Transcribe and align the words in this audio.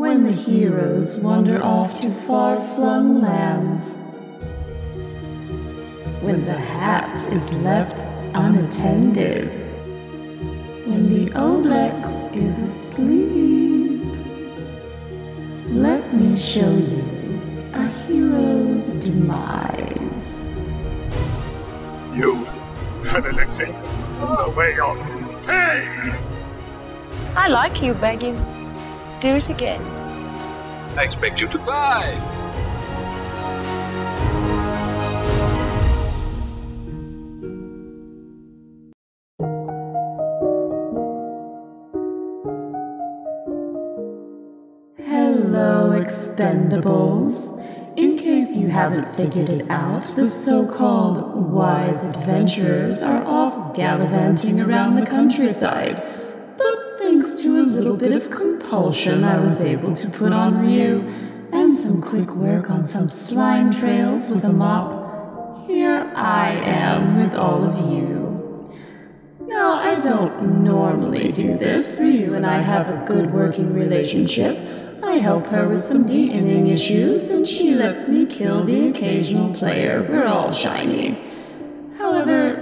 when 0.00 0.24
the 0.24 0.32
heroes 0.32 1.18
wander 1.18 1.62
off 1.62 2.00
to 2.00 2.08
far 2.08 2.58
flung 2.74 3.20
lands. 3.20 3.98
When 6.22 6.46
the 6.46 6.56
hat 6.56 7.18
is 7.30 7.52
left 7.52 8.02
unattended. 8.32 9.56
When 10.86 11.10
the 11.10 11.26
Oblex 11.32 12.34
is 12.34 12.62
asleep. 12.62 14.00
Let 15.68 16.14
me 16.14 16.34
show 16.34 16.70
you 16.70 17.70
a 17.74 17.86
hero's 17.86 18.94
demise. 18.94 20.48
You 22.14 22.36
have 23.04 23.26
elected 23.26 23.68
the 23.68 24.54
way 24.56 24.78
of 24.78 24.96
pain! 25.46 26.14
I 27.36 27.48
like 27.48 27.82
you 27.82 27.92
begging. 27.92 28.38
Do 29.20 29.34
it 29.36 29.50
again. 29.50 29.99
I 30.96 31.04
expect 31.04 31.40
you 31.40 31.48
to 31.48 31.58
buy. 31.58 32.40
Hello, 44.98 45.90
expendables. 45.92 47.56
In 47.96 48.16
case 48.16 48.56
you 48.56 48.68
haven't 48.68 49.14
figured 49.14 49.48
it 49.48 49.70
out, 49.70 50.02
the 50.16 50.26
so 50.26 50.66
called 50.66 51.52
wise 51.52 52.04
adventurers 52.04 53.02
are 53.02 53.24
off 53.24 53.74
gallivanting 53.76 54.60
around 54.60 54.96
the 54.96 55.06
countryside. 55.06 56.02
Little 57.90 58.08
bit 58.08 58.24
of 58.24 58.30
compulsion, 58.30 59.24
I 59.24 59.40
was 59.40 59.64
able 59.64 59.92
to 59.94 60.08
put 60.10 60.32
on 60.32 60.60
Ryu 60.60 61.00
and 61.52 61.74
some 61.74 62.00
quick 62.00 62.36
work 62.36 62.70
on 62.70 62.86
some 62.86 63.08
slime 63.08 63.72
trails 63.72 64.30
with 64.30 64.44
a 64.44 64.52
mop. 64.52 65.66
Here 65.66 66.08
I 66.14 66.50
am 66.50 67.16
with 67.16 67.34
all 67.34 67.64
of 67.64 67.92
you. 67.92 68.70
Now, 69.40 69.72
I 69.72 69.96
don't 69.98 70.62
normally 70.62 71.32
do 71.32 71.58
this. 71.58 71.98
Ryu 71.98 72.34
and 72.34 72.46
I 72.46 72.58
have 72.58 72.88
a 72.88 73.04
good 73.04 73.32
working 73.32 73.74
relationship. 73.74 74.56
I 75.02 75.14
help 75.14 75.48
her 75.48 75.66
with 75.66 75.80
some 75.80 76.06
DMing 76.06 76.72
issues, 76.72 77.32
and 77.32 77.48
she 77.48 77.74
lets 77.74 78.08
me 78.08 78.24
kill 78.24 78.62
the 78.62 78.88
occasional 78.90 79.52
player. 79.52 80.06
We're 80.08 80.28
all 80.28 80.52
shiny. 80.52 81.18
However, 81.98 82.59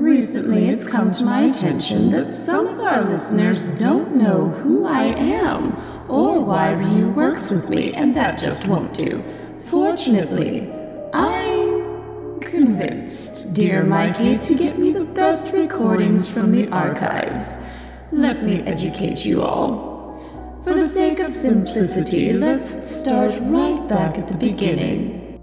recently 0.00 0.68
it's 0.68 0.86
come 0.86 1.10
to 1.12 1.24
my 1.24 1.42
attention 1.42 2.10
that 2.10 2.30
some 2.30 2.66
of 2.66 2.80
our 2.80 3.02
listeners 3.02 3.68
don't 3.68 4.16
know 4.16 4.48
who 4.48 4.86
I 4.86 5.14
am 5.18 5.76
or 6.08 6.40
why 6.40 6.72
Ryu 6.72 7.10
works 7.10 7.50
with 7.50 7.68
me, 7.68 7.92
and 7.92 8.14
that 8.14 8.38
just 8.38 8.66
won't 8.66 8.94
do. 8.94 9.22
Fortunately, 9.60 10.72
I'm 11.12 12.40
convinced, 12.40 13.52
dear 13.52 13.84
Mikey, 13.84 14.38
to 14.38 14.54
get 14.54 14.78
me 14.78 14.92
the 14.92 15.04
best 15.04 15.52
recordings 15.52 16.26
from 16.26 16.50
the 16.50 16.68
archives. 16.68 17.58
Let 18.10 18.42
me 18.42 18.62
educate 18.62 19.24
you 19.24 19.42
all. 19.42 19.88
For 20.64 20.72
the 20.72 20.86
sake 20.86 21.18
of 21.20 21.30
simplicity, 21.30 22.32
let's 22.32 22.86
start 22.88 23.32
right 23.42 23.86
back 23.86 24.18
at 24.18 24.28
the 24.28 24.38
beginning. 24.38 25.40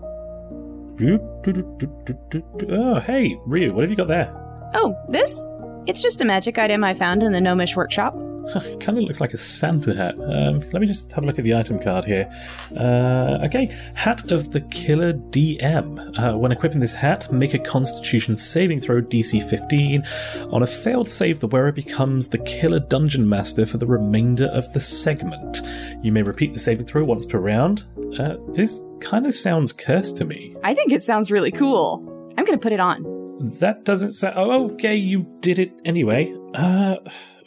Oh, 2.79 2.99
hey, 3.01 3.37
Ryu, 3.45 3.73
what 3.73 3.81
have 3.81 3.89
you 3.91 3.95
got 3.95 4.07
there? 4.07 4.44
Oh, 4.73 4.95
this? 5.09 5.45
It's 5.87 6.01
just 6.01 6.21
a 6.21 6.25
magic 6.25 6.57
item 6.57 6.83
I 6.83 6.93
found 6.93 7.23
in 7.23 7.31
the 7.31 7.41
Gnomish 7.41 7.75
workshop. 7.75 8.15
kind 8.53 8.89
of 8.89 8.99
looks 8.99 9.21
like 9.21 9.33
a 9.33 9.37
Santa 9.37 9.95
hat. 9.95 10.15
Um, 10.19 10.59
let 10.71 10.81
me 10.81 10.85
just 10.85 11.11
have 11.13 11.23
a 11.23 11.27
look 11.27 11.39
at 11.39 11.45
the 11.45 11.55
item 11.55 11.79
card 11.79 12.05
here. 12.05 12.31
Uh, 12.77 13.39
okay, 13.43 13.75
Hat 13.95 14.31
of 14.31 14.51
the 14.51 14.61
Killer 14.61 15.13
DM. 15.13 16.17
Uh, 16.19 16.37
when 16.37 16.51
equipping 16.51 16.79
this 16.79 16.95
hat, 16.95 17.31
make 17.31 17.53
a 17.53 17.59
Constitution 17.59 18.35
saving 18.35 18.81
throw 18.81 19.01
DC 19.01 19.41
15. 19.49 20.03
On 20.51 20.61
a 20.61 20.67
failed 20.67 21.09
save, 21.09 21.39
the 21.39 21.47
wearer 21.47 21.71
becomes 21.71 22.29
the 22.29 22.37
Killer 22.39 22.79
Dungeon 22.79 23.27
Master 23.27 23.65
for 23.65 23.77
the 23.77 23.87
remainder 23.87 24.45
of 24.45 24.71
the 24.73 24.79
segment. 24.79 25.61
You 26.03 26.11
may 26.11 26.21
repeat 26.21 26.53
the 26.53 26.59
saving 26.59 26.85
throw 26.85 27.03
once 27.03 27.25
per 27.25 27.39
round. 27.39 27.85
Uh, 28.19 28.35
this 28.49 28.79
kind 28.99 29.25
of 29.25 29.33
sounds 29.33 29.73
cursed 29.73 30.17
to 30.17 30.25
me. 30.25 30.55
I 30.63 30.73
think 30.73 30.91
it 30.91 31.03
sounds 31.03 31.31
really 31.31 31.51
cool. 31.51 32.03
I'm 32.37 32.45
going 32.45 32.57
to 32.57 32.63
put 32.63 32.73
it 32.73 32.79
on. 32.79 33.14
That 33.45 33.83
doesn't 33.85 34.13
sound. 34.13 34.35
Oh, 34.37 34.71
okay, 34.71 34.95
you 34.95 35.25
did 35.41 35.59
it 35.59 35.71
anyway. 35.85 36.33
Uh. 36.53 36.97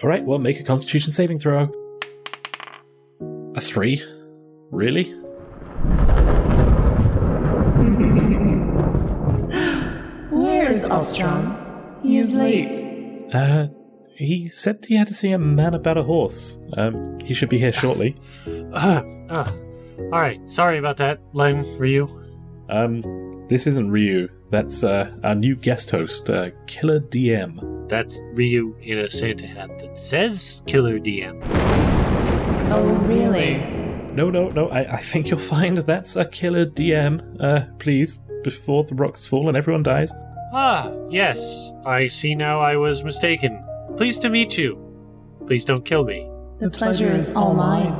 All 0.01 0.09
right, 0.09 0.25
well, 0.25 0.39
make 0.39 0.61
a 0.61 0.63
Constitution 0.63 1.11
saving 1.11 1.41
throw. 1.41 1.73
A 3.57 3.61
three? 3.61 4.01
Really? 4.71 5.05
Where 10.31 10.71
is 10.71 10.87
Ostrom? 10.87 11.57
He 12.03 12.19
is 12.19 12.35
late. 12.37 12.85
Uh, 13.35 13.67
he 14.15 14.47
said 14.47 14.85
he 14.87 14.95
had 14.95 15.09
to 15.09 15.15
see 15.15 15.33
a 15.33 15.39
man 15.39 15.75
about 15.75 15.99
a 15.99 16.05
horse. 16.05 16.59
Um, 16.77 17.19
he 17.21 17.35
should 17.35 17.49
be 17.49 17.59
here 17.59 17.73
shortly. 17.73 18.15
Uh, 18.69 19.03
uh, 19.31 19.51
all 19.99 20.23
right, 20.23 20.39
sorry 20.49 20.79
about 20.79 20.99
that, 20.99 21.19
Len 21.33 21.65
Ryu. 21.79 22.07
Um, 22.69 23.47
this 23.49 23.67
isn't 23.67 23.91
Ryu. 23.91 24.29
That's 24.51 24.83
uh, 24.83 25.15
our 25.23 25.35
new 25.35 25.55
guest 25.57 25.91
host, 25.91 26.31
uh, 26.31 26.51
Killer 26.67 27.01
DM. 27.01 27.89
That's 27.89 28.23
Ryu 28.33 28.77
in 28.81 28.99
a 28.99 29.09
Santa 29.09 29.47
hat 29.47 29.79
that 29.79 29.99
says 29.99 30.63
Killer 30.67 30.99
DM. 30.99 31.43
Oh, 32.71 32.89
really? 33.07 33.59
No, 34.15 34.31
no, 34.31 34.49
no. 34.49 34.69
I, 34.69 34.95
I 34.95 35.01
think 35.01 35.31
you'll 35.31 35.39
find 35.39 35.79
that's 35.79 36.17
a 36.17 36.25
Killer 36.25 36.67
DM. 36.67 37.41
Uh, 37.41 37.67
please, 37.79 38.21
before 38.43 38.85
the 38.85 38.95
rocks 38.95 39.27
fall 39.27 39.49
and 39.49 39.57
everyone 39.57 39.83
dies. 39.83 40.13
Ah, 40.53 40.93
yes. 41.11 41.73
I 41.85 42.07
see 42.07 42.35
now 42.35 42.61
I 42.61 42.77
was 42.77 43.05
mistaken. 43.05 43.63
Pleased 43.97 44.23
to 44.23 44.31
meet 44.31 44.57
you. 44.57 44.79
Please 45.47 45.65
don't 45.65 45.85
kill 45.85 46.05
me. 46.05 46.29
The 46.59 46.71
pleasure 46.71 47.13
is 47.13 47.31
all 47.31 47.55
mine. 47.55 47.95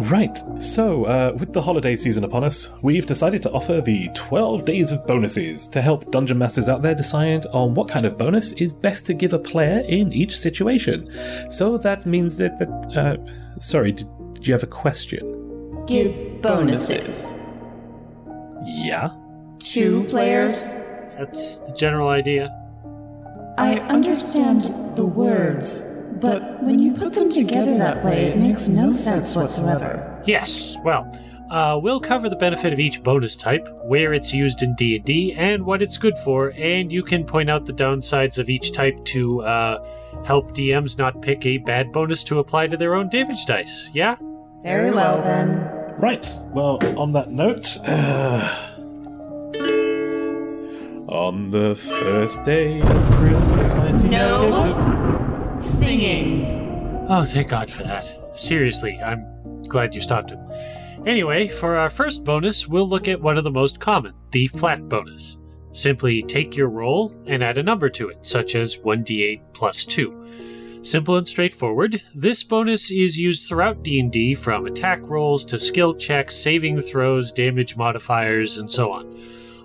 Right, 0.00 0.40
so 0.60 1.06
uh, 1.06 1.32
with 1.40 1.52
the 1.52 1.60
holiday 1.60 1.96
season 1.96 2.22
upon 2.22 2.44
us, 2.44 2.72
we've 2.82 3.04
decided 3.04 3.42
to 3.42 3.50
offer 3.50 3.80
the 3.80 4.08
12 4.14 4.64
days 4.64 4.92
of 4.92 5.04
bonuses 5.08 5.66
to 5.68 5.82
help 5.82 6.12
dungeon 6.12 6.38
masters 6.38 6.68
out 6.68 6.82
there 6.82 6.94
decide 6.94 7.46
on 7.46 7.74
what 7.74 7.88
kind 7.88 8.06
of 8.06 8.16
bonus 8.16 8.52
is 8.52 8.72
best 8.72 9.06
to 9.06 9.14
give 9.14 9.32
a 9.32 9.40
player 9.40 9.80
in 9.80 10.12
each 10.12 10.38
situation. 10.38 11.10
So 11.50 11.78
that 11.78 12.06
means 12.06 12.36
that, 12.36 12.56
that 12.58 12.68
uh, 12.96 13.60
sorry, 13.60 13.90
did, 13.90 14.08
did 14.34 14.46
you 14.46 14.54
have 14.54 14.62
a 14.62 14.68
question? 14.68 15.84
Give 15.86 16.40
bonuses. 16.42 17.34
Yeah? 18.64 19.10
Two 19.58 20.04
players? 20.04 20.70
That's 21.18 21.58
the 21.58 21.72
general 21.72 22.08
idea. 22.08 22.54
I 23.58 23.78
understand 23.88 24.62
the 24.96 25.04
words, 25.04 25.82
but 26.20 26.62
when 26.62 26.78
you 26.78 26.94
put 26.94 27.14
them 27.14 27.28
together 27.28 27.76
that 27.78 28.04
way, 28.04 28.26
it 28.26 28.38
makes 28.38 28.68
no 28.68 28.92
sense 28.92 29.34
whatsoever. 29.34 30.22
Yes, 30.26 30.76
well, 30.84 31.10
uh, 31.50 31.78
we'll 31.80 32.00
cover 32.00 32.28
the 32.28 32.36
benefit 32.36 32.72
of 32.72 32.78
each 32.78 33.02
bonus 33.02 33.34
type, 33.34 33.68
where 33.84 34.12
it's 34.12 34.34
used 34.34 34.62
in 34.62 34.74
D&D, 34.74 35.34
and 35.34 35.64
what 35.64 35.80
it's 35.80 35.96
good 35.96 36.16
for, 36.18 36.52
and 36.56 36.92
you 36.92 37.02
can 37.02 37.24
point 37.24 37.48
out 37.48 37.64
the 37.64 37.72
downsides 37.72 38.38
of 38.38 38.50
each 38.50 38.72
type 38.72 39.02
to 39.06 39.42
uh, 39.42 39.78
help 40.24 40.52
DMs 40.52 40.98
not 40.98 41.22
pick 41.22 41.46
a 41.46 41.58
bad 41.58 41.92
bonus 41.92 42.22
to 42.24 42.38
apply 42.38 42.66
to 42.66 42.76
their 42.76 42.94
own 42.94 43.08
damage 43.08 43.46
dice, 43.46 43.90
yeah? 43.94 44.16
Very 44.62 44.90
well, 44.90 45.22
then. 45.22 45.56
Right, 45.98 46.30
well, 46.52 46.78
on 46.98 47.12
that 47.12 47.30
note, 47.30 47.78
uh, 47.86 48.74
on 51.08 51.48
the 51.48 51.74
first 51.74 52.44
day 52.44 52.82
of 52.82 53.12
Christmas, 53.12 53.74
my 53.74 53.92
dear. 53.92 54.10
No. 54.10 55.07
Singing. 55.60 57.06
Oh, 57.08 57.24
thank 57.24 57.48
God 57.48 57.70
for 57.70 57.82
that. 57.82 58.36
Seriously, 58.36 58.98
I'm 59.04 59.62
glad 59.62 59.94
you 59.94 60.00
stopped 60.00 60.30
him. 60.30 60.40
Anyway, 61.06 61.48
for 61.48 61.76
our 61.76 61.90
first 61.90 62.24
bonus, 62.24 62.68
we'll 62.68 62.88
look 62.88 63.08
at 63.08 63.20
one 63.20 63.38
of 63.38 63.44
the 63.44 63.50
most 63.50 63.80
common, 63.80 64.14
the 64.30 64.46
flat 64.48 64.88
bonus. 64.88 65.38
Simply 65.72 66.22
take 66.22 66.56
your 66.56 66.68
roll 66.68 67.14
and 67.26 67.42
add 67.42 67.58
a 67.58 67.62
number 67.62 67.88
to 67.90 68.08
it, 68.08 68.24
such 68.24 68.54
as 68.54 68.78
1d8 68.78 69.40
plus 69.52 69.84
2. 69.84 70.80
Simple 70.82 71.16
and 71.16 71.26
straightforward, 71.26 72.02
this 72.14 72.42
bonus 72.44 72.90
is 72.90 73.18
used 73.18 73.48
throughout 73.48 73.82
D&D 73.82 74.34
from 74.36 74.66
attack 74.66 75.08
rolls 75.08 75.44
to 75.46 75.58
skill 75.58 75.92
checks, 75.94 76.36
saving 76.36 76.80
throws, 76.80 77.32
damage 77.32 77.76
modifiers, 77.76 78.58
and 78.58 78.70
so 78.70 78.92
on. 78.92 79.20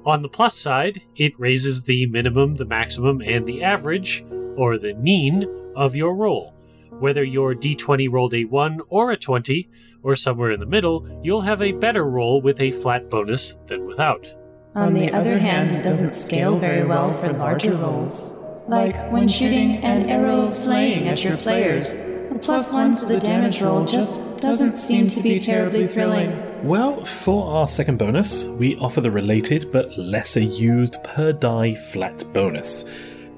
On 0.06 0.22
the 0.22 0.30
plus 0.30 0.56
side, 0.56 1.02
it 1.16 1.40
raises 1.40 1.84
the 1.84 2.08
minimum, 2.08 2.56
the 2.56 2.66
maximum, 2.66 3.22
and 3.22 3.46
the 3.46 3.64
average, 3.64 4.26
or 4.56 4.78
the 4.78 4.96
mean, 4.96 5.48
of 5.76 5.96
your 5.96 6.16
roll. 6.16 6.54
Whether 7.00 7.24
your 7.24 7.56
d20 7.56 8.12
rolled 8.12 8.34
a 8.34 8.46
1 8.46 8.82
or 8.90 9.12
a 9.12 9.18
20, 9.18 9.70
or 10.04 10.16
somewhere 10.16 10.52
in 10.52 10.60
the 10.60 10.66
middle, 10.66 11.08
you'll 11.24 11.42
have 11.42 11.62
a 11.62 11.72
better 11.72 12.06
roll 12.06 12.42
with 12.42 12.60
a 12.60 12.72
flat 12.72 13.10
bonus 13.10 13.58
than 13.68 13.86
without. 13.88 14.28
On 14.76 14.94
the 14.94 15.12
other 15.12 15.38
hand, 15.38 15.72
it 15.72 15.84
doesn't 15.84 16.16
scale 16.16 16.58
very 16.58 16.86
well 16.86 17.14
for 17.14 17.32
larger 17.34 17.76
rolls. 17.76 18.36
Like 18.68 19.12
when 19.12 19.28
shooting 19.28 19.78
an 19.78 20.10
arrow 20.10 20.42
of 20.42 20.54
slaying 20.54 21.08
at 21.08 21.24
your 21.24 21.38
players. 21.38 21.94
A 21.94 22.40
plus 22.42 22.74
one 22.74 22.92
to 22.94 23.06
the 23.06 23.20
damage 23.20 23.62
roll 23.62 23.86
just 23.86 24.20
doesn't 24.38 24.76
seem 24.76 25.08
to 25.10 25.22
be 25.22 25.38
terribly 25.38 25.86
thrilling. 25.86 26.32
Well, 26.64 27.04
for 27.04 27.54
our 27.54 27.68
second 27.68 28.00
bonus, 28.00 28.46
we 28.46 28.78
offer 28.78 29.02
the 29.02 29.12
related 29.12 29.72
but 29.72 29.96
lesser 29.98 30.40
used 30.40 31.04
per 31.04 31.34
die 31.34 31.76
flat 31.76 32.24
bonus. 32.34 32.86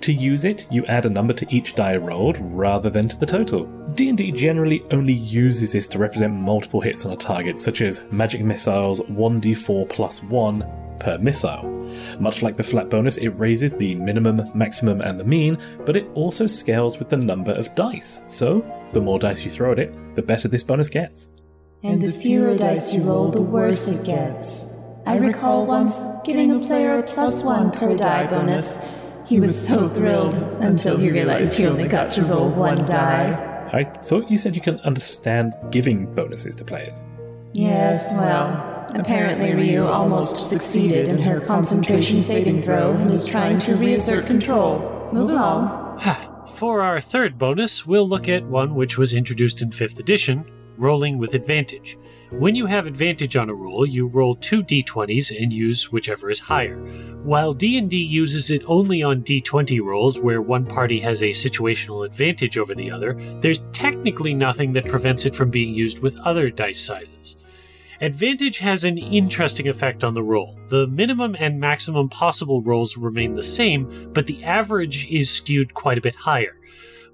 To 0.02 0.14
use 0.14 0.46
it, 0.46 0.68
you 0.72 0.86
add 0.86 1.06
a 1.06 1.10
number 1.10 1.34
to 1.34 1.48
each 1.50 1.76
die 1.76 1.96
rolled 1.96 2.38
rather 2.40 2.90
than 2.90 3.08
to 3.08 3.18
the 3.18 3.26
total. 3.26 3.66
D&D 3.96 4.32
generally 4.34 4.84
only 4.92 5.14
uses 5.14 5.72
this 5.72 5.88
to 5.88 6.00
represent 6.00 6.34
multiple 6.34 6.82
hits 6.82 7.06
on 7.06 7.14
a 7.14 7.18
target, 7.18 7.60
such 7.60 7.82
as 7.82 8.04
magic 8.12 8.42
missiles 8.42 9.00
1d4 9.02 9.90
plus 9.90 10.22
1 10.24 10.98
per 11.00 11.18
missile. 11.18 11.72
Much 12.20 12.42
like 12.42 12.56
the 12.56 12.64
flat 12.64 12.90
bonus, 12.90 13.18
it 13.18 13.30
raises 13.30 13.78
the 13.78 13.96
minimum, 13.96 14.52
maximum, 14.54 15.02
and 15.02 15.20
the 15.20 15.24
mean, 15.24 15.58
but 15.86 15.96
it 15.96 16.08
also 16.14 16.48
scales 16.48 17.00
with 17.00 17.10
the 17.10 17.18
number 17.18 17.52
of 17.52 17.74
dice. 17.76 18.22
So, 18.28 18.66
the 18.92 19.02
more 19.02 19.20
dice 19.20 19.44
you 19.44 19.52
throw 19.52 19.72
at 19.72 19.80
it, 19.80 20.16
the 20.16 20.22
better 20.22 20.48
this 20.48 20.64
bonus 20.64 20.90
gets. 20.90 21.30
And 21.84 22.02
the 22.02 22.12
fewer 22.12 22.56
dice 22.58 22.94
you 22.94 23.02
roll, 23.04 23.30
the 23.30 23.42
worse 23.42 23.88
it 23.88 24.04
gets. 24.04 24.74
I 25.06 25.18
recall 25.18 25.68
once 25.68 26.08
giving 26.24 26.52
a 26.52 26.60
player 26.60 26.98
a 26.98 27.04
plus 27.04 27.44
one 27.44 27.72
per 27.72 27.96
die 27.96 28.26
bonus. 28.28 28.80
He 29.26 29.40
was 29.40 29.68
so 29.68 29.88
thrilled 29.88 30.36
until 30.62 30.98
he 30.98 31.10
realized 31.10 31.58
he 31.58 31.66
only 31.66 31.88
got 31.88 32.12
to 32.12 32.24
roll 32.24 32.50
one 32.50 32.86
die. 32.86 33.70
I 33.74 33.84
thought 33.84 34.30
you 34.30 34.38
said 34.38 34.56
you 34.56 34.62
can 34.62 34.80
understand 34.82 35.56
giving 35.72 36.14
bonuses 36.14 36.56
to 36.58 36.66
players. 36.66 37.04
Yes, 37.52 38.14
well, 38.14 38.88
apparently 38.94 39.54
Ryu 39.54 39.86
almost 39.86 40.50
succeeded 40.50 41.08
in 41.08 41.18
her 41.18 41.40
concentration 41.40 42.22
saving 42.22 42.62
throw 42.62 42.92
and 42.92 43.12
is 43.12 43.28
trying 43.28 43.58
to 43.60 43.76
reassert 43.76 44.28
control. 44.28 45.10
Move 45.12 45.32
along. 45.32 46.00
For 46.52 46.84
our 46.84 47.02
third 47.02 47.40
bonus, 47.40 47.86
we'll 47.86 48.08
look 48.08 48.30
at 48.30 48.46
one 48.46 48.76
which 48.76 48.98
was 48.98 49.14
introduced 49.14 49.62
in 49.62 49.72
5th 49.72 50.00
edition 50.00 50.46
rolling 50.78 51.18
with 51.18 51.34
advantage. 51.34 51.98
When 52.32 52.56
you 52.56 52.66
have 52.66 52.88
advantage 52.88 53.38
on 53.38 53.50
a 53.50 53.54
roll, 53.54 53.86
you 53.86 54.08
roll 54.08 54.34
two 54.34 54.64
d20s 54.64 55.32
and 55.42 55.54
use 55.54 55.92
whichever 55.92 56.30
is 56.30 56.40
higher. 56.40 56.78
While 57.24 57.54
D&D 57.54 57.96
uses 57.96 58.50
it 58.50 58.64
only 58.66 59.04
on 59.04 59.22
d20 59.22 59.82
rolls 59.82 60.20
where 60.20 60.42
one 60.42 60.66
party 60.66 61.00
has 61.00 61.22
a 61.22 61.30
situational 61.30 62.06
advantage 62.06 62.58
over 62.58 62.76
the 62.76 62.92
other, 62.92 63.14
there's 63.42 63.66
technically 63.72 64.34
nothing 64.34 64.74
that 64.74 64.86
prevents 64.86 65.26
it 65.26 65.36
from 65.36 65.50
being 65.50 65.74
used 65.74 66.02
with 66.02 66.18
other 66.20 66.50
dice 66.50 66.82
sizes. 66.82 67.38
Advantage 68.02 68.58
has 68.58 68.84
an 68.84 68.98
interesting 68.98 69.70
effect 69.70 70.04
on 70.04 70.14
the 70.14 70.24
roll. 70.24 70.60
The 70.68 70.88
minimum 70.88 71.36
and 71.40 71.60
maximum 71.60 72.10
possible 72.10 72.62
rolls 72.62 72.98
remain 72.98 73.36
the 73.36 73.44
same, 73.44 74.12
but 74.14 74.28
the 74.28 74.44
average 74.44 75.08
is 75.08 75.30
skewed 75.30 75.74
quite 75.74 75.98
a 75.98 76.02
bit 76.02 76.16
higher. 76.16 76.58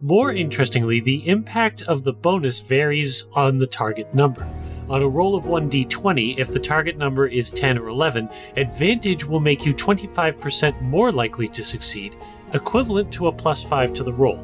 More 0.03 0.31
interestingly, 0.31 0.99
the 0.99 1.27
impact 1.27 1.83
of 1.83 2.03
the 2.03 2.11
bonus 2.11 2.59
varies 2.59 3.27
on 3.35 3.59
the 3.59 3.67
target 3.67 4.11
number. 4.15 4.49
On 4.89 5.03
a 5.03 5.07
roll 5.07 5.35
of 5.35 5.43
1d20, 5.43 6.39
if 6.39 6.51
the 6.51 6.59
target 6.59 6.97
number 6.97 7.27
is 7.27 7.51
10 7.51 7.77
or 7.77 7.89
11, 7.89 8.27
advantage 8.57 9.23
will 9.23 9.39
make 9.39 9.63
you 9.63 9.75
25% 9.75 10.81
more 10.81 11.11
likely 11.11 11.47
to 11.49 11.63
succeed, 11.63 12.15
equivalent 12.55 13.13
to 13.13 13.27
a 13.27 13.31
plus 13.31 13.63
5 13.63 13.93
to 13.93 14.03
the 14.03 14.11
roll. 14.11 14.43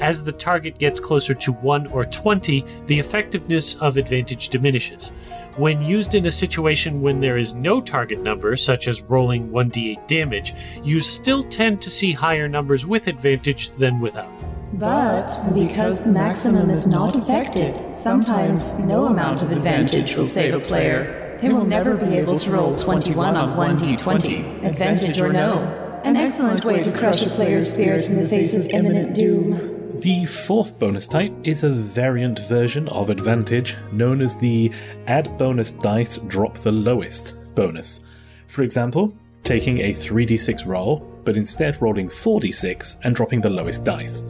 As 0.00 0.24
the 0.24 0.32
target 0.32 0.78
gets 0.78 0.98
closer 0.98 1.32
to 1.32 1.52
1 1.52 1.86
or 1.92 2.04
20, 2.04 2.64
the 2.86 2.98
effectiveness 2.98 3.76
of 3.76 3.98
advantage 3.98 4.48
diminishes. 4.48 5.10
When 5.56 5.80
used 5.80 6.16
in 6.16 6.26
a 6.26 6.30
situation 6.32 7.00
when 7.00 7.20
there 7.20 7.38
is 7.38 7.54
no 7.54 7.80
target 7.80 8.18
number, 8.18 8.56
such 8.56 8.88
as 8.88 9.02
rolling 9.02 9.48
1d8 9.50 10.08
damage, 10.08 10.54
you 10.82 10.98
still 10.98 11.44
tend 11.44 11.80
to 11.82 11.90
see 11.90 12.10
higher 12.10 12.48
numbers 12.48 12.84
with 12.84 13.06
advantage 13.06 13.70
than 13.70 14.00
without. 14.00 14.32
But 14.74 15.54
because 15.54 16.02
the 16.02 16.12
maximum 16.12 16.70
is 16.70 16.86
not 16.86 17.16
affected, 17.16 17.96
sometimes 17.96 18.74
no 18.74 19.06
amount 19.06 19.42
of 19.42 19.50
advantage 19.50 20.14
will 20.14 20.26
save 20.26 20.54
a 20.54 20.60
player. 20.60 21.38
They 21.40 21.52
will 21.52 21.64
never 21.64 21.96
be 21.96 22.16
able 22.18 22.38
to 22.38 22.50
roll 22.50 22.76
21 22.76 23.36
on 23.36 23.56
1d20, 23.56 24.64
advantage 24.64 25.20
or 25.20 25.32
no. 25.32 25.62
An 26.04 26.16
excellent 26.16 26.64
way 26.64 26.82
to 26.82 26.92
crush 26.92 27.24
a 27.24 27.30
player's 27.30 27.72
spirit 27.72 28.08
in 28.08 28.16
the 28.16 28.28
face 28.28 28.54
of 28.54 28.68
imminent 28.68 29.14
doom. 29.14 29.78
The 30.00 30.26
fourth 30.26 30.78
bonus 30.78 31.06
type 31.06 31.32
is 31.42 31.64
a 31.64 31.70
variant 31.70 32.38
version 32.40 32.88
of 32.88 33.10
advantage 33.10 33.74
known 33.90 34.20
as 34.20 34.36
the 34.36 34.70
add 35.06 35.38
bonus 35.38 35.72
dice 35.72 36.18
drop 36.18 36.58
the 36.58 36.72
lowest 36.72 37.34
bonus. 37.54 38.00
For 38.46 38.62
example, 38.62 39.16
taking 39.44 39.78
a 39.78 39.90
3d6 39.90 40.66
roll, 40.66 40.98
but 41.24 41.36
instead 41.36 41.80
rolling 41.80 42.08
4d6 42.08 43.00
and 43.02 43.14
dropping 43.14 43.40
the 43.40 43.50
lowest 43.50 43.84
dice. 43.84 44.24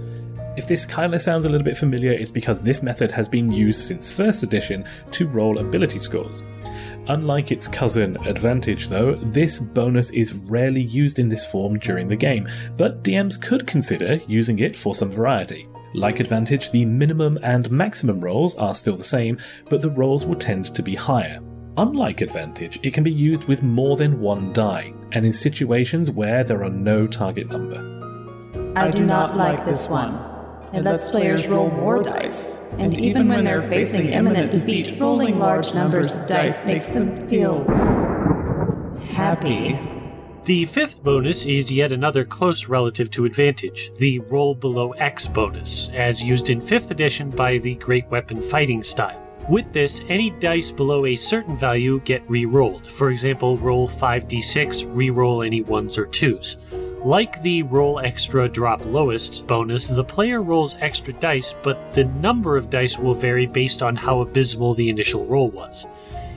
If 0.58 0.66
this 0.66 0.84
kind 0.84 1.14
of 1.14 1.20
sounds 1.20 1.44
a 1.44 1.49
little 1.49 1.64
bit 1.64 1.76
familiar, 1.76 2.10
it's 2.10 2.32
because 2.32 2.60
this 2.60 2.82
method 2.82 3.12
has 3.12 3.28
been 3.28 3.52
used 3.52 3.81
since 3.81 4.12
1st 4.12 4.43
edition 4.43 4.84
to 5.12 5.28
roll 5.28 5.60
ability 5.60 6.00
scores. 6.00 6.43
Unlike 7.06 7.52
its 7.52 7.69
cousin 7.69 8.16
Advantage, 8.26 8.88
though, 8.88 9.14
this 9.14 9.60
bonus 9.60 10.10
is 10.10 10.34
rarely 10.34 10.82
used 10.82 11.20
in 11.20 11.28
this 11.28 11.46
form 11.46 11.78
during 11.78 12.08
the 12.08 12.16
game, 12.16 12.49
but 12.76 13.05
DMs 13.05 13.40
could 13.40 13.69
consider 13.69 14.19
using 14.26 14.58
it 14.58 14.76
for 14.76 14.96
some 14.96 15.12
variety. 15.12 15.69
Like 15.94 16.19
Advantage, 16.19 16.72
the 16.72 16.84
minimum 16.84 17.38
and 17.44 17.70
maximum 17.70 18.20
rolls 18.20 18.56
are 18.56 18.75
still 18.75 18.96
the 18.96 19.05
same, 19.05 19.38
but 19.70 19.81
the 19.81 19.90
rolls 19.90 20.26
will 20.26 20.34
tend 20.34 20.64
to 20.75 20.82
be 20.82 20.96
higher. 20.96 21.38
Unlike 21.76 22.22
Advantage, 22.22 22.81
it 22.82 22.93
can 22.93 23.05
be 23.05 23.12
used 23.12 23.44
with 23.44 23.62
more 23.62 23.96
than 23.96 24.19
one 24.19 24.52
die, 24.52 24.93
and 25.12 25.25
in 25.25 25.32
situations 25.32 26.10
where 26.10 26.43
there 26.43 26.64
are 26.64 26.69
no 26.69 27.06
target 27.06 27.49
number. 27.49 27.78
I 28.75 28.90
do 28.90 29.06
not 29.06 29.37
like 29.37 29.64
this 29.64 29.88
one. 29.88 30.28
It 30.73 30.82
lets 30.82 31.09
players 31.09 31.49
roll 31.49 31.70
more 31.70 32.03
dice, 32.03 32.61
and 32.79 32.99
even 33.00 33.29
when 33.29 33.44
they're 33.44 33.62
facing 33.62 34.09
imminent 34.09 34.50
defeat, 34.50 35.00
rolling 35.00 35.38
large 35.38 35.73
numbers 35.73 36.17
of 36.17 36.26
dice 36.26 36.67
makes 36.67 36.91
them 36.91 37.17
feel 37.29 37.65
happy. 39.12 39.79
The 40.44 40.65
fifth 40.67 41.03
bonus 41.03 41.47
is 41.47 41.73
yet 41.73 41.93
another 41.93 42.25
close 42.25 42.69
relative 42.69 43.11
to 43.12 43.25
advantage, 43.25 43.93
the 43.94 44.19
roll 44.20 44.55
below 44.55 44.93
X 44.93 45.26
bonus, 45.26 45.88
as 45.91 46.23
used 46.23 46.50
in 46.50 46.61
5th 46.61 46.91
edition 46.91 47.31
by 47.31 47.59
the 47.59 47.75
Great 47.76 48.06
Weapon 48.11 48.41
Fighting 48.41 48.82
style. 48.82 49.23
With 49.49 49.73
this, 49.73 50.03
any 50.09 50.31
dice 50.31 50.70
below 50.70 51.06
a 51.06 51.17
certain 51.17 51.56
value 51.56 52.00
get 52.00 52.23
re 52.29 52.44
rolled. 52.44 52.87
For 52.87 53.11
example, 53.11 53.56
roll 53.59 53.88
5d6, 53.88 54.94
re 54.94 55.09
roll 55.09 55.43
any 55.43 55.62
1s 55.62 55.97
or 55.97 56.06
2s. 56.06 56.56
Like 57.05 57.41
the 57.43 57.62
roll 57.62 58.00
extra 58.00 58.49
drop 58.49 58.85
lowest 58.85 59.47
bonus, 59.47 59.87
the 59.89 60.03
player 60.03 60.43
rolls 60.43 60.75
extra 60.81 61.12
dice, 61.15 61.55
but 61.63 61.93
the 61.93 62.05
number 62.05 62.56
of 62.56 62.70
dice 62.70 62.99
will 62.99 63.15
vary 63.15 63.46
based 63.46 63.84
on 63.84 63.94
how 63.94 64.20
abysmal 64.20 64.75
the 64.75 64.89
initial 64.89 65.25
roll 65.25 65.49
was. 65.49 65.87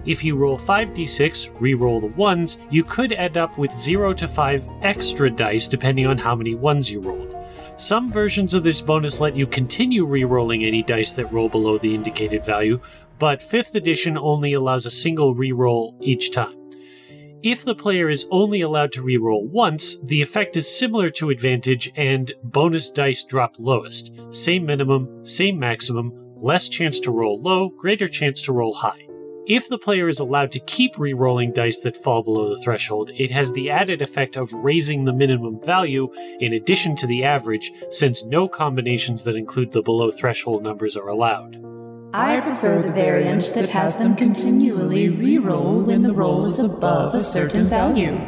If 0.05 0.23
you 0.23 0.35
roll 0.35 0.59
5d6, 0.59 1.59
re-roll 1.59 1.99
the 1.99 2.07
ones, 2.07 2.59
you 2.69 2.83
could 2.83 3.11
end 3.11 3.37
up 3.37 3.57
with 3.57 3.71
0 3.71 4.13
to 4.13 4.27
5 4.27 4.67
extra 4.83 5.31
dice 5.31 5.67
depending 5.67 6.05
on 6.05 6.17
how 6.17 6.35
many 6.35 6.53
ones 6.53 6.91
you 6.91 6.99
rolled. 6.99 7.35
Some 7.77 8.11
versions 8.11 8.53
of 8.53 8.63
this 8.63 8.81
bonus 8.81 9.19
let 9.19 9.35
you 9.35 9.47
continue 9.47 10.05
re-rolling 10.05 10.63
any 10.63 10.83
dice 10.83 11.11
that 11.13 11.31
roll 11.31 11.49
below 11.49 11.79
the 11.79 11.93
indicated 11.93 12.45
value, 12.45 12.79
but 13.17 13.39
5th 13.39 13.73
edition 13.73 14.17
only 14.17 14.53
allows 14.53 14.85
a 14.85 14.91
single 14.91 15.33
re-roll 15.33 15.97
each 16.01 16.31
time. 16.31 16.60
If 17.43 17.65
the 17.65 17.73
player 17.73 18.07
is 18.07 18.27
only 18.29 18.61
allowed 18.61 18.91
to 18.91 19.01
reroll 19.01 19.49
once, 19.49 19.97
the 20.03 20.21
effect 20.21 20.57
is 20.57 20.69
similar 20.69 21.09
to 21.11 21.31
advantage 21.31 21.91
and 21.95 22.31
bonus 22.43 22.91
dice 22.91 23.23
drop 23.23 23.55
lowest. 23.57 24.11
Same 24.29 24.63
minimum, 24.63 25.25
same 25.25 25.57
maximum, 25.57 26.13
less 26.35 26.69
chance 26.69 26.99
to 26.99 27.09
roll 27.09 27.41
low, 27.41 27.69
greater 27.69 28.07
chance 28.07 28.43
to 28.43 28.53
roll 28.53 28.75
high. 28.75 29.07
If 29.47 29.67
the 29.69 29.79
player 29.79 30.07
is 30.07 30.19
allowed 30.19 30.51
to 30.51 30.59
keep 30.59 30.99
re-rolling 30.99 31.51
dice 31.51 31.79
that 31.79 31.97
fall 31.97 32.21
below 32.21 32.47
the 32.47 32.61
threshold, 32.61 33.09
it 33.15 33.31
has 33.31 33.51
the 33.51 33.71
added 33.71 34.03
effect 34.03 34.35
of 34.37 34.53
raising 34.53 35.03
the 35.03 35.13
minimum 35.13 35.59
value 35.59 36.11
in 36.39 36.53
addition 36.53 36.95
to 36.97 37.07
the 37.07 37.23
average, 37.23 37.71
since 37.89 38.23
no 38.23 38.47
combinations 38.47 39.23
that 39.23 39.35
include 39.35 39.71
the 39.71 39.81
below 39.81 40.11
threshold 40.11 40.63
numbers 40.63 40.95
are 40.95 41.07
allowed. 41.07 41.70
I 42.13 42.41
prefer 42.41 42.81
the 42.81 42.91
variant 42.91 43.53
that 43.55 43.69
has 43.69 43.97
them 43.97 44.17
continually 44.17 45.07
re-roll 45.07 45.81
when 45.81 46.01
the 46.01 46.13
roll 46.13 46.45
is 46.45 46.59
above 46.59 47.15
a 47.15 47.21
certain 47.21 47.69
value. 47.69 48.19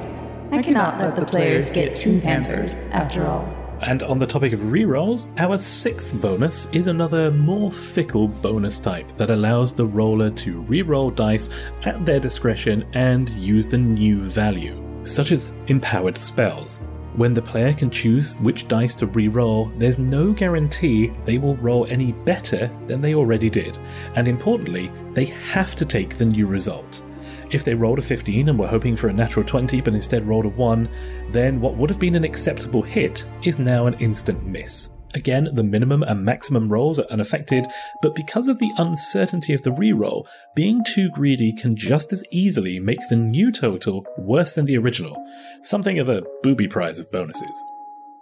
I 0.51 0.61
cannot 0.61 0.99
let 0.99 1.17
the 1.17 1.25
players 1.25 1.69
get 1.69 1.93
too 1.93 2.21
pampered, 2.21 2.69
after 2.91 3.27
all. 3.27 3.43
And 3.81 4.01
on 4.03 4.19
the 4.19 4.25
topic 4.25 4.53
of 4.53 4.61
rerolls, 4.61 5.27
our 5.37 5.57
sixth 5.57 6.21
bonus 6.21 6.67
is 6.67 6.87
another 6.87 7.29
more 7.31 7.73
fickle 7.73 8.29
bonus 8.29 8.79
type 8.79 9.11
that 9.15 9.29
allows 9.29 9.73
the 9.73 9.85
roller 9.85 10.29
to 10.29 10.63
reroll 10.63 11.13
dice 11.13 11.49
at 11.83 12.05
their 12.05 12.21
discretion 12.21 12.87
and 12.93 13.29
use 13.31 13.67
the 13.67 13.77
new 13.77 14.21
value, 14.21 14.81
such 15.03 15.33
as 15.33 15.51
empowered 15.67 16.17
spells. 16.17 16.79
When 17.15 17.35
the 17.35 17.43
player 17.43 17.73
can 17.73 17.91
choose 17.91 18.41
which 18.41 18.67
dice 18.67 18.95
to 18.95 19.05
re-roll, 19.05 19.71
there's 19.77 19.99
no 19.99 20.33
guarantee 20.33 21.13
they 21.25 21.37
will 21.37 21.55
roll 21.57 21.85
any 21.87 22.11
better 22.11 22.71
than 22.87 23.01
they 23.01 23.13
already 23.13 23.51
did, 23.51 23.77
and 24.15 24.27
importantly, 24.27 24.91
they 25.11 25.25
have 25.25 25.75
to 25.75 25.85
take 25.85 26.17
the 26.17 26.25
new 26.25 26.47
result. 26.47 27.03
If 27.51 27.63
they 27.63 27.75
rolled 27.75 27.99
a 27.99 28.01
15 28.01 28.49
and 28.49 28.57
were 28.57 28.67
hoping 28.67 28.95
for 28.95 29.09
a 29.09 29.13
natural 29.13 29.45
20 29.45 29.79
but 29.81 29.93
instead 29.93 30.25
rolled 30.25 30.45
a 30.45 30.49
1, 30.49 30.89
then 31.29 31.61
what 31.61 31.77
would 31.77 31.91
have 31.91 31.99
been 31.99 32.15
an 32.15 32.23
acceptable 32.23 32.81
hit 32.81 33.27
is 33.43 33.59
now 33.59 33.85
an 33.85 33.93
instant 33.99 34.43
miss. 34.43 34.89
Again, 35.15 35.49
the 35.53 35.63
minimum 35.63 36.01
and 36.03 36.25
maximum 36.25 36.69
rolls 36.71 36.97
are 36.97 37.05
unaffected, 37.11 37.67
but 38.01 38.15
because 38.15 38.47
of 38.47 38.57
the 38.59 38.71
uncertainty 38.77 39.53
of 39.53 39.61
the 39.61 39.69
reroll, 39.69 40.25
being 40.55 40.83
too 40.83 41.09
greedy 41.11 41.53
can 41.53 41.75
just 41.75 42.11
as 42.11 42.23
easily 42.31 42.79
make 42.79 43.07
the 43.09 43.15
new 43.15 43.51
total 43.51 44.05
worse 44.17 44.53
than 44.55 44.65
the 44.65 44.77
original. 44.77 45.23
Something 45.61 45.99
of 45.99 46.09
a 46.09 46.23
booby 46.41 46.67
prize 46.67 46.97
of 46.99 47.11
bonuses. 47.11 47.63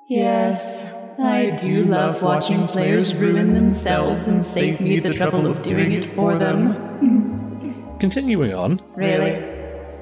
Yes, 0.08 0.86
I 1.18 1.52
do 1.52 1.84
love 1.84 2.22
watching 2.22 2.68
players 2.68 3.16
ruin 3.16 3.54
themselves 3.54 4.26
and 4.28 4.44
save 4.44 4.82
me 4.82 5.00
the 5.00 5.14
trouble 5.14 5.48
of 5.48 5.62
doing 5.62 5.94
it 5.94 6.10
for 6.10 6.36
them. 6.36 7.96
Continuing 8.00 8.54
on, 8.54 8.82
Really? 8.96 9.32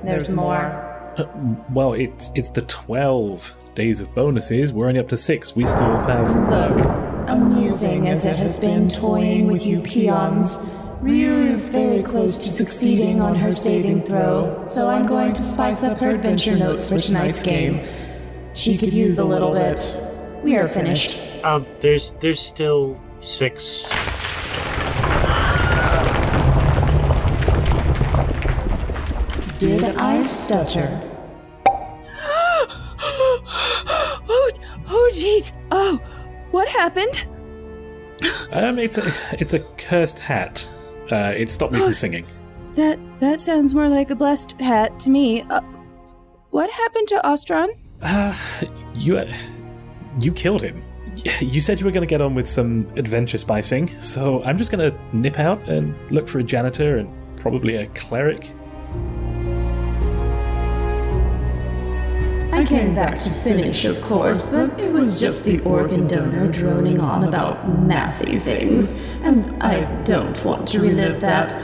There's 0.04 0.34
more. 0.34 1.14
uh, 1.18 1.26
well, 1.72 1.94
it's 1.94 2.32
it's 2.34 2.50
the 2.52 2.62
twelve 2.64 3.54
days 3.80 4.02
of 4.02 4.14
bonuses. 4.14 4.74
We're 4.74 4.90
only 4.90 5.00
up 5.00 5.08
to 5.08 5.16
six. 5.16 5.56
We 5.56 5.66
still 5.66 6.00
have. 6.02 6.28
Look, 6.50 7.30
amusing 7.30 8.10
as 8.10 8.26
it 8.26 8.36
has 8.36 8.60
been 8.60 8.90
toying 8.90 9.48
with 9.48 9.66
you 9.66 9.80
peons, 9.80 10.60
Ryu 11.00 11.32
is 11.32 11.70
very 11.70 12.04
close 12.04 12.38
to 12.40 12.50
succeeding 12.50 13.22
on 13.22 13.36
her 13.36 13.54
saving 13.54 14.02
throw, 14.04 14.62
so 14.66 14.90
I'm 14.90 15.06
going 15.08 15.32
to 15.32 15.42
spice 15.42 15.86
up 15.86 15.98
her 16.00 16.10
adventure 16.10 16.58
notes 16.58 16.90
for 16.90 17.00
tonight's 17.00 17.42
game. 17.42 17.88
She 18.54 18.78
could 18.78 18.92
use 18.92 19.18
a 19.18 19.24
little 19.24 19.54
bit. 19.54 19.80
We 20.44 20.58
are 20.58 20.68
finished. 20.68 21.18
Um, 21.46 21.66
there's 21.80 22.16
there's 22.16 22.42
still 22.42 23.00
six. 23.20 23.88
Did 29.58 29.84
I 29.96 30.24
stutter? 30.24 31.09
Happened? 36.80 37.26
Um, 38.52 38.80
it's 38.80 38.98
a 38.98 39.12
it's 39.34 39.54
a 39.54 39.60
cursed 39.78 40.20
hat. 40.20 40.70
Uh, 41.12 41.34
it 41.36 41.50
stopped 41.50 41.74
me 41.74 41.80
from 41.80 41.94
singing. 42.06 42.26
That 42.74 43.00
that 43.20 43.42
sounds 43.42 43.74
more 43.74 43.90
like 43.90 44.12
a 44.12 44.16
blessed 44.16 44.60
hat 44.60 45.00
to 45.02 45.10
me. 45.10 45.42
Uh, 45.44 45.62
what 46.52 46.70
happened 46.70 47.08
to 47.10 47.22
Ostron? 47.26 47.70
Uh, 48.02 48.36
you 48.96 49.18
uh, 49.18 49.32
you 50.20 50.32
killed 50.32 50.62
him. 50.62 50.82
You 51.42 51.60
said 51.60 51.80
you 51.80 51.86
were 51.86 51.92
going 51.92 52.08
to 52.08 52.14
get 52.16 52.22
on 52.22 52.34
with 52.34 52.48
some 52.48 52.88
adventure 52.96 53.38
spicing, 53.38 53.90
so 54.02 54.42
I'm 54.44 54.58
just 54.58 54.72
going 54.72 54.90
to 54.90 54.98
nip 55.14 55.38
out 55.38 55.68
and 55.68 55.94
look 56.12 56.30
for 56.30 56.40
a 56.40 56.44
janitor 56.44 56.98
and 56.98 57.10
probably 57.38 57.76
a 57.76 57.88
cleric. 57.88 58.54
I 62.60 62.66
came 62.66 62.94
back 62.94 63.18
to 63.20 63.32
finish, 63.32 63.86
of 63.86 64.02
course, 64.02 64.50
but 64.50 64.78
it 64.78 64.92
was 64.92 65.18
just 65.18 65.46
the 65.46 65.62
organ 65.62 66.08
donor 66.08 66.52
droning 66.52 67.00
on 67.00 67.24
about 67.24 67.66
mathy 67.88 68.38
things, 68.38 68.98
and 69.22 69.64
I 69.64 69.86
don't 70.04 70.44
want 70.44 70.68
to 70.68 70.82
relive 70.82 71.22
that. 71.22 71.56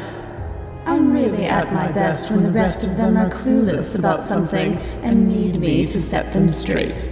I'm 0.86 1.12
really 1.12 1.48
at 1.48 1.74
my 1.74 1.92
best 1.92 2.32
when 2.32 2.44
the 2.44 2.52
rest 2.54 2.88
of 2.88 2.96
them 2.96 3.18
are 3.18 3.30
clueless 3.30 4.00
about 4.00 4.24
something 4.24 4.78
and 5.04 5.28
need 5.28 5.60
me 5.60 5.86
to 5.86 6.02
set 6.02 6.32
them 6.32 6.48
straight. 6.48 7.12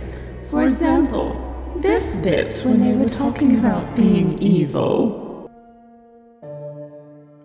For 0.49 0.63
example, 0.63 1.35
this 1.81 2.21
bit 2.21 2.61
when 2.65 2.79
they 2.79 2.95
were 2.95 3.09
talking 3.09 3.59
about 3.59 3.97
being 3.97 4.39
evil. 4.39 5.51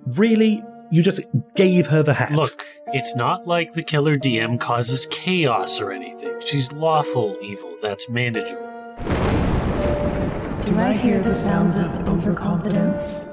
Really? 0.06 0.62
You 0.90 1.02
just 1.02 1.20
gave 1.54 1.88
her 1.88 2.02
the 2.02 2.14
hat? 2.14 2.32
Look, 2.32 2.64
it's 2.88 3.14
not 3.14 3.46
like 3.46 3.74
the 3.74 3.82
killer 3.82 4.16
DM 4.16 4.58
causes 4.58 5.06
chaos 5.10 5.80
or 5.80 5.92
anything. 5.92 6.40
She's 6.40 6.72
lawful 6.72 7.36
evil. 7.42 7.76
That's 7.82 8.08
manageable. 8.08 8.64
Do 10.62 10.78
I 10.78 10.94
hear 10.94 11.20
the 11.22 11.32
sounds 11.32 11.76
of 11.76 11.90
overconfidence? 12.08 13.28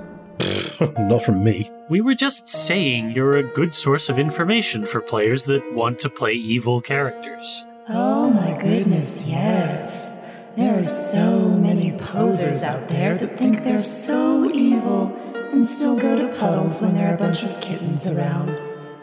not 1.00 1.22
from 1.22 1.46
me. 1.46 1.72
We 1.90 2.02
were 2.02 2.16
just 2.16 2.50
saying 2.50 3.12
you're 3.12 3.38
a 3.38 3.44
good 3.44 3.74
source 3.74 4.10
of 4.10 4.20
information 4.20 4.86
for 4.86 5.00
players 5.00 5.46
that 5.46 5.74
want 5.74 6.00
to 6.00 6.10
play 6.10 6.34
evil 6.34 6.82
characters. 6.82 7.66
Oh 7.88 8.30
my 8.32 8.62
goodness, 8.62 9.26
yes. 9.26 10.14
There 10.58 10.78
are 10.78 10.84
so 10.84 11.48
many 11.50 11.94
posers 11.94 12.64
out 12.64 12.90
there 12.90 13.16
that 13.16 13.38
think 13.38 13.64
they're 13.64 13.80
so 13.80 14.52
evil 14.52 15.18
and 15.56 15.66
still 15.66 15.96
go 15.96 16.20
to 16.20 16.36
puddles 16.36 16.82
when 16.82 16.94
there 16.94 17.10
are 17.10 17.16
a 17.16 17.18
bunch 17.18 17.44
of 17.44 17.62
kittens 17.62 18.12
around. 18.12 18.60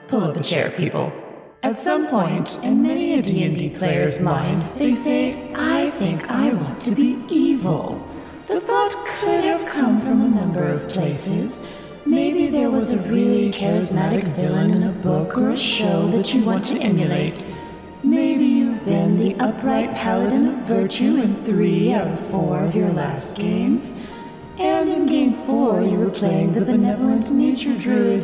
Pull 0.06 0.22
up 0.22 0.36
a 0.36 0.42
chair, 0.42 0.70
people. 0.70 1.10
At 1.62 1.78
some 1.78 2.06
point 2.06 2.62
in 2.62 2.82
many 2.82 3.14
a 3.14 3.22
D&D 3.22 3.70
player's 3.70 4.20
mind, 4.20 4.60
they 4.76 4.92
say, 4.92 5.50
I 5.54 5.88
think 5.90 6.28
I 6.28 6.52
want 6.52 6.78
to 6.82 6.94
be 6.94 7.18
evil. 7.30 8.06
The 8.48 8.60
thought 8.60 8.94
could 9.06 9.44
have 9.44 9.64
come 9.64 9.98
from 9.98 10.20
a 10.20 10.28
number 10.28 10.68
of 10.68 10.88
places. 10.90 11.62
Maybe 12.04 12.48
there 12.48 12.70
was 12.70 12.92
a 12.92 12.98
really 12.98 13.50
charismatic 13.50 14.28
villain 14.28 14.72
in 14.72 14.82
a 14.82 14.92
book 14.92 15.38
or 15.38 15.50
a 15.50 15.56
show 15.56 16.06
that 16.08 16.34
you 16.34 16.44
want 16.44 16.64
to 16.64 16.78
emulate. 16.80 17.46
Maybe 18.04 18.44
you've 18.44 18.84
been 18.84 19.16
the 19.16 19.36
upright 19.36 19.94
paladin 19.94 20.48
of 20.48 20.66
virtue 20.66 21.16
in 21.16 21.42
three 21.44 21.94
out 21.94 22.08
of 22.08 22.20
four 22.28 22.62
of 22.62 22.74
your 22.74 22.92
last 22.92 23.36
games. 23.36 23.94
And 24.62 24.88
in 24.88 25.06
game 25.06 25.34
four, 25.34 25.82
you 25.82 25.98
were 25.98 26.10
playing 26.10 26.52
the 26.52 26.64
benevolent 26.64 27.32
nature 27.32 27.76
druid, 27.76 28.22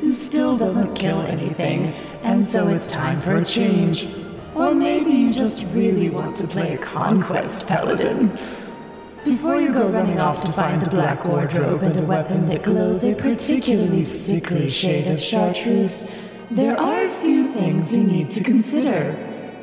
who 0.00 0.12
still 0.12 0.54
doesn't 0.54 0.94
kill 0.94 1.22
anything, 1.22 1.94
and 2.22 2.46
so 2.46 2.68
it's 2.68 2.88
time 2.88 3.22
for 3.22 3.36
a 3.36 3.44
change. 3.44 4.06
Or 4.54 4.74
maybe 4.74 5.10
you 5.10 5.32
just 5.32 5.64
really 5.72 6.10
want 6.10 6.36
to 6.36 6.46
play 6.46 6.74
a 6.74 6.78
conquest 6.78 7.66
paladin. 7.66 8.38
Before 9.24 9.58
you 9.58 9.72
go 9.72 9.88
running 9.88 10.20
off 10.20 10.42
to 10.42 10.52
find 10.52 10.82
a 10.82 10.90
black 10.90 11.24
wardrobe 11.24 11.82
and 11.82 11.98
a 11.98 12.02
weapon 12.02 12.44
that 12.46 12.64
glows 12.64 13.02
a 13.02 13.14
particularly 13.14 14.04
sickly 14.04 14.68
shade 14.68 15.06
of 15.06 15.18
chartreuse, 15.18 16.06
there 16.50 16.78
are 16.78 17.06
a 17.06 17.10
few 17.10 17.48
things 17.48 17.96
you 17.96 18.04
need 18.04 18.28
to 18.32 18.44
consider. 18.44 19.16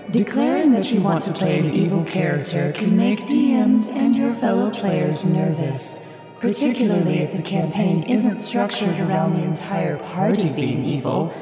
Declaring 0.10 0.72
that 0.72 0.91
you 0.91 1.01
want 1.01 1.22
to 1.25 1.34
play 1.34 1.60
an 1.60 1.72
evil 1.72 2.03
character 2.03 2.72
can 2.72 2.98
make 2.98 3.27
DMs 3.27 3.91
and 3.91 4.15
your 4.15 4.34
fellow 4.34 4.72
players 4.72 5.24
nervous, 5.24 6.00
particularly 6.46 7.20
if 7.20 7.34
the 7.34 7.42
campaign 7.42 8.04
isn't 8.04 8.40
structured 8.40 9.00
around 9.00 9.34
the 9.34 9.42
entire 9.42 9.98
party 9.98 10.48
being 10.50 10.86
evil. 10.86 11.34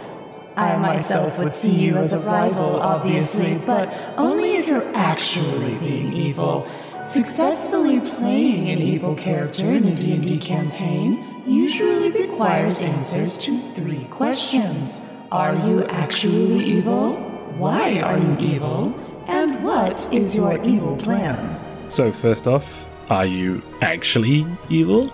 I 0.55 0.77
myself 0.77 1.39
would 1.39 1.53
see 1.53 1.74
you 1.74 1.98
as 1.98 2.13
a 2.13 2.19
rival, 2.19 2.79
obviously, 2.79 3.57
but 3.57 3.93
only 4.15 4.55
if 4.55 4.65
you're 4.65 4.89
actually 4.95 5.75
being 5.75 6.13
evil. 6.13 6.65
Successfully 7.03 8.00
playing 8.00 8.69
an 8.69 8.81
evil 8.81 9.13
character 9.15 9.69
in 9.74 9.89
a 9.89 9.93
D&D 9.93 10.38
campaign 10.38 11.43
usually 11.45 12.10
requires 12.10 12.81
answers 12.81 13.38
to 13.39 13.60
three 13.74 14.05
questions. 14.05 15.01
Are 15.33 15.53
you 15.67 15.83
actually 15.88 16.63
evil? 16.63 17.15
Why 17.57 18.00
are 18.00 18.17
you 18.17 18.38
evil? 18.39 18.98
And 19.27 19.62
what 19.65 20.07
is 20.13 20.33
your 20.33 20.63
evil 20.63 20.95
plan? 20.95 21.60
So, 21.89 22.10
first 22.13 22.48
off, 22.48 22.92
are 23.10 23.25
you 23.25 23.62
actually 23.81 24.45
evil? 24.69 25.13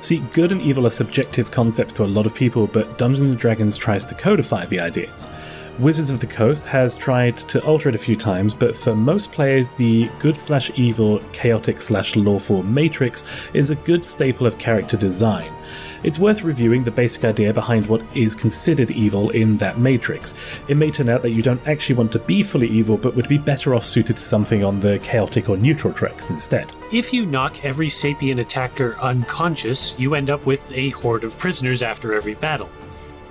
See, 0.00 0.18
good 0.32 0.50
and 0.50 0.60
evil 0.60 0.86
are 0.86 0.90
subjective 0.90 1.50
concepts 1.50 1.92
to 1.94 2.04
a 2.04 2.06
lot 2.06 2.26
of 2.26 2.34
people, 2.34 2.66
but 2.66 2.98
Dungeons 2.98 3.30
and 3.30 3.38
Dragons 3.38 3.76
tries 3.76 4.04
to 4.06 4.14
codify 4.14 4.66
the 4.66 4.80
ideas. 4.80 5.30
Wizards 5.78 6.10
of 6.10 6.20
the 6.20 6.26
Coast 6.26 6.66
has 6.66 6.96
tried 6.96 7.36
to 7.36 7.64
alter 7.64 7.88
it 7.88 7.94
a 7.94 7.98
few 7.98 8.16
times, 8.16 8.52
but 8.52 8.76
for 8.76 8.94
most 8.94 9.32
players, 9.32 9.70
the 9.70 10.10
good 10.18 10.36
slash 10.36 10.70
evil, 10.76 11.20
chaotic 11.32 11.80
slash 11.80 12.14
lawful 12.14 12.62
matrix 12.62 13.24
is 13.54 13.70
a 13.70 13.76
good 13.76 14.04
staple 14.04 14.46
of 14.46 14.58
character 14.58 14.96
design. 14.96 15.50
It's 16.02 16.18
worth 16.18 16.42
reviewing 16.42 16.84
the 16.84 16.90
basic 16.90 17.24
idea 17.24 17.52
behind 17.52 17.86
what 17.86 18.02
is 18.14 18.34
considered 18.34 18.90
evil 18.90 19.30
in 19.30 19.56
that 19.58 19.78
matrix. 19.78 20.34
It 20.68 20.76
may 20.76 20.90
turn 20.90 21.08
out 21.08 21.22
that 21.22 21.30
you 21.30 21.42
don't 21.42 21.66
actually 21.66 21.94
want 21.96 22.12
to 22.12 22.18
be 22.18 22.42
fully 22.42 22.68
evil, 22.68 22.96
but 22.96 23.14
would 23.14 23.28
be 23.28 23.38
better 23.38 23.74
off 23.74 23.86
suited 23.86 24.16
to 24.16 24.22
something 24.22 24.64
on 24.64 24.80
the 24.80 24.98
chaotic 24.98 25.48
or 25.48 25.56
neutral 25.56 25.92
tracks 25.92 26.30
instead. 26.30 26.72
If 26.92 27.12
you 27.12 27.24
knock 27.24 27.64
every 27.64 27.88
sapient 27.88 28.40
attacker 28.40 28.96
unconscious, 29.00 29.98
you 29.98 30.14
end 30.14 30.30
up 30.30 30.44
with 30.44 30.70
a 30.72 30.90
horde 30.90 31.24
of 31.24 31.38
prisoners 31.38 31.82
after 31.82 32.14
every 32.14 32.34
battle. 32.34 32.68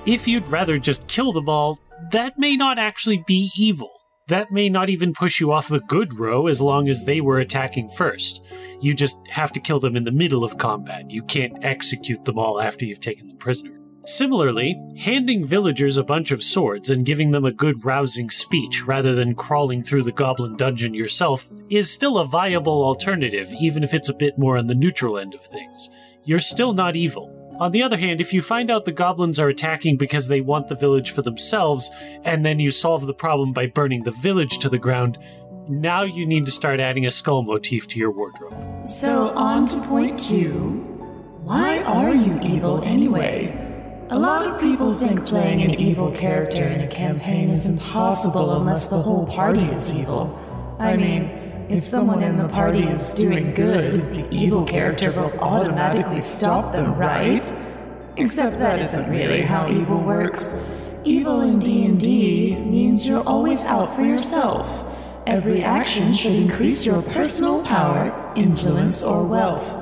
If 0.06 0.28
you'd 0.28 0.48
rather 0.48 0.80
just 0.80 1.08
kill 1.08 1.32
them 1.32 1.50
all, 1.50 1.80
that 2.12 2.40
may 2.40 2.56
not 2.56 2.80
actually 2.80 3.24
be 3.28 3.52
evil. 3.56 4.01
That 4.28 4.52
may 4.52 4.70
not 4.70 4.90
even 4.90 5.14
push 5.14 5.40
you 5.40 5.52
off 5.52 5.68
the 5.68 5.82
good 5.82 6.18
row 6.20 6.48
as 6.48 6.62
long 6.62 6.88
as 6.88 7.04
they 7.04 7.22
were 7.22 7.40
attacking 7.40 7.90
first. 7.90 8.46
You 8.80 8.94
just 8.94 9.20
have 9.28 9.52
to 9.54 9.60
kill 9.60 9.80
them 9.80 9.96
in 9.96 10.04
the 10.04 10.12
middle 10.12 10.44
of 10.44 10.58
combat. 10.58 11.10
You 11.10 11.24
can't 11.24 11.64
execute 11.64 12.24
them 12.24 12.38
all 12.38 12.62
after 12.62 12.86
you've 12.86 13.00
taken 13.00 13.28
them 13.28 13.38
prisoner. 13.38 13.78
Similarly, 14.06 14.82
handing 14.98 15.46
villagers 15.46 15.98
a 15.98 16.04
bunch 16.04 16.32
of 16.32 16.42
swords 16.42 16.90
and 16.90 17.06
giving 17.06 17.32
them 17.32 17.46
a 17.46 17.52
good 17.52 17.86
rousing 17.86 18.32
speech 18.32 18.84
rather 18.86 19.14
than 19.14 19.36
crawling 19.36 19.84
through 19.84 20.04
the 20.04 20.12
goblin 20.12 20.56
dungeon 20.56 20.96
yourself 20.96 21.52
is 21.70 21.92
still 21.92 22.18
a 22.18 22.26
viable 22.26 22.84
alternative, 22.84 23.54
even 23.60 23.84
if 23.84 23.94
it's 23.94 24.10
a 24.10 24.14
bit 24.14 24.40
more 24.40 24.58
on 24.58 24.66
the 24.66 24.76
neutral 24.76 25.20
end 25.20 25.36
of 25.36 25.42
things. 25.42 25.90
You're 26.24 26.40
still 26.40 26.74
not 26.74 26.96
evil. 26.96 27.41
On 27.62 27.72
the 27.72 27.84
other 27.84 27.98
hand, 27.98 28.20
if 28.20 28.34
you 28.34 28.42
find 28.42 28.72
out 28.72 28.86
the 28.86 28.92
goblins 28.92 29.40
are 29.40 29.48
attacking 29.48 29.96
because 29.96 30.28
they 30.28 30.42
want 30.42 30.68
the 30.68 30.74
village 30.74 31.12
for 31.12 31.22
themselves, 31.22 31.92
and 32.24 32.44
then 32.44 32.60
you 32.60 32.72
solve 32.72 33.06
the 33.06 33.14
problem 33.14 33.54
by 33.54 33.68
burning 33.68 34.04
the 34.04 34.10
village 34.10 34.58
to 34.58 34.68
the 34.68 34.80
ground, 34.80 35.20
Now 35.70 36.02
you 36.02 36.26
need 36.26 36.48
to 36.48 36.52
start 36.52 36.80
adding 36.80 37.06
a 37.06 37.12
skull 37.12 37.44
motif 37.44 37.88
to 37.90 38.00
your 38.00 38.10
wardrobe. 38.10 38.88
So, 38.88 39.30
on 39.36 39.68
to 39.68 39.80
point 39.82 40.18
two. 40.18 40.80
Why 41.44 41.84
are 41.84 42.16
you 42.16 42.40
evil 42.42 42.82
anyway? 42.84 43.56
A 44.10 44.18
lot 44.18 44.48
of 44.48 44.60
people 44.60 44.96
think 44.96 45.28
playing 45.28 45.62
an 45.62 45.80
evil 45.80 46.12
character 46.12 46.64
in 46.64 46.82
a 46.82 46.88
campaign 46.88 47.52
is 47.52 47.68
impossible 47.68 48.54
unless 48.54 48.88
the 48.88 49.00
whole 49.00 49.28
party 49.28 49.66
is 49.66 49.94
evil. 49.94 50.36
I 50.80 50.98
mean, 50.98 51.30
if 51.74 51.84
someone 51.84 52.22
in 52.22 52.36
the 52.36 52.50
party 52.50 52.84
is 52.84 53.16
doing 53.16 53.54
good, 53.54 54.12
the 54.12 54.28
evil 54.30 54.66
character 54.66 55.12
will 55.12 55.32
automatically 55.40 56.22
stop 56.22 56.74
them, 56.74 56.96
right? 56.96 57.52
Except 58.18 58.58
that 58.58 58.80
isn't 58.82 59.10
really 59.10 59.42
how 59.42 59.70
evil 59.70 60.02
works. 60.02 60.54
Evil 61.06 61.42
in 61.42 61.60
D&D 61.60 62.58
means 62.58 63.08
you're 63.08 63.24
always 63.24 63.64
out 63.64 63.96
for 63.96 64.02
yourself. 64.02 64.84
Every 65.26 65.64
action 65.64 66.12
should 66.12 66.34
increase 66.34 66.86
your 66.86 67.02
personal 67.02 67.64
power, 67.64 68.34
influence, 68.36 69.02
or 69.02 69.26
wealth. 69.26 69.78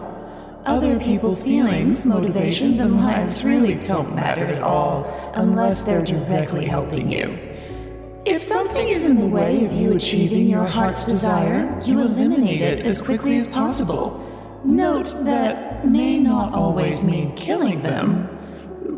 Other 0.66 1.00
people's 1.00 1.44
feelings, 1.44 2.06
motivations, 2.06 2.82
and 2.82 2.98
lives 2.98 3.44
really 3.44 3.74
don't 3.76 4.14
matter 4.14 4.46
at 4.46 4.62
all 4.62 5.32
unless 5.34 5.86
they're 5.86 6.06
directly 6.06 6.66
helping 6.66 7.12
you. 7.12 7.38
If 8.26 8.42
something 8.42 8.88
is 8.90 9.06
in 9.06 9.16
the 9.16 9.26
way 9.26 9.64
of 9.64 9.72
you 9.72 9.96
achieving 9.96 10.48
your 10.50 10.66
heart's 10.66 11.08
desire, 11.08 11.80
you 11.86 12.02
eliminate 12.02 12.62
it 12.62 12.84
as 12.84 13.02
quickly 13.02 13.38
as 13.38 13.48
possible. 13.48 14.26
Note 14.66 15.16
that 15.24 15.88
may 15.88 16.20
not 16.20 16.54
always 16.54 17.02
mean 17.02 17.34
killing 17.38 17.82
them, 17.82 18.28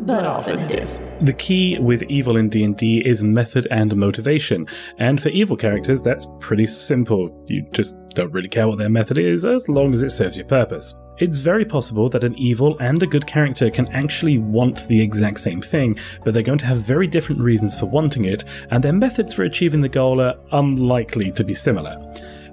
but 0.04 0.26
often 0.26 0.58
it 0.58 0.72
is. 0.72 0.98
The 1.20 1.32
key 1.32 1.78
with 1.78 2.02
evil 2.04 2.36
in 2.36 2.48
D&D 2.48 3.06
is 3.06 3.22
method 3.22 3.68
and 3.70 3.94
motivation, 3.94 4.66
and 4.98 5.22
for 5.22 5.28
evil 5.28 5.56
characters 5.56 6.02
that's 6.02 6.26
pretty 6.40 6.66
simple. 6.66 7.44
You 7.48 7.64
just 7.70 7.96
don't 8.10 8.32
really 8.32 8.48
care 8.48 8.66
what 8.66 8.78
their 8.78 8.90
method 8.90 9.18
is 9.18 9.44
as 9.44 9.68
long 9.68 9.92
as 9.92 10.02
it 10.02 10.10
serves 10.10 10.36
your 10.36 10.46
purpose. 10.46 10.98
It's 11.22 11.38
very 11.38 11.64
possible 11.64 12.08
that 12.08 12.24
an 12.24 12.36
evil 12.36 12.76
and 12.80 13.00
a 13.00 13.06
good 13.06 13.28
character 13.28 13.70
can 13.70 13.86
actually 13.92 14.38
want 14.38 14.88
the 14.88 15.00
exact 15.00 15.38
same 15.38 15.62
thing, 15.62 15.96
but 16.24 16.34
they're 16.34 16.42
going 16.42 16.58
to 16.58 16.66
have 16.66 16.78
very 16.78 17.06
different 17.06 17.40
reasons 17.40 17.78
for 17.78 17.86
wanting 17.86 18.24
it, 18.24 18.42
and 18.72 18.82
their 18.82 18.92
methods 18.92 19.32
for 19.32 19.44
achieving 19.44 19.82
the 19.82 19.88
goal 19.88 20.20
are 20.20 20.34
unlikely 20.50 21.30
to 21.30 21.44
be 21.44 21.54
similar. 21.54 21.96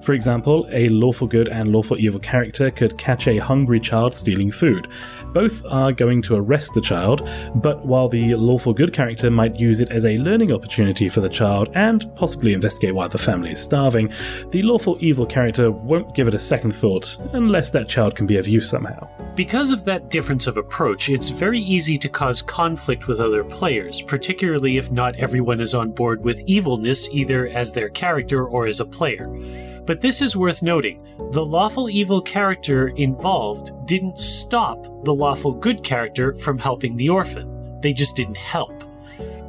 For 0.01 0.13
example, 0.13 0.67
a 0.71 0.87
lawful 0.89 1.27
good 1.27 1.49
and 1.49 1.71
lawful 1.71 1.97
evil 1.97 2.19
character 2.19 2.71
could 2.71 2.97
catch 2.97 3.27
a 3.27 3.37
hungry 3.37 3.79
child 3.79 4.15
stealing 4.15 4.51
food. 4.51 4.87
Both 5.33 5.63
are 5.69 5.91
going 5.91 6.21
to 6.23 6.35
arrest 6.35 6.73
the 6.73 6.81
child, 6.81 7.29
but 7.55 7.85
while 7.85 8.07
the 8.07 8.33
lawful 8.35 8.73
good 8.73 8.93
character 8.93 9.29
might 9.29 9.59
use 9.59 9.79
it 9.81 9.91
as 9.91 10.05
a 10.05 10.17
learning 10.17 10.51
opportunity 10.51 11.09
for 11.09 11.21
the 11.21 11.29
child 11.29 11.69
and 11.75 12.09
possibly 12.15 12.53
investigate 12.53 12.95
why 12.95 13.07
the 13.07 13.17
family 13.17 13.51
is 13.51 13.61
starving, 13.61 14.11
the 14.49 14.61
lawful 14.61 14.97
evil 15.01 15.25
character 15.25 15.69
won't 15.69 16.15
give 16.15 16.27
it 16.27 16.33
a 16.33 16.39
second 16.39 16.71
thought 16.71 17.17
unless 17.33 17.71
that 17.71 17.89
child 17.89 18.15
can 18.15 18.25
be 18.25 18.37
of 18.37 18.47
use 18.47 18.69
somehow. 18.69 19.07
Because 19.35 19.71
of 19.71 19.85
that 19.85 20.09
difference 20.09 20.47
of 20.47 20.57
approach, 20.57 21.09
it's 21.09 21.29
very 21.29 21.59
easy 21.61 21.97
to 21.97 22.09
cause 22.09 22.41
conflict 22.41 23.07
with 23.07 23.19
other 23.19 23.43
players, 23.43 24.01
particularly 24.01 24.77
if 24.77 24.91
not 24.91 25.15
everyone 25.15 25.61
is 25.61 25.73
on 25.73 25.91
board 25.91 26.25
with 26.25 26.41
evilness 26.41 27.07
either 27.09 27.47
as 27.47 27.71
their 27.71 27.89
character 27.89 28.45
or 28.45 28.67
as 28.67 28.79
a 28.79 28.85
player. 28.85 29.29
But 29.89 30.01
this 30.01 30.21
is 30.21 30.37
worth 30.37 30.61
noting. 30.61 31.03
The 31.31 31.43
lawful 31.43 31.89
evil 31.89 32.21
character 32.21 32.89
involved 32.89 33.71
didn't 33.87 34.19
stop 34.19 34.83
the 35.03 35.15
lawful 35.15 35.51
good 35.51 35.81
character 35.81 36.35
from 36.35 36.59
helping 36.59 36.95
the 36.95 37.09
orphan. 37.09 37.81
They 37.81 37.91
just 37.91 38.15
didn't 38.15 38.37
help. 38.37 38.83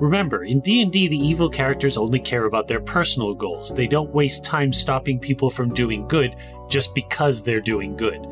Remember, 0.00 0.44
in 0.44 0.60
D&D 0.60 1.08
the 1.08 1.18
evil 1.18 1.50
characters 1.50 1.98
only 1.98 2.20
care 2.20 2.46
about 2.46 2.68
their 2.68 2.80
personal 2.80 3.34
goals. 3.34 3.74
They 3.74 3.86
don't 3.86 4.14
waste 4.14 4.42
time 4.42 4.72
stopping 4.72 5.18
people 5.18 5.50
from 5.50 5.74
doing 5.74 6.08
good 6.08 6.36
just 6.70 6.94
because 6.94 7.42
they're 7.42 7.60
doing 7.60 7.94
good. 7.94 8.26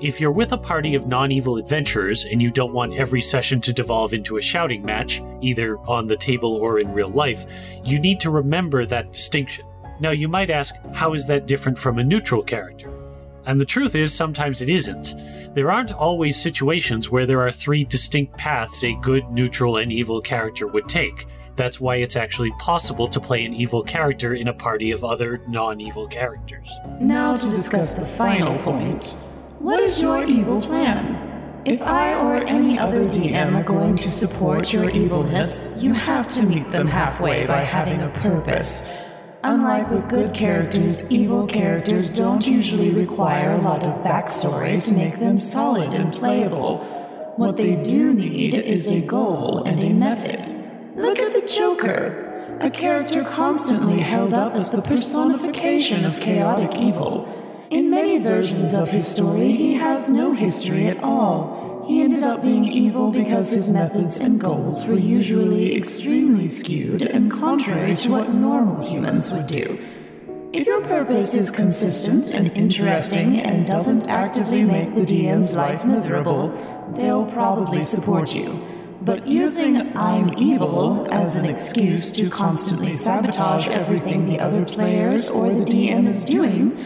If 0.00 0.20
you're 0.20 0.32
with 0.32 0.50
a 0.50 0.58
party 0.58 0.96
of 0.96 1.06
non 1.06 1.30
evil 1.30 1.56
adventurers 1.56 2.24
and 2.24 2.42
you 2.42 2.50
don't 2.50 2.72
want 2.72 2.94
every 2.94 3.20
session 3.20 3.60
to 3.60 3.72
devolve 3.72 4.12
into 4.12 4.38
a 4.38 4.42
shouting 4.42 4.84
match, 4.84 5.22
either 5.40 5.78
on 5.86 6.08
the 6.08 6.16
table 6.16 6.56
or 6.56 6.80
in 6.80 6.92
real 6.92 7.10
life, 7.10 7.46
you 7.84 8.00
need 8.00 8.18
to 8.18 8.30
remember 8.30 8.86
that 8.86 9.12
distinction. 9.12 9.64
Now, 10.00 10.10
you 10.10 10.28
might 10.28 10.50
ask, 10.50 10.74
how 10.92 11.14
is 11.14 11.26
that 11.26 11.46
different 11.46 11.78
from 11.78 11.98
a 11.98 12.04
neutral 12.04 12.42
character? 12.42 12.90
And 13.46 13.60
the 13.60 13.64
truth 13.64 13.94
is, 13.94 14.12
sometimes 14.12 14.60
it 14.60 14.68
isn't. 14.68 15.14
There 15.54 15.70
aren't 15.70 15.92
always 15.92 16.40
situations 16.40 17.10
where 17.10 17.26
there 17.26 17.40
are 17.40 17.50
three 17.50 17.84
distinct 17.84 18.36
paths 18.36 18.82
a 18.84 18.94
good, 19.02 19.30
neutral, 19.30 19.76
and 19.76 19.92
evil 19.92 20.20
character 20.20 20.66
would 20.66 20.88
take. 20.88 21.26
That's 21.56 21.80
why 21.80 21.96
it's 21.96 22.16
actually 22.16 22.50
possible 22.58 23.06
to 23.08 23.20
play 23.20 23.44
an 23.44 23.54
evil 23.54 23.82
character 23.82 24.34
in 24.34 24.48
a 24.48 24.52
party 24.52 24.90
of 24.90 25.04
other 25.04 25.40
non 25.46 25.80
evil 25.80 26.08
characters. 26.08 26.68
Now 27.00 27.36
to 27.36 27.48
discuss 27.48 27.94
the 27.94 28.04
final 28.04 28.58
point. 28.58 29.14
What 29.60 29.80
is 29.80 30.02
your 30.02 30.24
evil 30.24 30.60
plan? 30.60 31.62
If 31.64 31.80
I 31.80 32.14
or 32.14 32.44
any 32.46 32.78
other 32.78 33.04
DM 33.06 33.54
are 33.54 33.62
going 33.62 33.96
to 33.96 34.10
support 34.10 34.72
your 34.72 34.90
evilness, 34.90 35.70
you 35.78 35.94
have 35.94 36.28
to 36.28 36.42
meet 36.42 36.70
them 36.70 36.86
halfway 36.86 37.46
by 37.46 37.60
having 37.60 38.02
a 38.02 38.10
purpose. 38.10 38.82
Unlike 39.46 39.90
with 39.90 40.08
good 40.08 40.32
characters, 40.32 41.02
evil 41.10 41.46
characters 41.46 42.14
don't 42.14 42.46
usually 42.46 42.94
require 42.94 43.52
a 43.52 43.60
lot 43.60 43.82
of 43.82 44.02
backstory 44.02 44.82
to 44.86 44.94
make 44.94 45.18
them 45.18 45.36
solid 45.36 45.92
and 45.92 46.14
playable. 46.14 46.78
What 47.36 47.58
they 47.58 47.76
do 47.76 48.14
need 48.14 48.54
is 48.54 48.90
a 48.90 49.02
goal 49.02 49.62
and 49.64 49.80
a 49.80 49.92
method. 49.92 50.96
Look 50.96 51.18
at 51.18 51.34
the 51.34 51.46
Joker, 51.46 52.56
a 52.62 52.70
character 52.70 53.22
constantly 53.22 54.00
held 54.00 54.32
up 54.32 54.54
as 54.54 54.70
the 54.70 54.80
personification 54.80 56.06
of 56.06 56.20
chaotic 56.20 56.80
evil. 56.80 57.28
In 57.68 57.90
many 57.90 58.16
versions 58.20 58.74
of 58.74 58.88
his 58.92 59.06
story, 59.06 59.52
he 59.52 59.74
has 59.74 60.10
no 60.10 60.32
history 60.32 60.86
at 60.86 61.02
all. 61.04 61.63
He 61.86 62.00
ended 62.00 62.22
up 62.22 62.40
being 62.40 62.64
evil 62.64 63.10
because 63.10 63.50
his 63.50 63.70
methods 63.70 64.18
and 64.18 64.40
goals 64.40 64.86
were 64.86 64.98
usually 64.98 65.76
extremely 65.76 66.48
skewed 66.48 67.02
and 67.02 67.30
contrary 67.30 67.94
to 67.96 68.10
what 68.10 68.32
normal 68.32 68.82
humans 68.82 69.30
would 69.32 69.46
do. 69.46 69.78
If 70.54 70.66
your 70.66 70.80
purpose 70.82 71.34
is 71.34 71.50
consistent 71.50 72.30
and 72.30 72.50
interesting 72.52 73.40
and 73.40 73.66
doesn't 73.66 74.08
actively 74.08 74.64
make 74.64 74.94
the 74.94 75.04
DM's 75.04 75.56
life 75.56 75.84
miserable, 75.84 76.48
they'll 76.94 77.26
probably 77.26 77.82
support 77.82 78.34
you. 78.34 78.64
But 79.02 79.26
using 79.26 79.94
I'm 79.94 80.32
evil 80.38 81.06
as 81.12 81.36
an 81.36 81.44
excuse 81.44 82.10
to 82.12 82.30
constantly 82.30 82.94
sabotage 82.94 83.68
everything 83.68 84.24
the 84.24 84.40
other 84.40 84.64
players 84.64 85.28
or 85.28 85.50
the 85.50 85.64
DM 85.64 86.06
is 86.06 86.24
doing 86.24 86.78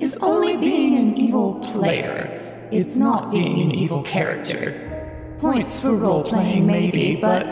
is 0.00 0.16
only 0.18 0.56
being 0.56 0.96
an 0.96 1.18
evil 1.18 1.56
player. 1.56 2.45
It's 2.72 2.98
not 2.98 3.30
being 3.30 3.60
an 3.60 3.70
evil 3.70 4.02
character. 4.02 5.36
Points 5.38 5.80
for 5.80 5.94
role 5.94 6.24
playing, 6.24 6.66
maybe, 6.66 7.14
but 7.14 7.46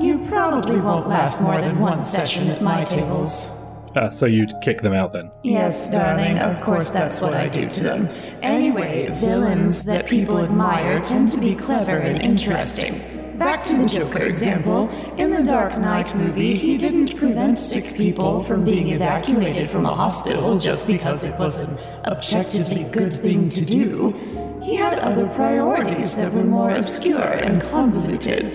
you 0.00 0.18
probably 0.26 0.80
won't 0.80 1.08
last 1.08 1.40
more 1.40 1.60
than 1.60 1.78
one 1.78 2.02
session 2.02 2.48
at 2.48 2.62
my 2.62 2.82
tables. 2.82 3.52
Ah, 3.94 4.08
so 4.08 4.26
you'd 4.26 4.52
kick 4.62 4.82
them 4.82 4.92
out 4.92 5.12
then? 5.12 5.30
Yes, 5.42 5.88
darling, 5.88 6.38
of 6.38 6.60
course 6.62 6.90
that's 6.90 7.20
what 7.20 7.32
I 7.32 7.48
do 7.48 7.68
to 7.68 7.82
them. 7.82 8.08
Anyway, 8.42 9.08
villains 9.14 9.84
that 9.84 10.06
people 10.06 10.38
admire 10.38 11.00
tend 11.00 11.28
to 11.28 11.40
be 11.40 11.54
clever 11.54 11.96
and 11.96 12.20
interesting. 12.20 13.16
Back 13.38 13.62
to 13.64 13.76
the 13.76 13.86
Joker 13.86 14.22
example. 14.22 14.88
In 15.16 15.30
the 15.30 15.42
Dark 15.42 15.78
Knight 15.78 16.14
movie, 16.16 16.54
he 16.54 16.76
didn't 16.76 17.16
prevent 17.16 17.58
sick 17.58 17.94
people 17.94 18.40
from 18.40 18.64
being 18.64 18.88
evacuated 18.88 19.68
from 19.68 19.86
a 19.86 19.94
hospital 19.94 20.58
just 20.58 20.86
because 20.86 21.22
it 21.22 21.38
was 21.38 21.60
an 21.60 21.78
objectively 22.06 22.84
good 22.84 23.12
thing 23.12 23.48
to 23.50 23.64
do. 23.64 24.45
He 24.62 24.74
had 24.74 24.98
other 24.98 25.26
priorities 25.28 26.16
that 26.16 26.32
were 26.32 26.44
more 26.44 26.70
obscure 26.70 27.22
and 27.22 27.60
convoluted. 27.60 28.52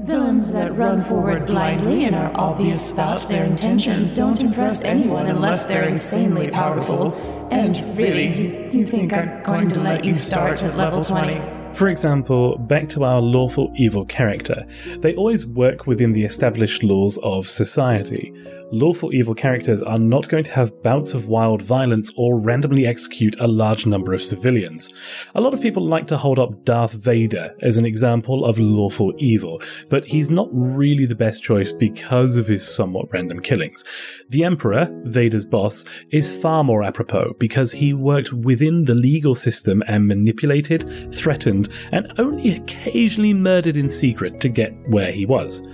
Villains 0.00 0.52
that 0.52 0.76
run 0.76 1.02
forward 1.02 1.46
blindly 1.46 2.04
and 2.04 2.14
are 2.14 2.30
obvious 2.36 2.92
about 2.92 3.28
their 3.28 3.44
intentions 3.44 4.14
don't 4.14 4.40
impress 4.40 4.84
anyone 4.84 5.26
unless 5.26 5.66
they're 5.66 5.88
insanely 5.88 6.48
powerful. 6.50 7.12
And 7.50 7.96
really, 7.98 8.28
you, 8.28 8.70
you 8.70 8.86
think 8.86 9.12
I'm 9.12 9.42
going 9.42 9.68
to 9.68 9.80
let 9.80 10.04
you 10.04 10.16
start 10.16 10.62
at 10.62 10.76
level 10.76 11.02
20? 11.02 11.56
For 11.74 11.88
example, 11.88 12.56
back 12.56 12.88
to 12.90 13.04
our 13.04 13.20
lawful 13.20 13.70
evil 13.76 14.06
character, 14.06 14.64
they 15.00 15.14
always 15.14 15.44
work 15.44 15.86
within 15.86 16.12
the 16.12 16.24
established 16.24 16.82
laws 16.82 17.18
of 17.18 17.46
society. 17.46 18.32
Lawful 18.72 19.14
evil 19.14 19.34
characters 19.34 19.80
are 19.80 19.98
not 19.98 20.28
going 20.28 20.42
to 20.42 20.50
have 20.50 20.82
bouts 20.82 21.14
of 21.14 21.28
wild 21.28 21.62
violence 21.62 22.12
or 22.16 22.40
randomly 22.40 22.84
execute 22.84 23.38
a 23.38 23.46
large 23.46 23.86
number 23.86 24.12
of 24.12 24.20
civilians. 24.20 24.92
A 25.36 25.40
lot 25.40 25.54
of 25.54 25.62
people 25.62 25.86
like 25.86 26.08
to 26.08 26.16
hold 26.16 26.40
up 26.40 26.64
Darth 26.64 26.92
Vader 26.92 27.54
as 27.62 27.76
an 27.76 27.86
example 27.86 28.44
of 28.44 28.58
lawful 28.58 29.14
evil, 29.18 29.62
but 29.88 30.04
he's 30.06 30.30
not 30.30 30.48
really 30.50 31.06
the 31.06 31.14
best 31.14 31.44
choice 31.44 31.70
because 31.70 32.36
of 32.36 32.48
his 32.48 32.66
somewhat 32.66 33.12
random 33.12 33.40
killings. 33.40 33.84
The 34.30 34.42
Emperor, 34.42 34.88
Vader's 35.04 35.44
boss, 35.44 35.84
is 36.10 36.36
far 36.36 36.64
more 36.64 36.82
apropos 36.82 37.36
because 37.38 37.70
he 37.70 37.94
worked 37.94 38.32
within 38.32 38.84
the 38.84 38.96
legal 38.96 39.36
system 39.36 39.80
and 39.86 40.08
manipulated, 40.08 41.14
threatened, 41.14 41.68
and 41.92 42.12
only 42.18 42.54
occasionally 42.54 43.32
murdered 43.32 43.76
in 43.76 43.88
secret 43.88 44.40
to 44.40 44.48
get 44.48 44.74
where 44.88 45.12
he 45.12 45.24
was. 45.24 45.68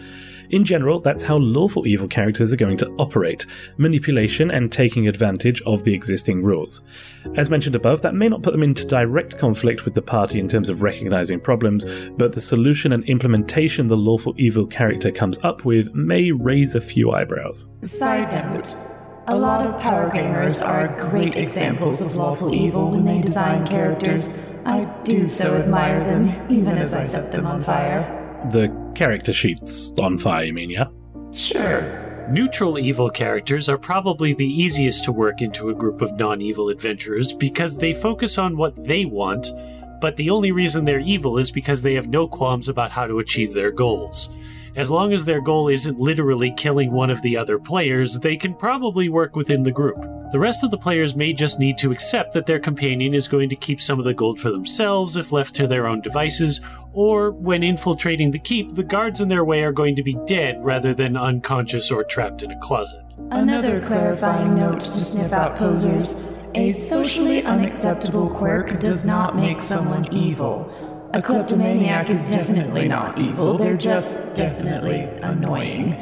In 0.53 0.65
general, 0.65 1.01
that's 1.01 1.25
how 1.25 1.39
lawful 1.39 1.87
evil 1.87 2.07
characters 2.07 2.53
are 2.53 2.57
going 2.57 2.77
to 2.77 2.91
operate 2.99 3.47
manipulation 3.79 4.51
and 4.51 4.71
taking 4.71 5.09
advantage 5.09 5.63
of 5.63 5.85
the 5.85 5.95
existing 5.95 6.43
rules. 6.43 6.83
As 7.37 7.49
mentioned 7.49 7.75
above, 7.75 8.03
that 8.03 8.15
may 8.15 8.29
not 8.29 8.43
put 8.43 8.53
them 8.53 8.63
into 8.63 8.87
direct 8.87 9.39
conflict 9.39 9.87
with 9.87 9.95
the 9.95 10.03
party 10.03 10.39
in 10.39 10.49
terms 10.49 10.69
of 10.69 10.83
recognizing 10.83 11.41
problems, 11.41 11.87
but 12.19 12.33
the 12.33 12.41
solution 12.41 12.93
and 12.93 13.03
implementation 13.05 13.89
the 13.89 13.97
lawful 13.97 14.35
evil 14.37 14.67
character 14.67 15.11
comes 15.11 15.43
up 15.43 15.65
with 15.65 15.95
may 15.95 16.31
raise 16.33 16.75
a 16.75 16.83
few 16.83 17.13
eyebrows. 17.13 17.67
Side 17.83 18.31
note 18.31 18.77
a 19.29 19.39
lot 19.39 19.65
of 19.65 19.81
power 19.81 20.11
gamers 20.11 20.63
are 20.67 20.89
great 21.09 21.37
examples 21.37 22.03
of 22.03 22.17
lawful 22.17 22.53
evil 22.53 22.91
when 22.91 23.05
they 23.05 23.21
design 23.21 23.65
characters. 23.65 24.35
I 24.67 24.85
do 25.05 25.29
so 25.29 25.57
admire 25.57 26.03
them, 26.05 26.29
even 26.51 26.77
as 26.77 26.95
I 26.95 27.05
set 27.05 27.31
them 27.31 27.47
on 27.47 27.63
fire. 27.63 28.22
The 28.51 28.75
character 28.95 29.33
sheets 29.33 29.93
on 29.99 30.19
fire, 30.19 30.45
you 30.45 30.55
mean, 30.55 30.71
yeah? 30.71 30.87
Sure. 31.33 32.27
Neutral 32.31 32.79
evil 32.79 33.11
characters 33.11 33.69
are 33.69 33.79
probably 33.79 34.33
the 34.33 34.47
easiest 34.47 35.05
to 35.05 35.13
work 35.13 35.43
into 35.43 35.71
a 35.71 35.75
group 35.75 36.01
of 36.01 36.13
non 36.15 36.41
evil 36.41 36.69
adventurers 36.69 37.33
because 37.33 37.77
they 37.77 37.93
focus 37.93 38.39
on 38.39 38.57
what 38.57 38.85
they 38.85 39.05
want, 39.05 39.49
but 40.01 40.17
the 40.17 40.31
only 40.31 40.53
reason 40.53 40.85
they're 40.85 41.01
evil 41.01 41.39
is 41.39 41.51
because 41.51 41.83
they 41.83 41.95
have 41.95 42.09
no 42.09 42.27
qualms 42.27 42.69
about 42.69 42.91
how 42.91 43.07
to 43.07 43.19
achieve 43.19 43.53
their 43.53 43.71
goals. 43.71 44.31
As 44.75 44.91
long 44.91 45.13
as 45.13 45.27
their 45.27 45.43
goal 45.43 45.69
isn't 45.69 46.01
literally 46.01 46.51
killing 46.57 46.93
one 46.93 47.11
of 47.11 47.21
the 47.21 47.37
other 47.37 47.59
players, 47.59 48.19
they 48.19 48.37
can 48.37 48.55
probably 48.55 49.11
work 49.11 49.37
within 49.37 49.63
the 49.63 49.71
group. 49.71 50.01
The 50.33 50.39
rest 50.39 50.65
of 50.65 50.71
the 50.71 50.79
players 50.79 51.15
may 51.15 51.35
just 51.35 51.61
need 51.61 51.77
to 51.79 51.93
accept 51.93 52.33
that 52.33 52.47
their 52.47 52.59
companion 52.59 53.13
is 53.13 53.29
going 53.29 53.51
to 53.51 53.57
keep 53.57 53.83
some 53.83 53.99
of 53.99 54.07
the 54.07 54.15
gold 54.15 54.41
for 54.41 54.51
themselves 54.51 55.17
if 55.17 55.31
left 55.31 55.55
to 55.57 55.67
their 55.67 55.87
own 55.87 56.01
devices, 56.01 56.63
or 56.95 57.33
when 57.33 57.63
infiltrating 57.63 58.31
the 58.31 58.39
keep, 58.39 58.75
the 58.75 58.83
guards 58.83 59.21
in 59.21 59.29
their 59.29 59.45
way 59.45 59.63
are 59.63 59.73
going 59.73 59.95
to 59.97 60.03
be 60.03 60.17
dead 60.27 60.65
rather 60.65 60.95
than 60.95 61.19
unconscious 61.19 61.91
or 61.91 62.03
trapped 62.03 62.43
in 62.43 62.51
a 62.51 62.59
closet. 62.61 63.03
Another 63.31 63.79
clarifying 63.79 64.55
note 64.55 64.81
to 64.81 64.91
sniff 64.91 65.35
out 65.35 65.55
posers 65.57 66.15
a 66.55 66.71
socially 66.71 67.43
unacceptable 67.45 68.29
quirk 68.29 68.79
does 68.79 69.05
not 69.05 69.37
make 69.37 69.61
someone 69.61 70.11
evil. 70.13 70.92
A 71.15 71.21
kleptomaniac 71.21 72.09
is 72.09 72.31
definitely 72.31 72.89
not 72.89 73.19
evil, 73.19 73.59
they're 73.59 73.77
just 73.77 74.17
definitely 74.33 75.03
annoying. 75.23 75.93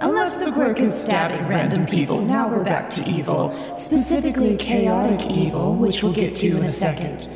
Unless 0.00 0.38
the 0.38 0.50
quirk 0.50 0.80
is 0.80 0.98
stabbing 0.98 1.46
random 1.46 1.84
people, 1.84 2.22
now 2.22 2.48
we're 2.48 2.64
back 2.64 2.88
to 2.90 3.06
evil. 3.06 3.54
Specifically, 3.76 4.56
chaotic 4.56 5.30
evil, 5.30 5.74
which 5.74 6.02
we'll 6.02 6.14
get 6.14 6.34
to 6.36 6.56
in 6.56 6.64
a 6.64 6.70
second. 6.70 7.28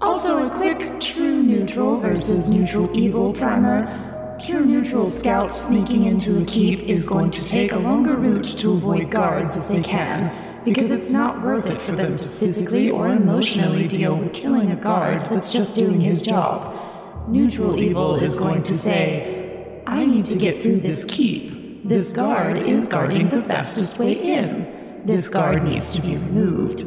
Also, 0.00 0.46
a 0.46 0.50
quick 0.50 1.00
true 1.00 1.42
neutral 1.42 1.98
versus 1.98 2.52
neutral 2.52 2.88
evil 2.96 3.32
primer. 3.32 4.38
True 4.46 4.64
neutral 4.64 5.08
scouts 5.08 5.60
sneaking 5.60 6.04
into 6.04 6.40
a 6.40 6.44
keep 6.44 6.82
is 6.82 7.08
going 7.08 7.32
to 7.32 7.44
take 7.44 7.72
a 7.72 7.78
longer 7.78 8.14
route 8.14 8.44
to 8.44 8.70
avoid 8.74 9.10
guards 9.10 9.56
if 9.56 9.66
they 9.66 9.82
can 9.82 10.32
because 10.64 10.90
it's 10.90 11.10
not 11.10 11.42
worth 11.42 11.66
it 11.66 11.82
for 11.82 11.92
them 11.92 12.16
to 12.16 12.28
physically 12.28 12.90
or 12.90 13.08
emotionally 13.08 13.88
deal 13.88 14.16
with 14.16 14.32
killing 14.32 14.70
a 14.70 14.76
guard 14.76 15.22
that's 15.22 15.52
just 15.52 15.76
doing 15.76 16.00
his 16.00 16.22
job. 16.22 16.74
Neutral 17.28 17.78
evil 17.78 18.16
is 18.16 18.38
going 18.38 18.62
to 18.64 18.76
say, 18.76 19.82
I 19.86 20.06
need 20.06 20.24
to 20.26 20.36
get 20.36 20.62
through 20.62 20.80
this 20.80 21.04
keep. 21.04 21.88
This 21.88 22.12
guard 22.12 22.58
is 22.58 22.88
guarding 22.88 23.28
the 23.28 23.42
fastest 23.42 23.98
way 23.98 24.12
in. 24.12 25.02
This 25.04 25.28
guard 25.28 25.64
needs 25.64 25.90
to 25.90 26.02
be 26.02 26.16
removed. 26.16 26.86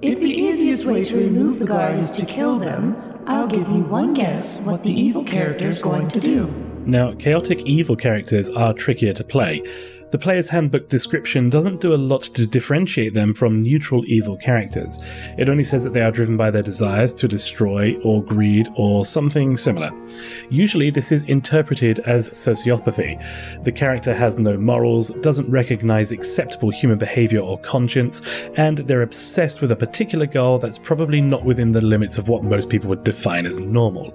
If 0.00 0.18
the 0.18 0.32
easiest 0.32 0.84
way 0.86 1.04
to 1.04 1.16
remove 1.16 1.58
the 1.58 1.66
guard 1.66 1.98
is 1.98 2.16
to 2.16 2.26
kill 2.26 2.58
them, 2.58 2.96
I'll 3.26 3.46
give 3.46 3.68
you 3.68 3.84
one 3.84 4.14
guess 4.14 4.58
what 4.60 4.82
the 4.82 4.90
evil 4.90 5.22
character 5.22 5.68
is 5.68 5.82
going 5.82 6.08
to 6.08 6.18
do. 6.18 6.46
Now, 6.84 7.14
chaotic 7.14 7.64
evil 7.66 7.94
characters 7.94 8.50
are 8.50 8.72
trickier 8.72 9.12
to 9.12 9.22
play. 9.22 9.62
The 10.12 10.18
player's 10.18 10.50
handbook 10.50 10.90
description 10.90 11.48
doesn't 11.48 11.80
do 11.80 11.94
a 11.94 11.96
lot 11.96 12.20
to 12.20 12.46
differentiate 12.46 13.14
them 13.14 13.32
from 13.32 13.62
neutral 13.62 14.04
evil 14.04 14.36
characters. 14.36 15.02
It 15.38 15.48
only 15.48 15.64
says 15.64 15.84
that 15.84 15.94
they 15.94 16.02
are 16.02 16.10
driven 16.10 16.36
by 16.36 16.50
their 16.50 16.62
desires 16.62 17.14
to 17.14 17.26
destroy 17.26 17.96
or 18.04 18.22
greed 18.22 18.68
or 18.76 19.06
something 19.06 19.56
similar. 19.56 19.90
Usually, 20.50 20.90
this 20.90 21.12
is 21.12 21.24
interpreted 21.30 22.00
as 22.00 22.28
sociopathy. 22.28 23.24
The 23.64 23.72
character 23.72 24.12
has 24.12 24.38
no 24.38 24.58
morals, 24.58 25.08
doesn't 25.22 25.50
recognize 25.50 26.12
acceptable 26.12 26.68
human 26.68 26.98
behavior 26.98 27.40
or 27.40 27.58
conscience, 27.60 28.20
and 28.56 28.78
they're 28.78 29.00
obsessed 29.00 29.62
with 29.62 29.72
a 29.72 29.76
particular 29.76 30.26
goal 30.26 30.58
that's 30.58 30.76
probably 30.76 31.22
not 31.22 31.42
within 31.42 31.72
the 31.72 31.80
limits 31.80 32.18
of 32.18 32.28
what 32.28 32.44
most 32.44 32.68
people 32.68 32.90
would 32.90 33.02
define 33.02 33.46
as 33.46 33.58
normal. 33.58 34.12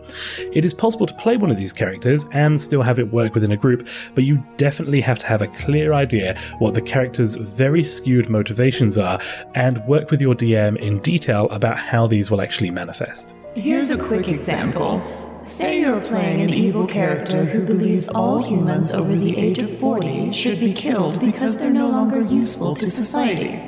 It 0.54 0.64
is 0.64 0.76
possible 0.76 1.08
to 1.08 1.16
play 1.16 1.38
one 1.38 1.50
of 1.50 1.58
these 1.58 1.74
characters 1.74 2.28
and 2.34 2.62
still 2.62 2.84
have 2.84 3.00
it 3.00 3.12
work 3.12 3.34
within 3.34 3.54
a 3.54 3.58
group, 3.58 3.88
but 4.14 4.26
you 4.26 4.44
definitely 4.58 5.02
have 5.02 5.18
to 5.18 5.26
have 5.26 5.42
a 5.42 5.48
clear 5.48 5.87
clear 5.88 5.94
idea 5.94 6.38
what 6.60 6.74
the 6.74 6.82
character's 6.82 7.36
very 7.36 7.84
skewed 7.84 8.30
motivations 8.30 8.98
are 8.98 9.20
and 9.56 9.86
work 9.86 10.12
with 10.12 10.22
your 10.22 10.36
DM 10.36 10.78
in 10.78 11.00
detail 11.00 11.48
about 11.50 11.78
how 11.78 12.08
these 12.08 12.30
will 12.30 12.42
actually 12.42 12.72
manifest. 12.72 13.36
Here's 13.56 13.90
a 13.90 13.98
quick 13.98 14.28
example. 14.28 15.02
Say 15.46 15.80
you're 15.80 16.02
playing 16.02 16.42
an 16.42 16.50
evil 16.50 16.86
character 16.86 17.46
who 17.46 17.66
believes 17.66 18.10
all 18.10 18.44
humans 18.44 18.94
over 18.94 19.16
the 19.16 19.38
age 19.38 19.60
of 19.60 19.70
40 19.80 20.34
should 20.34 20.60
be 20.60 20.74
killed 20.74 21.22
because 21.22 21.58
they're 21.58 21.72
no 21.72 21.90
longer 21.90 22.22
useful 22.22 22.76
to 22.76 22.88
society. 22.88 23.62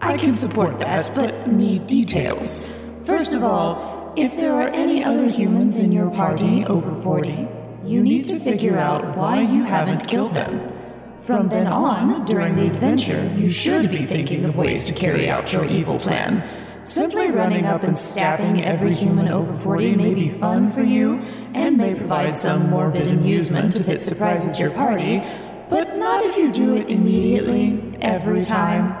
I 0.00 0.16
can 0.16 0.34
support 0.34 0.80
that, 0.80 1.14
but 1.14 1.48
need 1.48 1.86
details. 1.86 2.62
First 3.04 3.34
of 3.34 3.44
all, 3.44 4.14
if 4.16 4.36
there 4.36 4.54
are 4.54 4.68
any 4.68 5.04
other 5.04 5.28
humans 5.28 5.78
in 5.78 5.92
your 5.92 6.10
party 6.10 6.64
over 6.64 6.94
40, 6.94 7.46
you 7.84 8.02
need 8.02 8.24
to 8.24 8.40
figure 8.40 8.78
out 8.78 9.16
why 9.16 9.42
you 9.42 9.64
haven't 9.64 10.08
killed 10.08 10.34
them. 10.34 10.71
From 11.22 11.48
then 11.48 11.68
on, 11.68 12.24
during 12.24 12.56
the 12.56 12.66
adventure, 12.66 13.32
you 13.36 13.48
should 13.48 13.92
be 13.92 14.04
thinking 14.04 14.44
of 14.44 14.56
ways 14.56 14.82
to 14.86 14.92
carry 14.92 15.30
out 15.30 15.52
your 15.52 15.64
evil 15.66 16.00
plan. 16.00 16.42
Simply 16.84 17.30
running 17.30 17.64
up 17.64 17.84
and 17.84 17.96
stabbing 17.96 18.64
every 18.64 18.92
human 18.92 19.28
over 19.28 19.54
40 19.54 19.94
may 19.94 20.14
be 20.14 20.28
fun 20.28 20.68
for 20.68 20.82
you 20.82 21.20
and 21.54 21.78
may 21.78 21.94
provide 21.94 22.36
some 22.36 22.68
morbid 22.68 23.06
amusement 23.06 23.78
if 23.78 23.88
it 23.88 24.02
surprises 24.02 24.58
your 24.58 24.72
party, 24.72 25.22
but 25.70 25.96
not 25.96 26.24
if 26.24 26.36
you 26.36 26.50
do 26.50 26.74
it 26.74 26.90
immediately, 26.90 27.96
every 28.00 28.42
time. 28.42 28.92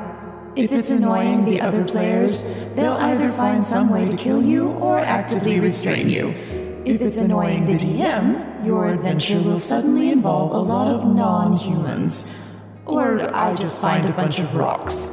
If 0.54 0.70
it's 0.70 0.90
annoying 0.90 1.44
the 1.44 1.60
other 1.60 1.82
players, 1.82 2.44
they'll 2.76 2.92
either 2.92 3.32
find 3.32 3.64
some 3.64 3.90
way 3.90 4.06
to 4.06 4.16
kill 4.16 4.40
you 4.40 4.68
or 4.68 5.00
actively 5.00 5.58
restrain 5.58 6.08
you. 6.08 6.61
If 6.84 7.00
it's 7.00 7.18
annoying 7.18 7.66
the 7.66 7.74
DM, 7.74 8.66
your 8.66 8.88
adventure 8.88 9.40
will 9.40 9.60
suddenly 9.60 10.10
involve 10.10 10.50
a 10.50 10.58
lot 10.58 10.88
of 10.88 11.04
non 11.06 11.56
humans. 11.56 12.26
Or 12.86 13.32
I 13.32 13.54
just 13.54 13.80
find 13.80 14.04
a 14.04 14.12
bunch 14.12 14.40
of 14.40 14.56
rocks. 14.56 15.12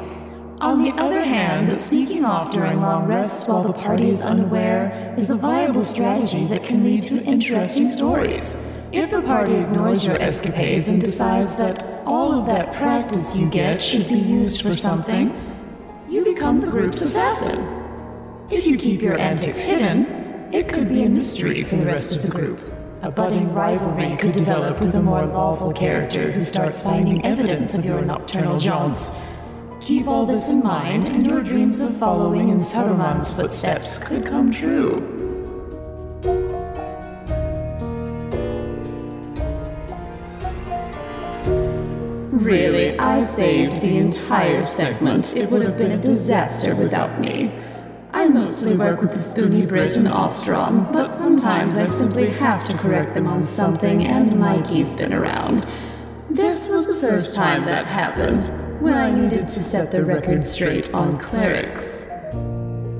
On 0.61 0.83
the 0.83 0.91
other 0.99 1.23
hand, 1.23 1.79
sneaking 1.79 2.25
off 2.25 2.51
during 2.51 2.81
long 2.81 3.05
rests 3.05 3.47
while 3.47 3.61
the 3.61 3.71
party 3.71 4.09
is 4.09 4.25
unaware 4.25 5.13
is 5.15 5.29
a 5.29 5.35
viable 5.35 5.83
strategy 5.83 6.45
that 6.47 6.63
can 6.63 6.83
lead 6.83 7.03
to 7.03 7.23
interesting 7.23 7.87
stories. 7.87 8.57
If 8.91 9.11
the 9.11 9.21
party 9.21 9.53
ignores 9.53 10.03
your 10.03 10.19
escapades 10.19 10.89
and 10.89 10.99
decides 10.99 11.55
that 11.57 11.83
all 12.03 12.33
of 12.33 12.47
that 12.47 12.73
practice 12.73 13.37
you 13.37 13.47
get 13.47 13.79
should 13.79 14.07
be 14.09 14.17
used 14.17 14.63
for 14.63 14.73
something, 14.73 15.35
you 16.09 16.23
become 16.23 16.61
the 16.61 16.71
group's 16.71 17.03
assassin. 17.03 17.59
If 18.49 18.65
you 18.65 18.75
keep 18.75 19.03
your 19.03 19.19
antics 19.19 19.59
hidden, 19.59 20.18
it 20.51 20.67
could 20.67 20.89
be 20.89 21.03
a 21.03 21.09
mystery 21.09 21.63
for 21.63 21.75
the 21.75 21.85
rest 21.85 22.15
of 22.15 22.23
the 22.23 22.31
group. 22.31 22.59
A 23.03 23.11
budding 23.11 23.53
rivalry 23.53 24.17
could 24.17 24.31
develop 24.31 24.81
with 24.81 24.95
a 24.95 25.01
more 25.01 25.25
lawful 25.25 25.71
character 25.71 26.31
who 26.31 26.41
starts 26.41 26.81
finding 26.81 27.23
evidence 27.25 27.77
of 27.77 27.85
your 27.85 28.01
nocturnal 28.01 28.57
jaunts. 28.57 29.11
Keep 29.79 30.07
all 30.07 30.25
this 30.25 30.49
in 30.49 30.61
mind, 30.61 31.07
and 31.07 31.25
your 31.25 31.41
dreams 31.41 31.81
of 31.81 31.95
following 31.95 32.49
in 32.49 32.57
Saruman's 32.57 33.31
footsteps 33.31 33.99
could 33.99 34.25
come 34.25 34.51
true. 34.51 34.99
Really, 42.31 42.97
I 42.97 43.21
saved 43.21 43.81
the 43.81 43.97
entire 43.97 44.63
segment. 44.63 45.37
It 45.37 45.49
would 45.51 45.61
have 45.61 45.77
been 45.77 45.91
a 45.91 45.97
disaster 45.97 46.75
without 46.75 47.21
me. 47.21 47.51
I 48.11 48.27
mostly 48.27 48.75
work 48.75 49.01
with 49.01 49.13
the 49.13 49.19
Spoony 49.19 49.65
Brit 49.65 49.95
and 49.95 50.07
Ostrom, 50.07 50.91
but 50.91 51.09
sometimes 51.11 51.77
I 51.77 51.85
simply 51.85 52.27
have 52.31 52.65
to 52.65 52.77
correct 52.77 53.13
them 53.13 53.27
on 53.27 53.43
something, 53.43 54.05
and 54.05 54.39
Mikey's 54.39 54.95
been 54.95 55.13
around. 55.13 55.65
This 56.29 56.67
was 56.67 56.87
the 56.87 56.95
first 56.95 57.35
time 57.35 57.65
that 57.65 57.85
happened, 57.85 58.51
when 58.81 58.95
I 58.95 59.11
needed 59.11 59.47
to 59.49 59.61
set 59.61 59.91
the 59.91 60.03
record 60.03 60.45
straight 60.45 60.91
on 60.93 61.19
clerics. 61.19 62.07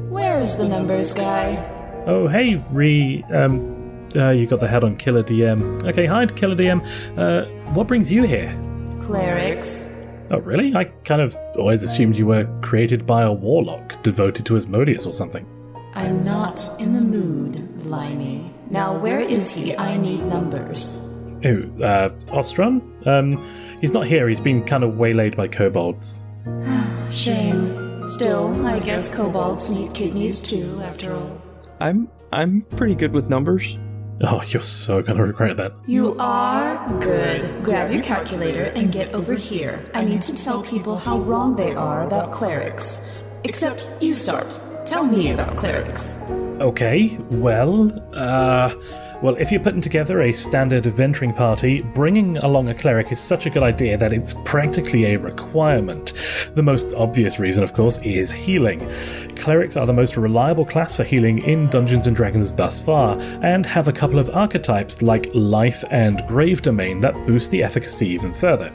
Where's 0.10 0.58
the 0.58 0.68
numbers 0.68 1.14
guy? 1.14 1.58
Oh, 2.06 2.28
hey, 2.28 2.64
Re. 2.70 3.24
Um, 3.32 4.08
uh, 4.16 4.30
you 4.30 4.46
got 4.46 4.60
the 4.60 4.68
head 4.68 4.84
on 4.84 4.96
Killer 4.96 5.24
DM. 5.24 5.84
Okay, 5.88 6.06
hi, 6.06 6.26
Killer 6.28 6.56
DM. 6.56 6.86
Uh, 7.18 7.46
what 7.74 7.88
brings 7.88 8.12
you 8.12 8.24
here? 8.24 8.56
Clerics. 9.00 9.88
Oh, 10.32 10.40
really? 10.40 10.76
I 10.76 10.86
kind 11.06 11.22
of 11.22 11.36
always 11.58 11.84
assumed 11.84 12.16
you 12.16 12.28
were 12.28 12.46
created 12.62 13.06
by 13.06 13.24
a 13.24 13.32
warlock 13.32 14.02
devoted 14.04 14.46
to 14.46 14.56
Asmodeus 14.56 15.06
or 15.06 15.14
something. 15.14 15.46
I'm 15.96 16.24
not 16.24 16.70
in 16.80 16.94
the 16.94 17.02
mood, 17.02 17.86
Limey. 17.86 18.54
Now, 18.70 18.96
where 18.98 19.20
is 19.20 19.54
he? 19.54 19.76
I 19.76 19.98
need 19.98 20.24
numbers. 20.26 21.02
Who? 21.42 21.72
Uh, 21.84 22.10
Ostron? 22.28 23.08
Um, 23.08 23.44
he's 23.82 23.92
not 23.94 24.06
here. 24.06 24.28
He's 24.28 24.40
been 24.40 24.64
kind 24.64 24.84
of 24.84 24.98
waylaid 24.98 25.36
by 25.36 25.48
kobolds. 25.48 26.24
Shame. 27.12 28.06
Still, 28.06 28.66
I 28.66 28.80
guess 28.80 29.10
kobolds 29.14 29.72
need 29.72 29.94
kidneys 29.94 30.42
too, 30.44 30.80
after 30.84 31.16
all. 31.16 31.42
I'm 31.80 32.10
I'm 32.32 32.62
pretty 32.62 32.96
good 32.96 33.12
with 33.12 33.30
numbers. 33.30 33.78
Oh, 34.22 34.42
you're 34.48 34.62
so 34.62 35.02
gonna 35.02 35.24
regret 35.26 35.56
that. 35.58 35.74
You 35.86 36.16
are 36.20 36.76
good. 37.00 37.64
Grab 37.64 37.92
your 37.92 38.04
calculator 38.04 38.64
and 38.76 38.92
get 38.92 39.14
over 39.14 39.34
here. 39.34 39.84
I 39.94 40.04
need 40.04 40.22
to 40.24 40.34
tell 40.34 40.62
people 40.62 40.98
how 40.98 41.20
wrong 41.20 41.56
they 41.56 41.74
are 41.74 42.06
about 42.06 42.32
clerics. 42.34 43.02
Except 43.46 43.88
you 44.02 44.16
start. 44.16 44.60
Tell 44.86 45.06
me 45.06 45.32
about 45.32 45.56
clerics. 45.56 46.18
Okay, 46.60 47.18
well, 47.30 47.92
uh. 48.14 48.74
Well, 49.22 49.36
if 49.36 49.52
you're 49.52 49.60
putting 49.60 49.82
together 49.82 50.22
a 50.22 50.32
standard 50.32 50.86
venturing 50.86 51.34
party, 51.34 51.82
bringing 51.82 52.38
along 52.38 52.70
a 52.70 52.74
cleric 52.74 53.12
is 53.12 53.20
such 53.20 53.46
a 53.46 53.50
good 53.50 53.64
idea 53.64 53.98
that 53.98 54.14
it's 54.14 54.34
practically 54.46 55.08
a 55.08 55.20
requirement. 55.20 56.14
The 56.56 56.64
most 56.64 56.94
obvious 56.94 57.38
reason, 57.38 57.62
of 57.62 57.74
course, 57.74 58.02
is 58.02 58.32
healing. 58.32 58.80
Clerics 59.36 59.76
are 59.76 59.86
the 59.86 59.92
most 59.92 60.16
reliable 60.16 60.66
class 60.66 60.96
for 60.96 61.04
healing 61.04 61.40
in 61.40 61.68
Dungeons 61.68 62.08
and 62.08 62.16
Dragons 62.16 62.54
thus 62.54 62.82
far, 62.82 63.20
and 63.42 63.66
have 63.66 63.90
a 63.90 63.94
couple 63.94 64.20
of 64.20 64.30
archetypes 64.30 65.02
like 65.02 65.30
Life 65.34 65.84
and 65.92 66.26
Grave 66.26 66.62
Domain 66.62 67.02
that 67.02 67.14
boost 67.28 67.52
the 67.52 67.62
efficacy 67.62 68.08
even 68.08 68.34
further. 68.34 68.72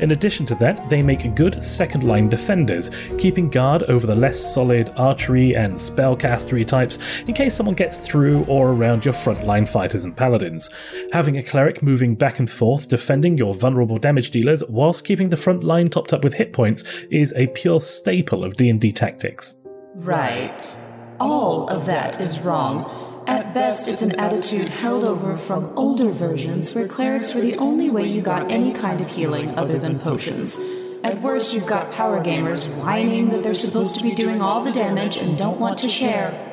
In 0.00 0.12
addition 0.12 0.46
to 0.46 0.54
that, 0.56 0.88
they 0.88 1.02
make 1.02 1.34
good 1.34 1.62
second 1.62 2.04
line 2.04 2.28
defenders, 2.28 2.90
keeping 3.18 3.48
guard 3.48 3.84
over 3.84 4.06
the 4.06 4.14
less 4.14 4.38
solid 4.38 4.90
archery 4.96 5.54
and 5.56 5.72
spellcastery 5.72 6.66
types 6.66 7.20
in 7.22 7.34
case 7.34 7.54
someone 7.54 7.74
gets 7.74 8.06
through 8.06 8.44
or 8.44 8.70
around 8.70 9.04
your 9.04 9.14
frontline 9.14 9.68
fighters 9.68 10.04
and 10.04 10.16
paladins. 10.16 10.70
Having 11.12 11.38
a 11.38 11.42
cleric 11.42 11.82
moving 11.82 12.14
back 12.14 12.38
and 12.38 12.50
forth 12.50 12.88
defending 12.88 13.38
your 13.38 13.54
vulnerable 13.54 13.98
damage 13.98 14.30
dealers 14.30 14.62
whilst 14.68 15.04
keeping 15.04 15.28
the 15.28 15.36
front 15.36 15.64
line 15.64 15.88
topped 15.88 16.12
up 16.12 16.24
with 16.24 16.34
hit 16.34 16.52
points 16.52 16.82
is 17.10 17.32
a 17.34 17.46
pure 17.48 17.80
staple 17.80 18.44
of 18.44 18.56
D&D 18.56 18.92
tactics. 18.92 19.56
Right. 19.94 20.76
All 21.20 21.68
of 21.68 21.86
that 21.86 22.20
is 22.20 22.40
wrong. 22.40 23.01
At 23.26 23.54
best, 23.54 23.86
it's 23.86 24.02
an 24.02 24.18
attitude 24.18 24.68
held 24.68 25.04
over 25.04 25.36
from 25.36 25.72
older 25.76 26.10
versions 26.10 26.74
where 26.74 26.88
clerics 26.88 27.32
were 27.32 27.40
the 27.40 27.56
only 27.56 27.88
way 27.88 28.04
you 28.04 28.20
got 28.20 28.50
any 28.50 28.72
kind 28.72 29.00
of 29.00 29.08
healing 29.08 29.56
other 29.56 29.78
than 29.78 30.00
potions. 30.00 30.58
At 31.04 31.22
worst, 31.22 31.54
you've 31.54 31.66
got 31.66 31.92
power 31.92 32.22
gamers 32.22 32.68
whining 32.82 33.28
that 33.30 33.44
they're 33.44 33.54
supposed 33.54 33.96
to 33.96 34.02
be 34.02 34.12
doing 34.12 34.42
all 34.42 34.64
the 34.64 34.72
damage 34.72 35.18
and 35.18 35.38
don't 35.38 35.60
want 35.60 35.78
to 35.78 35.88
share. 35.88 36.48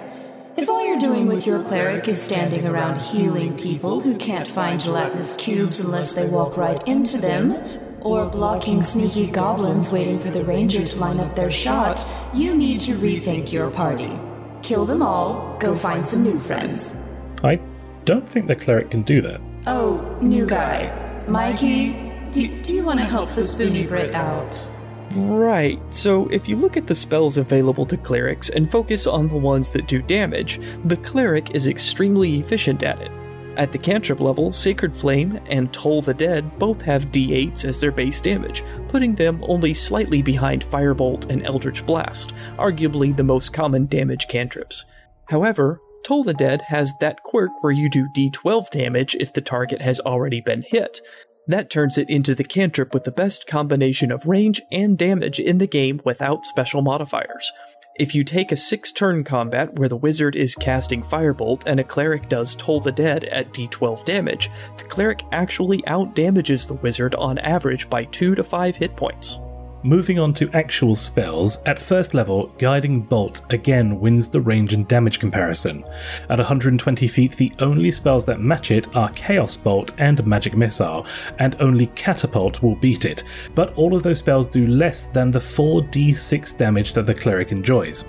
If 0.58 0.69
all 0.69 0.86
you're 0.86 0.99
doing 0.99 1.25
with 1.25 1.47
your 1.47 1.63
cleric 1.63 2.08
is 2.08 2.21
standing 2.21 2.67
around 2.67 3.01
healing 3.01 3.58
people 3.58 3.99
who 4.01 4.15
can't 4.15 4.47
find 4.47 4.79
gelatinous 4.79 5.36
cubes 5.38 5.79
unless 5.79 6.13
they 6.13 6.27
walk 6.27 6.55
right 6.55 6.88
into 6.88 7.17
them, 7.17 7.53
or 8.01 8.29
blocking 8.29 8.84
sneaky 8.84 9.27
goblins 9.27 9.91
waiting 9.91 10.19
for 10.19 10.29
the 10.29 10.45
ranger 10.45 10.84
to 10.84 10.99
line 10.99 11.19
up 11.19 11.36
their 11.36 11.51
shot, 11.51 12.08
you 12.34 12.55
need 12.55 12.79
to 12.82 12.95
rethink 12.95 13.51
your 13.51 13.71
party. 13.71 14.19
Kill 14.61 14.85
them 14.85 15.01
all, 15.01 15.57
go 15.59 15.75
find 15.75 16.05
some 16.05 16.23
new 16.23 16.39
friends. 16.39 16.95
I 17.43 17.59
don't 18.05 18.27
think 18.27 18.47
the 18.47 18.55
cleric 18.55 18.91
can 18.91 19.03
do 19.03 19.21
that. 19.21 19.41
Oh, 19.67 20.17
new 20.21 20.45
guy. 20.45 21.23
Mikey, 21.27 22.11
do, 22.31 22.61
do 22.61 22.73
you 22.73 22.83
want 22.83 22.99
to 22.99 23.05
help 23.05 23.29
the 23.31 23.43
Spoony 23.43 23.85
Brit 23.85 24.13
out? 24.13 24.67
Right, 25.15 25.81
so 25.93 26.27
if 26.27 26.47
you 26.47 26.55
look 26.55 26.77
at 26.77 26.85
the 26.85 26.93
spells 26.93 27.37
available 27.37 27.85
to 27.87 27.97
clerics 27.97 28.49
and 28.49 28.69
focus 28.69 29.07
on 29.07 29.27
the 29.27 29.35
ones 29.35 29.71
that 29.71 29.87
do 29.87 30.01
damage, 30.01 30.59
the 30.85 30.97
cleric 30.97 31.55
is 31.55 31.65
extremely 31.65 32.39
efficient 32.39 32.83
at 32.83 33.01
it. 33.01 33.11
At 33.59 33.73
the 33.73 33.77
cantrip 33.77 34.21
level, 34.21 34.53
Sacred 34.53 34.95
Flame 34.95 35.37
and 35.47 35.73
Toll 35.73 36.01
the 36.01 36.13
Dead 36.13 36.57
both 36.59 36.81
have 36.83 37.11
d8s 37.11 37.65
as 37.65 37.81
their 37.81 37.91
base 37.91 38.21
damage, 38.21 38.63
putting 38.87 39.11
them 39.11 39.43
only 39.43 39.73
slightly 39.73 40.21
behind 40.21 40.63
Firebolt 40.63 41.29
and 41.29 41.45
Eldritch 41.45 41.85
Blast, 41.85 42.33
arguably 42.57 43.13
the 43.15 43.25
most 43.25 43.51
common 43.51 43.85
damage 43.85 44.29
cantrips. 44.29 44.85
However, 45.25 45.81
Toll 46.05 46.23
the 46.23 46.33
Dead 46.33 46.61
has 46.61 46.93
that 47.01 47.21
quirk 47.23 47.51
where 47.61 47.73
you 47.73 47.89
do 47.89 48.07
d12 48.07 48.69
damage 48.69 49.15
if 49.15 49.33
the 49.33 49.41
target 49.41 49.81
has 49.81 49.99
already 49.99 50.39
been 50.39 50.63
hit. 50.65 51.01
That 51.49 51.71
turns 51.71 51.97
it 51.97 52.12
into 52.12 52.35
the 52.35 52.43
cantrip 52.43 52.93
with 52.93 53.05
the 53.05 53.12
best 53.12 53.47
combination 53.47 54.12
of 54.12 54.27
range 54.27 54.62
and 54.71 54.95
damage 54.95 55.39
in 55.39 55.57
the 55.57 55.65
game 55.65 55.99
without 56.05 56.45
special 56.45 56.83
modifiers. 56.83 57.51
If 57.95 58.13
you 58.13 58.23
take 58.23 58.51
a 58.51 58.55
6 58.55 58.91
turn 58.91 59.23
combat 59.23 59.73
where 59.73 59.89
the 59.89 59.97
wizard 59.97 60.35
is 60.35 60.53
casting 60.53 61.01
Firebolt 61.01 61.63
and 61.65 61.79
a 61.79 61.83
cleric 61.83 62.29
does 62.29 62.55
Toll 62.55 62.81
the 62.81 62.91
Dead 62.91 63.23
at 63.23 63.51
d12 63.51 64.05
damage, 64.05 64.51
the 64.77 64.83
cleric 64.83 65.23
actually 65.31 65.85
out 65.88 66.13
damages 66.13 66.67
the 66.67 66.75
wizard 66.75 67.15
on 67.15 67.39
average 67.39 67.89
by 67.89 68.03
2 68.03 68.35
to 68.35 68.43
5 68.43 68.75
hit 68.75 68.95
points. 68.95 69.39
Moving 69.83 70.19
on 70.19 70.33
to 70.33 70.49
actual 70.51 70.93
spells, 70.93 71.63
at 71.63 71.79
first 71.79 72.13
level, 72.13 72.47
Guiding 72.57 72.99
Bolt 72.99 73.43
again 73.49 74.01
wins 74.01 74.27
the 74.27 74.41
range 74.41 74.73
and 74.73 74.85
damage 74.85 75.21
comparison. 75.21 75.85
At 76.27 76.37
120 76.37 77.07
feet, 77.07 77.31
the 77.37 77.53
only 77.61 77.89
spells 77.89 78.25
that 78.25 78.41
match 78.41 78.71
it 78.71 78.93
are 78.93 79.09
Chaos 79.11 79.55
Bolt 79.55 79.93
and 79.97 80.25
Magic 80.27 80.57
Missile, 80.57 81.05
and 81.37 81.55
only 81.61 81.85
Catapult 81.87 82.61
will 82.61 82.75
beat 82.75 83.05
it, 83.05 83.23
but 83.55 83.73
all 83.75 83.95
of 83.95 84.03
those 84.03 84.19
spells 84.19 84.49
do 84.49 84.67
less 84.67 85.07
than 85.07 85.31
the 85.31 85.39
4d6 85.39 86.57
damage 86.57 86.91
that 86.91 87.05
the 87.05 87.15
cleric 87.15 87.53
enjoys. 87.53 88.03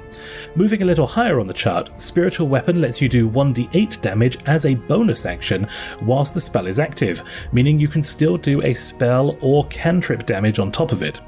Moving 0.57 0.83
a 0.83 0.87
little 0.87 1.07
higher 1.07 1.39
on 1.39 1.47
the 1.47 1.55
chart, 1.55 2.01
Spiritual 2.01 2.49
Weapon 2.49 2.81
lets 2.81 3.01
you 3.01 3.09
do 3.09 3.31
1d8 3.31 4.01
damage 4.01 4.39
as 4.47 4.67
a 4.67 4.75
bonus 4.75 5.25
action 5.25 5.69
whilst 6.03 6.35
the 6.35 6.41
spell 6.41 6.67
is 6.67 6.81
active, 6.81 7.23
meaning 7.53 7.79
you 7.79 7.87
can 7.87 8.03
still 8.03 8.37
do 8.37 8.61
a 8.63 8.75
spell 8.75 9.39
or 9.41 9.67
cantrip 9.67 10.27
damage 10.27 10.59
on 10.59 10.73
top 10.73 10.91
of 10.91 11.05
it. 11.05 11.21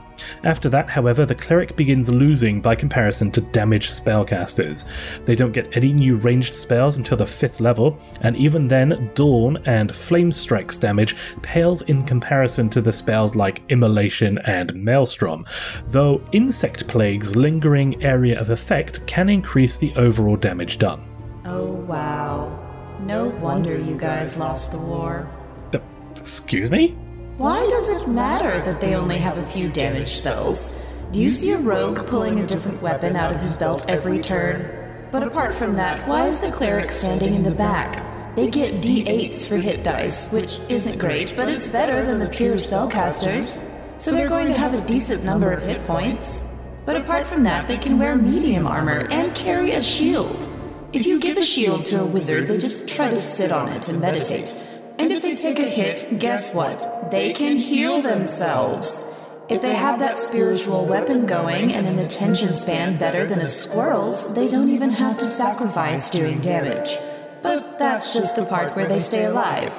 After 0.45 0.69
that, 0.71 0.89
however, 0.89 1.25
the 1.25 1.35
cleric 1.35 1.77
begins 1.77 2.11
losing 2.11 2.61
by 2.61 2.75
comparison 2.75 3.31
to 3.33 3.41
damaged 3.41 3.91
spellcasters. 3.91 4.87
They 5.25 5.35
don't 5.35 5.53
get 5.53 5.77
any 5.77 5.93
new 5.93 6.17
ranged 6.17 6.55
spells 6.55 6.97
until 6.97 7.17
the 7.17 7.25
5th 7.25 7.61
level, 7.61 7.99
and 8.21 8.37
even 8.37 8.69
then, 8.69 9.11
Dawn 9.15 9.59
and 9.67 9.95
Flame 9.95 10.33
Strike's 10.33 10.79
damage 10.79 11.17
pales 11.43 11.83
in 11.83 12.05
comparison 12.05 12.69
to 12.71 12.81
the 12.81 12.93
spells 12.93 13.35
like 13.35 13.63
Immolation 13.69 14.39
and 14.39 14.75
Maelstrom, 14.75 15.47
though 15.87 16.23
Insect 16.33 16.87
Plague's 16.89 17.37
lingering 17.37 18.03
area 18.03 18.41
of 18.41 18.51
effect 18.51 19.07
can 19.07 19.29
increase 19.29 19.79
the 19.79 19.93
overall 19.97 20.37
damage 20.37 20.79
done. 20.79 21.03
Oh, 21.45 21.73
wow. 21.73 22.59
No 23.01 23.29
wonder 23.29 23.77
you 23.77 23.97
guys 23.97 24.39
lost 24.39 24.71
the 24.73 24.79
war. 24.79 25.29
Uh, 25.75 25.79
excuse 26.13 26.71
me? 26.71 26.97
Why 27.39 27.67
does 27.67 27.89
it 27.89 28.09
matter 28.09 28.61
that 28.61 28.83
they 28.83 28.95
only 28.95 29.17
have 29.17 29.39
a 29.39 29.43
few 29.43 29.71
damage 29.71 30.11
spells? 30.11 30.75
Do 31.13 31.21
you 31.21 31.31
see 31.31 31.53
a 31.53 31.59
rogue 31.59 32.07
pulling 32.07 32.39
a 32.39 32.47
different 32.47 32.83
weapon 32.83 33.17
out 33.17 33.35
of 33.35 33.41
his 33.41 33.57
belt 33.57 33.87
every 33.89 34.21
turn? 34.21 34.71
But 35.11 35.23
apart 35.23 35.55
from 35.55 35.75
that, 35.77 36.07
why 36.07 36.27
is 36.27 36.43
the 36.43 36.53
cleric 36.53 36.91
standing 36.91 37.35
in 37.35 37.43
the 37.43 37.55
back? 37.55 38.37
They 38.37 38.51
get 38.51 38.83
d8s 38.83 39.49
for 39.49 39.57
hit 39.57 39.83
dice, 39.83 40.31
which 40.31 40.61
isn't 40.69 40.99
great, 40.99 41.35
but 41.35 41.49
it's 41.49 41.71
better 41.71 42.05
than 42.05 42.19
the 42.19 42.29
pure 42.29 42.57
spellcasters. 42.57 43.63
So 43.97 44.11
they're 44.11 44.29
going 44.29 44.49
to 44.49 44.59
have 44.59 44.75
a 44.75 44.87
decent 44.87 45.25
number 45.25 45.53
of 45.53 45.63
hit 45.63 45.85
points. 45.85 46.45
But 46.85 46.97
apart 46.97 47.27
from 47.27 47.45
that, 47.45 47.67
they 47.67 47.79
can 47.79 47.99
wear 47.99 48.15
medium 48.15 48.67
armor 48.67 49.07
and 49.11 49.35
carry 49.35 49.73
a 49.73 49.83
shield. 49.83 50.51
If 50.93 51.07
you 51.07 51.19
give 51.19 51.39
a 51.39 51.43
shield 51.43 51.87
to 51.87 52.03
a 52.03 52.07
wizard, 52.07 52.47
they 52.47 52.59
just 52.59 52.87
try 52.87 53.09
to 53.09 53.19
sit 53.19 53.53
on 53.53 53.71
it 53.71 53.89
and 53.89 53.99
meditate. 53.99 54.55
And 54.99 55.13
if 55.13 55.23
they 55.23 55.35
take 55.35 55.59
a 55.59 55.69
hit, 55.69 56.19
guess 56.19 56.53
what? 56.53 57.11
They 57.11 57.33
can 57.33 57.57
heal 57.57 58.03
themselves. 58.03 59.07
If 59.49 59.61
they 59.61 59.75
have 59.75 59.99
that 59.99 60.19
spiritual 60.19 60.87
weapon 60.87 61.27
going 61.27 61.73
and 61.73 61.87
an 61.87 61.99
attention 61.99 62.55
span 62.55 62.97
better 62.97 63.27
than 63.27 63.41
a 63.41 63.49
squirrel's, 63.49 64.33
they 64.35 64.49
don't 64.49 64.71
even 64.71 64.91
have 64.91 65.19
to 65.19 65.27
sacrifice 65.27 66.11
doing 66.11 66.41
damage. 66.41 66.99
But 67.43 67.79
that's 67.79 68.15
just 68.15 68.37
the 68.37 68.45
part 68.45 68.77
where 68.77 68.87
they 68.87 69.01
stay 69.01 69.25
alive. 69.25 69.73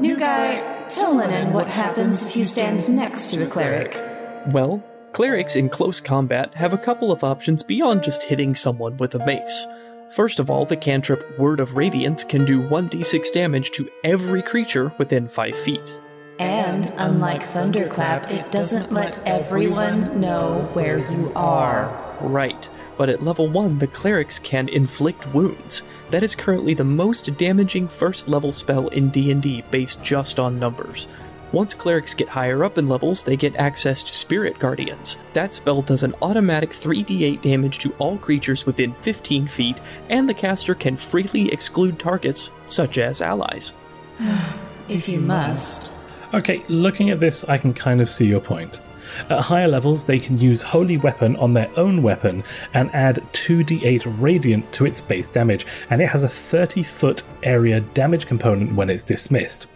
New 0.00 0.16
guy, 0.16 0.84
tell 0.88 1.14
Lennon 1.14 1.52
what 1.52 1.66
happens 1.66 2.24
if 2.24 2.34
you 2.34 2.44
stand 2.44 2.88
next 2.88 3.30
to 3.30 3.44
a 3.44 3.46
cleric. 3.46 4.02
Well, 4.46 4.82
clerics 5.12 5.54
in 5.54 5.68
close 5.68 6.00
combat 6.00 6.54
have 6.54 6.72
a 6.72 6.78
couple 6.78 7.12
of 7.12 7.22
options 7.22 7.62
beyond 7.62 8.02
just 8.02 8.22
hitting 8.24 8.54
someone 8.54 8.96
with 8.96 9.14
a 9.14 9.24
mace. 9.24 9.66
First 10.12 10.40
of 10.40 10.50
all, 10.50 10.64
the 10.64 10.76
cantrip 10.76 11.38
Word 11.38 11.60
of 11.60 11.76
Radiance 11.76 12.24
can 12.24 12.44
do 12.44 12.60
1d6 12.60 13.32
damage 13.32 13.70
to 13.72 13.88
every 14.02 14.42
creature 14.42 14.92
within 14.98 15.28
5 15.28 15.56
feet. 15.56 16.00
And 16.40 16.92
unlike 16.96 17.44
Thunderclap, 17.44 18.28
it 18.28 18.50
doesn't 18.50 18.92
let 18.92 19.24
everyone 19.24 20.20
know 20.20 20.68
where 20.72 20.98
you 21.12 21.30
are. 21.36 21.96
Right, 22.20 22.68
but 22.96 23.08
at 23.08 23.22
level 23.22 23.46
1, 23.46 23.78
the 23.78 23.86
clerics 23.86 24.40
can 24.40 24.68
inflict 24.68 25.32
wounds. 25.32 25.84
That 26.10 26.24
is 26.24 26.34
currently 26.34 26.74
the 26.74 26.82
most 26.82 27.36
damaging 27.36 27.86
first 27.86 28.26
level 28.26 28.50
spell 28.50 28.88
in 28.88 29.10
D&D 29.10 29.62
based 29.70 30.02
just 30.02 30.40
on 30.40 30.58
numbers. 30.58 31.06
Once 31.52 31.74
clerics 31.74 32.14
get 32.14 32.28
higher 32.28 32.62
up 32.62 32.78
in 32.78 32.86
levels, 32.86 33.24
they 33.24 33.36
get 33.36 33.56
access 33.56 34.04
to 34.04 34.14
Spirit 34.14 34.58
Guardians. 34.58 35.18
That 35.32 35.52
spell 35.52 35.82
does 35.82 36.04
an 36.04 36.14
automatic 36.22 36.70
3d8 36.70 37.42
damage 37.42 37.78
to 37.80 37.92
all 37.98 38.18
creatures 38.18 38.66
within 38.66 38.94
15 39.02 39.48
feet, 39.48 39.80
and 40.08 40.28
the 40.28 40.34
caster 40.34 40.74
can 40.76 40.96
freely 40.96 41.52
exclude 41.52 41.98
targets, 41.98 42.52
such 42.66 42.98
as 42.98 43.20
allies. 43.20 43.72
if 44.88 45.08
you 45.08 45.20
must. 45.20 45.90
Okay, 46.32 46.62
looking 46.68 47.10
at 47.10 47.18
this, 47.18 47.44
I 47.48 47.58
can 47.58 47.74
kind 47.74 48.00
of 48.00 48.08
see 48.08 48.26
your 48.26 48.40
point. 48.40 48.80
At 49.28 49.40
higher 49.40 49.66
levels, 49.66 50.04
they 50.04 50.20
can 50.20 50.38
use 50.38 50.62
Holy 50.62 50.96
Weapon 50.96 51.34
on 51.36 51.54
their 51.54 51.70
own 51.76 52.00
weapon 52.00 52.44
and 52.72 52.94
add 52.94 53.16
2d8 53.32 54.20
radiant 54.20 54.72
to 54.74 54.86
its 54.86 55.00
base 55.00 55.28
damage, 55.28 55.66
and 55.90 56.00
it 56.00 56.08
has 56.10 56.22
a 56.22 56.28
30 56.28 56.84
foot 56.84 57.24
area 57.42 57.80
damage 57.80 58.26
component 58.26 58.74
when 58.74 58.88
it's 58.88 59.02
dismissed. 59.02 59.66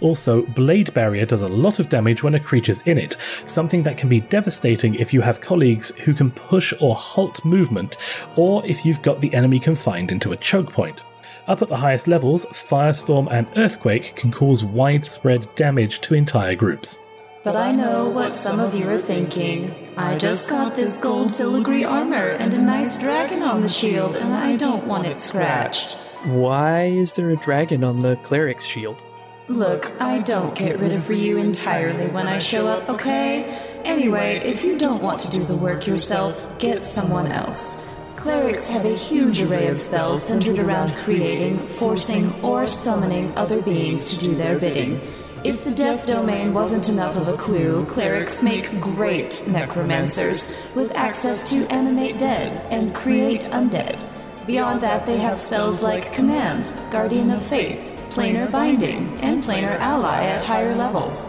Also, 0.00 0.42
Blade 0.42 0.92
Barrier 0.94 1.26
does 1.26 1.42
a 1.42 1.48
lot 1.48 1.78
of 1.78 1.88
damage 1.88 2.22
when 2.22 2.34
a 2.34 2.40
creature's 2.40 2.82
in 2.82 2.98
it, 2.98 3.16
something 3.46 3.82
that 3.82 3.98
can 3.98 4.08
be 4.08 4.20
devastating 4.20 4.94
if 4.94 5.12
you 5.12 5.20
have 5.20 5.40
colleagues 5.40 5.90
who 6.04 6.14
can 6.14 6.30
push 6.30 6.72
or 6.80 6.94
halt 6.94 7.44
movement, 7.44 7.96
or 8.36 8.64
if 8.64 8.84
you've 8.84 9.02
got 9.02 9.20
the 9.20 9.34
enemy 9.34 9.58
confined 9.58 10.12
into 10.12 10.32
a 10.32 10.36
choke 10.36 10.72
point. 10.72 11.02
Up 11.46 11.62
at 11.62 11.68
the 11.68 11.76
highest 11.76 12.08
levels, 12.08 12.46
Firestorm 12.46 13.28
and 13.30 13.46
Earthquake 13.56 14.14
can 14.16 14.30
cause 14.30 14.64
widespread 14.64 15.46
damage 15.54 16.00
to 16.02 16.14
entire 16.14 16.54
groups. 16.54 16.98
But 17.42 17.56
I 17.56 17.72
know 17.72 18.08
what 18.08 18.34
some 18.34 18.60
of 18.60 18.74
you 18.74 18.88
are 18.90 18.98
thinking. 18.98 19.74
I 19.96 20.18
just 20.18 20.48
got 20.48 20.74
this 20.74 20.98
gold 20.98 21.34
filigree 21.34 21.84
armor 21.84 22.30
and 22.38 22.52
a 22.52 22.60
nice 22.60 22.98
dragon 22.98 23.42
on 23.42 23.62
the 23.62 23.68
shield, 23.68 24.16
and 24.16 24.34
I 24.34 24.56
don't 24.56 24.86
want 24.86 25.06
it 25.06 25.20
scratched. 25.20 25.96
Why 26.24 26.84
is 26.84 27.14
there 27.14 27.30
a 27.30 27.36
dragon 27.36 27.84
on 27.84 28.00
the 28.00 28.16
cleric's 28.16 28.66
shield? 28.66 29.02
Look, 29.48 29.98
I 29.98 30.18
don't 30.18 30.54
get 30.54 30.78
rid 30.78 30.92
of 30.92 31.08
Ryu 31.08 31.38
entirely 31.38 32.06
when 32.08 32.26
I 32.26 32.38
show 32.38 32.66
up, 32.66 32.86
okay? 32.90 33.44
Anyway, 33.82 34.42
if 34.44 34.62
you 34.62 34.76
don't 34.76 35.02
want 35.02 35.20
to 35.20 35.30
do 35.30 35.42
the 35.42 35.56
work 35.56 35.86
yourself, 35.86 36.46
get 36.58 36.84
someone 36.84 37.28
else. 37.28 37.74
Clerics 38.16 38.68
have 38.68 38.84
a 38.84 38.94
huge 38.94 39.40
array 39.40 39.68
of 39.68 39.78
spells 39.78 40.22
centered 40.22 40.58
around 40.58 40.94
creating, 40.96 41.66
forcing, 41.66 42.38
or 42.42 42.66
summoning 42.66 43.32
other 43.38 43.62
beings 43.62 44.10
to 44.10 44.18
do 44.18 44.34
their 44.34 44.58
bidding. 44.58 45.00
If 45.44 45.64
the 45.64 45.74
death 45.74 46.06
domain 46.06 46.52
wasn't 46.52 46.90
enough 46.90 47.16
of 47.16 47.28
a 47.28 47.36
clue, 47.38 47.86
clerics 47.86 48.42
make 48.42 48.78
great 48.82 49.42
necromancers 49.46 50.52
with 50.74 50.94
access 50.94 51.42
to 51.44 51.66
animate 51.72 52.18
dead 52.18 52.66
and 52.70 52.94
create 52.94 53.44
undead. 53.44 53.98
Beyond 54.46 54.82
that, 54.82 55.06
they 55.06 55.16
have 55.16 55.40
spells 55.40 55.82
like 55.82 56.12
Command, 56.12 56.74
Guardian 56.90 57.30
of 57.30 57.42
Faith, 57.42 57.97
Planar 58.18 58.50
Binding, 58.50 59.16
and 59.20 59.44
Planar 59.44 59.78
Ally 59.78 60.24
at 60.24 60.44
higher 60.44 60.74
levels. 60.74 61.28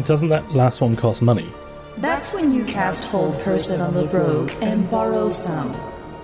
Doesn't 0.00 0.30
that 0.30 0.52
last 0.52 0.80
one 0.80 0.96
cost 0.96 1.22
money? 1.22 1.48
That's 1.98 2.32
when 2.32 2.52
you 2.52 2.64
cast 2.64 3.04
Hold 3.04 3.38
Person 3.42 3.80
on 3.80 3.94
the 3.94 4.08
rogue 4.08 4.50
and 4.60 4.90
borrow 4.90 5.30
some. 5.30 5.72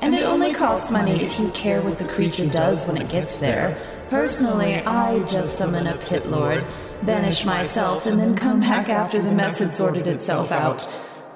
And 0.03 0.13
it 0.13 0.25
only 0.25 0.53
costs 0.53 0.91
money 0.91 1.23
if 1.23 1.39
you 1.39 1.49
care 1.51 1.81
what 1.81 2.01
the 2.01 2.09
creature 2.09 2.49
does 2.49 2.89
when 2.89 2.97
it 2.97 3.09
gets 3.09 3.39
there. 3.39 3.81
Personally, 4.09 4.81
I 4.81 5.21
just 5.21 5.57
summon 5.57 5.87
a 5.87 5.97
pit 5.97 6.27
lord, 6.27 6.67
banish 7.05 7.45
myself, 7.45 8.07
and 8.07 8.19
then 8.19 8.35
come 8.35 8.59
back 8.59 8.89
after 8.89 9.23
the 9.23 9.31
mess 9.31 9.61
had 9.61 9.73
sorted 9.73 10.09
itself 10.09 10.51
out. 10.51 10.89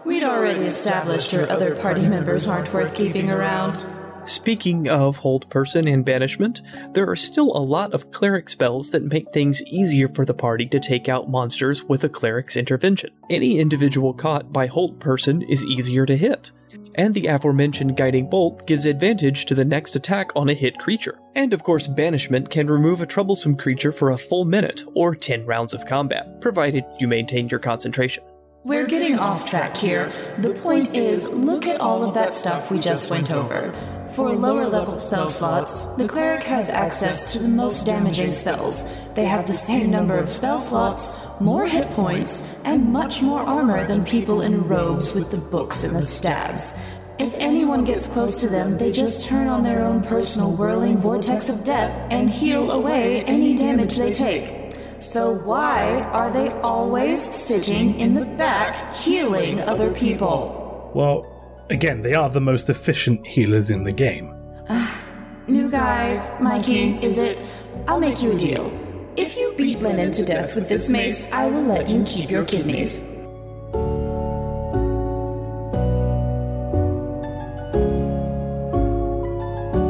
We'd 0.04 0.24
already 0.24 0.62
established 0.62 1.32
your 1.32 1.48
other 1.48 1.76
party 1.76 2.08
members 2.08 2.48
aren't 2.48 2.74
worth 2.74 2.96
keeping 2.96 3.30
around. 3.30 3.86
Speaking 4.26 4.88
of 4.88 5.18
hold 5.18 5.50
person 5.50 5.86
and 5.86 6.02
banishment, 6.02 6.62
there 6.92 7.08
are 7.10 7.16
still 7.16 7.54
a 7.54 7.58
lot 7.58 7.92
of 7.92 8.10
cleric 8.10 8.48
spells 8.48 8.90
that 8.90 9.04
make 9.04 9.30
things 9.30 9.62
easier 9.64 10.08
for 10.08 10.24
the 10.24 10.32
party 10.32 10.66
to 10.66 10.80
take 10.80 11.10
out 11.10 11.28
monsters 11.28 11.84
with 11.84 12.04
a 12.04 12.08
cleric's 12.08 12.56
intervention. 12.56 13.10
Any 13.28 13.58
individual 13.58 14.14
caught 14.14 14.50
by 14.50 14.66
hold 14.66 14.98
person 14.98 15.42
is 15.42 15.66
easier 15.66 16.06
to 16.06 16.16
hit. 16.16 16.52
And 16.96 17.12
the 17.12 17.26
aforementioned 17.26 17.98
guiding 17.98 18.30
bolt 18.30 18.66
gives 18.66 18.86
advantage 18.86 19.44
to 19.46 19.54
the 19.54 19.64
next 19.64 19.94
attack 19.94 20.30
on 20.34 20.48
a 20.48 20.54
hit 20.54 20.78
creature. 20.78 21.18
And 21.34 21.52
of 21.52 21.62
course, 21.62 21.86
banishment 21.86 22.48
can 22.48 22.70
remove 22.70 23.02
a 23.02 23.06
troublesome 23.06 23.56
creature 23.56 23.92
for 23.92 24.12
a 24.12 24.18
full 24.18 24.46
minute 24.46 24.84
or 24.94 25.14
10 25.14 25.44
rounds 25.44 25.74
of 25.74 25.84
combat, 25.84 26.40
provided 26.40 26.84
you 26.98 27.08
maintain 27.08 27.48
your 27.48 27.60
concentration. 27.60 28.24
We're 28.64 28.86
getting 28.86 29.18
off 29.18 29.50
track 29.50 29.76
here. 29.76 30.10
The 30.38 30.54
point 30.54 30.94
is, 30.94 31.28
look 31.28 31.66
at 31.66 31.82
all 31.82 32.02
of 32.02 32.14
that 32.14 32.34
stuff 32.34 32.70
we 32.70 32.78
just 32.78 33.10
went 33.10 33.30
over. 33.30 33.74
For 34.14 34.30
lower 34.30 34.66
level 34.66 35.00
spell 35.00 35.28
slots, 35.28 35.86
the 35.96 36.06
cleric 36.06 36.44
has 36.44 36.70
access 36.70 37.32
to 37.32 37.40
the 37.40 37.48
most 37.48 37.84
damaging 37.84 38.32
spells. 38.32 38.84
They 39.14 39.24
have 39.24 39.44
the 39.44 39.52
same 39.52 39.90
number 39.90 40.16
of 40.16 40.30
spell 40.30 40.60
slots, 40.60 41.12
more 41.40 41.66
hit 41.66 41.90
points, 41.90 42.44
and 42.62 42.92
much 42.92 43.22
more 43.22 43.40
armor 43.40 43.84
than 43.84 44.04
people 44.04 44.42
in 44.42 44.68
robes 44.68 45.14
with 45.14 45.32
the 45.32 45.38
books 45.38 45.82
and 45.82 45.96
the 45.96 46.02
staves. 46.02 46.74
If 47.18 47.34
anyone 47.38 47.82
gets 47.82 48.06
close 48.06 48.40
to 48.40 48.48
them, 48.48 48.78
they 48.78 48.92
just 48.92 49.24
turn 49.24 49.48
on 49.48 49.64
their 49.64 49.84
own 49.84 50.00
personal 50.04 50.52
whirling 50.52 50.98
vortex 50.98 51.48
of 51.48 51.64
death 51.64 52.06
and 52.12 52.30
heal 52.30 52.70
away 52.70 53.24
any 53.24 53.56
damage 53.56 53.96
they 53.96 54.12
take. 54.12 54.76
So 55.00 55.32
why 55.32 56.02
are 56.12 56.30
they 56.30 56.52
always 56.60 57.20
sitting 57.20 57.98
in 57.98 58.14
the 58.14 58.26
back 58.26 58.94
healing 58.94 59.60
other 59.62 59.92
people? 59.92 60.92
Well, 60.94 61.33
again, 61.70 62.00
they 62.00 62.14
are 62.14 62.30
the 62.30 62.40
most 62.40 62.70
efficient 62.70 63.26
healers 63.26 63.70
in 63.70 63.84
the 63.84 63.92
game. 63.92 64.32
New 65.46 65.70
guy, 65.70 66.38
Mikey, 66.40 66.98
is 67.02 67.18
it? 67.18 67.38
I'll 67.86 68.00
make 68.00 68.22
you 68.22 68.32
a 68.32 68.36
deal. 68.36 68.72
If 69.16 69.36
you 69.36 69.54
beat 69.56 69.80
Lennon 69.80 70.10
to 70.12 70.24
death 70.24 70.56
with 70.56 70.68
this 70.68 70.88
mace, 70.88 71.30
I 71.30 71.48
will 71.48 71.62
let 71.62 71.88
you 71.88 72.02
keep 72.04 72.30
your 72.30 72.44
kidneys. 72.44 73.02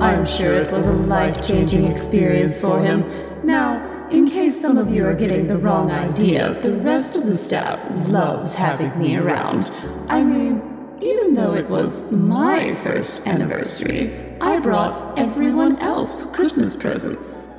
I'm 0.02 0.26
sure 0.26 0.52
it 0.52 0.70
was 0.70 0.88
a 0.88 0.92
life 0.92 1.46
changing 1.46 1.86
experience 1.86 2.60
for 2.60 2.80
him. 2.80 3.04
Now, 3.42 4.08
in 4.10 4.28
case 4.28 4.60
some 4.60 4.76
of 4.76 4.90
you 4.90 5.06
are 5.06 5.14
getting 5.14 5.46
the 5.46 5.58
wrong 5.58 5.90
idea, 5.90 6.60
the 6.60 6.74
rest 6.74 7.16
of 7.16 7.24
the 7.24 7.34
staff 7.34 7.82
loves 8.08 8.54
having 8.54 8.96
me 8.98 9.16
around. 9.16 9.70
I 10.08 10.22
mean, 10.22 10.73
even 11.04 11.34
though 11.34 11.54
it 11.54 11.68
was 11.68 12.10
my 12.10 12.74
first 12.76 13.26
anniversary, 13.26 14.10
I 14.40 14.58
brought 14.58 15.18
everyone 15.18 15.76
else 15.76 16.24
Christmas 16.26 16.76
presents. 16.76 17.50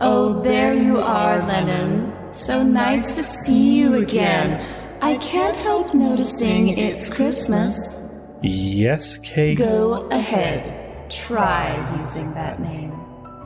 Oh, 0.00 0.40
there 0.42 0.72
you 0.74 0.98
are, 0.98 1.38
Lennon. 1.46 2.12
So 2.32 2.62
nice 2.62 3.16
to 3.16 3.24
see 3.24 3.78
you 3.78 3.94
again. 3.94 4.64
I 5.02 5.16
can't 5.16 5.56
help 5.56 5.92
noticing 5.92 6.78
it's 6.78 7.10
Christmas. 7.10 8.00
Yes, 8.42 9.18
Kay? 9.18 9.54
Go 9.56 10.06
ahead. 10.10 11.10
Try 11.10 11.74
using 11.98 12.32
that 12.34 12.60
name. 12.60 12.92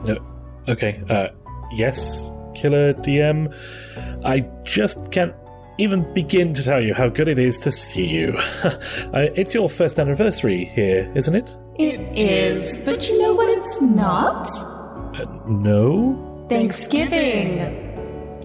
No. 0.05 0.17
Okay, 0.67 1.03
uh, 1.09 1.29
yes, 1.71 2.31
Killer 2.53 2.93
DM. 2.93 3.53
I 4.23 4.41
just 4.63 5.11
can't 5.11 5.33
even 5.77 6.11
begin 6.13 6.53
to 6.53 6.63
tell 6.63 6.81
you 6.81 6.93
how 6.93 7.09
good 7.09 7.27
it 7.27 7.37
is 7.37 7.59
to 7.59 7.71
see 7.71 8.05
you. 8.05 8.35
uh, 8.63 9.29
it's 9.35 9.53
your 9.53 9.69
first 9.69 9.99
anniversary 9.99 10.65
here, 10.65 11.11
isn't 11.15 11.35
it? 11.35 11.57
It 11.75 11.99
is, 12.17 12.77
but 12.79 13.07
you 13.07 13.19
know 13.19 13.33
what 13.33 13.49
it's 13.57 13.81
not? 13.81 14.47
Uh, 15.19 15.25
no? 15.47 16.45
Thanksgiving. 16.49 17.83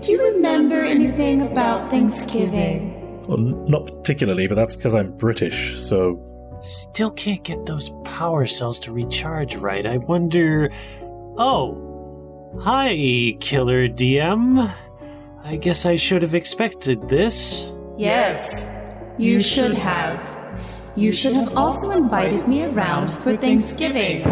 Do 0.00 0.12
you 0.12 0.22
remember 0.34 0.80
anything 0.80 1.42
about 1.42 1.90
Thanksgiving? 1.90 3.22
Well, 3.28 3.38
n- 3.38 3.64
not 3.66 3.86
particularly, 3.86 4.46
but 4.46 4.56
that's 4.56 4.76
because 4.76 4.94
I'm 4.94 5.16
British, 5.16 5.80
so. 5.80 6.20
Still 6.60 7.10
can't 7.10 7.42
get 7.42 7.66
those 7.66 7.90
power 8.04 8.46
cells 8.46 8.78
to 8.80 8.92
recharge 8.92 9.56
right. 9.56 9.86
I 9.86 9.96
wonder. 9.96 10.70
Oh! 11.38 11.88
Hi, 12.60 13.36
Killer 13.40 13.88
DM. 13.88 14.70
I 15.44 15.56
guess 15.56 15.86
I 15.86 15.96
should 15.96 16.22
have 16.22 16.34
expected 16.34 17.08
this. 17.08 17.70
Yes, 17.98 18.70
you 19.18 19.40
should 19.40 19.74
have. 19.74 20.20
You 20.94 21.10
should 21.10 21.32
have 21.32 21.56
also 21.56 21.90
invited 21.90 22.46
me 22.46 22.64
around 22.64 23.16
for 23.18 23.36
Thanksgiving. 23.36 24.22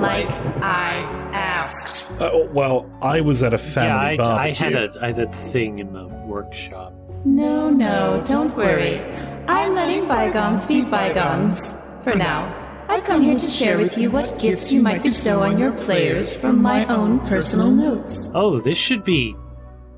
Like 0.00 0.30
I 0.62 1.00
asked. 1.32 2.10
Uh, 2.20 2.46
well, 2.52 2.90
I 3.00 3.20
was 3.22 3.42
at 3.42 3.54
a 3.54 3.58
family 3.58 4.16
yeah, 4.16 4.28
I, 4.28 4.48
I 4.48 4.50
had 4.52 4.74
a 4.74 4.90
I 5.00 5.06
had 5.06 5.18
a 5.18 5.32
thing 5.32 5.78
in 5.78 5.92
the 5.92 6.06
workshop. 6.26 6.92
No, 7.24 7.70
no, 7.70 8.22
don't 8.24 8.54
worry. 8.56 9.00
I'm 9.46 9.74
letting 9.74 10.08
bygones 10.08 10.66
be 10.66 10.82
bygones. 10.82 11.76
For 12.02 12.14
now, 12.14 12.48
I've 12.90 13.04
come 13.04 13.22
here 13.22 13.38
to 13.38 13.48
share 13.48 13.78
with 13.78 13.96
you 13.98 14.10
what 14.10 14.40
gifts 14.40 14.72
you 14.72 14.82
might 14.82 15.04
bestow 15.04 15.44
on 15.44 15.58
your 15.58 15.70
players 15.70 16.34
from 16.34 16.60
my 16.60 16.84
own 16.86 17.20
personal 17.20 17.70
notes. 17.70 18.28
Oh, 18.34 18.58
this 18.58 18.76
should 18.76 19.04
be 19.04 19.36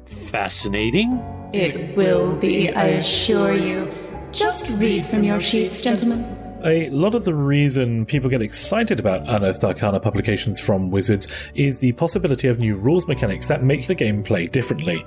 fascinating. 0.05 1.19
It 1.55 1.97
will 1.97 2.37
be, 2.37 2.71
I 2.71 2.89
assure 2.89 3.55
you. 3.55 3.91
Just 4.31 4.69
read 4.69 5.07
from 5.07 5.25
your 5.25 5.41
sheets, 5.41 5.81
gentlemen. 5.81 6.42
A 6.65 6.89
lot 6.91 7.17
of 7.17 7.25
the 7.25 7.35
reason 7.35 8.07
people 8.07 8.31
get 8.31 8.41
excited 8.41 9.01
about 9.01 9.29
Unearthed 9.29 9.65
Arcana 9.65 9.99
publications 9.99 10.61
from 10.61 10.93
Wizards 10.93 11.27
is 11.57 11.79
the 11.79 11.91
possibility 11.93 12.47
of 12.47 12.61
new 12.61 12.77
rules 12.77 13.09
mechanics 13.09 13.49
that 13.49 13.65
make 13.65 13.89
the 13.89 13.97
game 13.97 14.23
play 14.23 14.47
differently. 14.47 15.05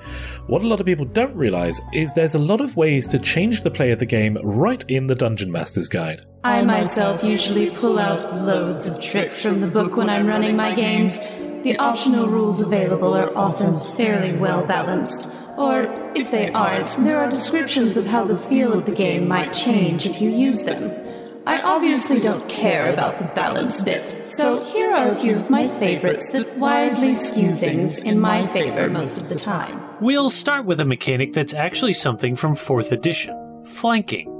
What 0.47 0.63
a 0.63 0.67
lot 0.67 0.81
of 0.81 0.85
people 0.85 1.05
don't 1.05 1.33
realize 1.33 1.81
is 1.93 2.13
there's 2.13 2.35
a 2.35 2.39
lot 2.39 2.59
of 2.59 2.75
ways 2.75 3.07
to 3.07 3.19
change 3.19 3.61
the 3.61 3.71
play 3.71 3.91
of 3.91 3.99
the 3.99 4.05
game 4.05 4.37
right 4.43 4.83
in 4.89 5.07
the 5.07 5.15
Dungeon 5.15 5.49
Master's 5.49 5.87
Guide. 5.87 6.25
I 6.43 6.61
myself 6.61 7.23
usually 7.23 7.69
pull 7.69 7.99
out 7.99 8.35
loads 8.35 8.89
of 8.89 9.01
tricks 9.01 9.41
from 9.41 9.61
the 9.61 9.67
book 9.67 9.95
when 9.95 10.09
I'm 10.09 10.27
running 10.27 10.57
my 10.57 10.75
games, 10.75 11.19
the 11.63 11.77
optional 11.79 12.27
rules 12.27 12.59
available 12.59 13.13
are 13.13 13.35
often 13.35 13.79
fairly 13.79 14.33
well 14.33 14.65
balanced. 14.65 15.29
Or, 15.57 15.83
if 16.15 16.31
they 16.31 16.51
aren't, 16.51 16.97
there 16.99 17.17
are 17.17 17.29
descriptions 17.29 17.95
of 17.95 18.05
how 18.05 18.25
the 18.25 18.35
feel 18.35 18.73
of 18.73 18.85
the 18.85 18.93
game 18.93 19.25
might 19.25 19.53
change 19.53 20.05
if 20.05 20.19
you 20.21 20.29
use 20.29 20.65
them. 20.65 21.04
I 21.47 21.61
obviously 21.61 22.19
don't 22.19 22.49
care 22.49 22.91
about 22.91 23.19
the 23.19 23.25
balance 23.25 23.83
bit, 23.83 24.27
so 24.27 24.63
here 24.63 24.91
are 24.91 25.09
a 25.09 25.15
few 25.15 25.35
of 25.35 25.51
my 25.51 25.67
favorites 25.67 26.31
that 26.31 26.57
widely 26.57 27.13
skew 27.13 27.53
things 27.53 27.99
in 27.99 28.19
my 28.19 28.47
favor 28.47 28.89
most 28.89 29.19
of 29.19 29.29
the 29.29 29.35
time. 29.35 29.79
We'll 30.01 30.31
start 30.31 30.65
with 30.65 30.79
a 30.79 30.85
mechanic 30.85 31.33
that's 31.33 31.53
actually 31.53 31.93
something 31.93 32.35
from 32.35 32.55
4th 32.55 32.91
edition 32.91 33.63
flanking. 33.63 34.31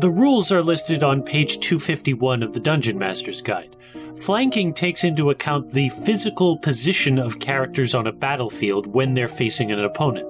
The 0.00 0.10
rules 0.10 0.50
are 0.50 0.62
listed 0.62 1.02
on 1.02 1.22
page 1.22 1.60
251 1.60 2.42
of 2.42 2.54
the 2.54 2.60
Dungeon 2.60 2.98
Master's 2.98 3.42
Guide. 3.42 3.76
Flanking 4.18 4.72
takes 4.72 5.04
into 5.04 5.28
account 5.28 5.70
the 5.70 5.90
physical 5.90 6.58
position 6.58 7.18
of 7.18 7.38
characters 7.38 7.94
on 7.94 8.06
a 8.06 8.12
battlefield 8.12 8.86
when 8.86 9.12
they're 9.12 9.28
facing 9.28 9.70
an 9.70 9.84
opponent. 9.84 10.26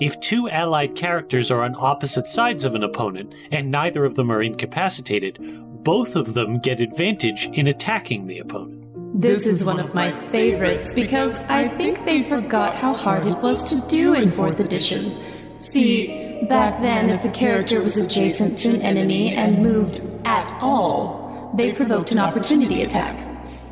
If 0.00 0.20
two 0.20 0.48
allied 0.50 0.94
characters 0.94 1.50
are 1.50 1.62
on 1.62 1.74
opposite 1.78 2.26
sides 2.26 2.64
of 2.64 2.74
an 2.74 2.82
opponent 2.82 3.34
and 3.50 3.70
neither 3.70 4.04
of 4.04 4.14
them 4.14 4.30
are 4.30 4.42
incapacitated, 4.42 5.38
both 5.82 6.16
of 6.16 6.34
them 6.34 6.58
get 6.58 6.80
advantage 6.80 7.46
in 7.52 7.66
attacking 7.66 8.26
the 8.26 8.38
opponent. 8.38 8.80
This 9.20 9.46
is 9.46 9.64
one 9.64 9.80
of 9.80 9.94
my 9.94 10.12
favorites 10.12 10.92
because 10.92 11.40
I 11.40 11.68
think 11.76 12.04
they 12.06 12.22
forgot 12.22 12.74
how 12.74 12.94
hard 12.94 13.26
it 13.26 13.38
was 13.38 13.64
to 13.64 13.80
do 13.88 14.14
in 14.14 14.30
4th 14.30 14.60
edition. 14.60 15.20
See, 15.58 16.46
back 16.48 16.80
then, 16.80 17.10
if 17.10 17.24
a 17.24 17.30
character 17.30 17.82
was 17.82 17.96
adjacent 17.96 18.56
to 18.58 18.70
an 18.70 18.82
enemy 18.82 19.34
and 19.34 19.62
moved 19.62 20.00
at 20.24 20.48
all, 20.60 21.52
they 21.56 21.72
provoked 21.72 22.12
an 22.12 22.18
opportunity 22.18 22.82
attack. 22.82 23.29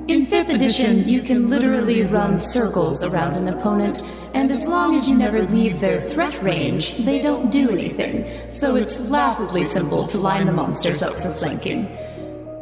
In 0.08 0.24
5th 0.24 0.54
edition, 0.54 1.06
you 1.06 1.20
can 1.20 1.50
literally 1.50 2.02
run 2.02 2.38
circles 2.38 3.04
around 3.04 3.36
an 3.36 3.48
opponent, 3.48 4.02
and 4.32 4.50
as 4.50 4.66
long 4.66 4.94
as 4.94 5.06
you 5.06 5.14
never 5.14 5.42
leave 5.42 5.80
their 5.80 6.00
threat 6.00 6.42
range, 6.42 6.96
they 7.04 7.20
don't 7.20 7.50
do 7.50 7.68
anything, 7.68 8.26
so 8.50 8.74
it's 8.74 9.00
laughably 9.00 9.66
simple 9.66 10.06
to 10.06 10.16
line 10.16 10.46
the 10.46 10.52
monsters 10.54 11.02
up 11.02 11.18
for 11.18 11.30
flanking. 11.30 11.94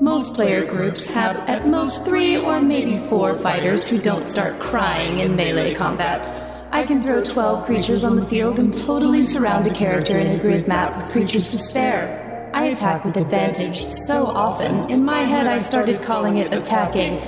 Most 0.00 0.34
player 0.34 0.64
groups 0.64 1.06
have 1.06 1.36
at 1.48 1.68
most 1.68 2.04
three 2.04 2.36
or 2.36 2.60
maybe 2.60 2.98
four 2.98 3.36
fighters 3.36 3.86
who 3.86 4.00
don't 4.00 4.26
start 4.26 4.58
crying 4.58 5.20
in 5.20 5.36
melee 5.36 5.72
combat. 5.72 6.26
I 6.72 6.82
can 6.82 7.00
throw 7.00 7.22
12 7.22 7.64
creatures 7.64 8.02
on 8.02 8.16
the 8.16 8.26
field 8.26 8.58
and 8.58 8.74
totally 8.74 9.22
surround 9.22 9.68
a 9.68 9.72
character 9.72 10.18
in 10.18 10.36
a 10.36 10.40
grid 10.42 10.66
map 10.66 10.96
with 10.96 11.12
creatures 11.12 11.52
to 11.52 11.58
spare. 11.58 12.25
I 12.56 12.68
attack 12.68 13.04
with 13.04 13.18
advantage 13.18 13.84
so 13.84 14.24
often, 14.24 14.88
in 14.90 15.04
my 15.04 15.20
head 15.20 15.46
I 15.46 15.58
started 15.58 16.00
calling 16.00 16.38
it 16.38 16.54
attacking, 16.54 17.20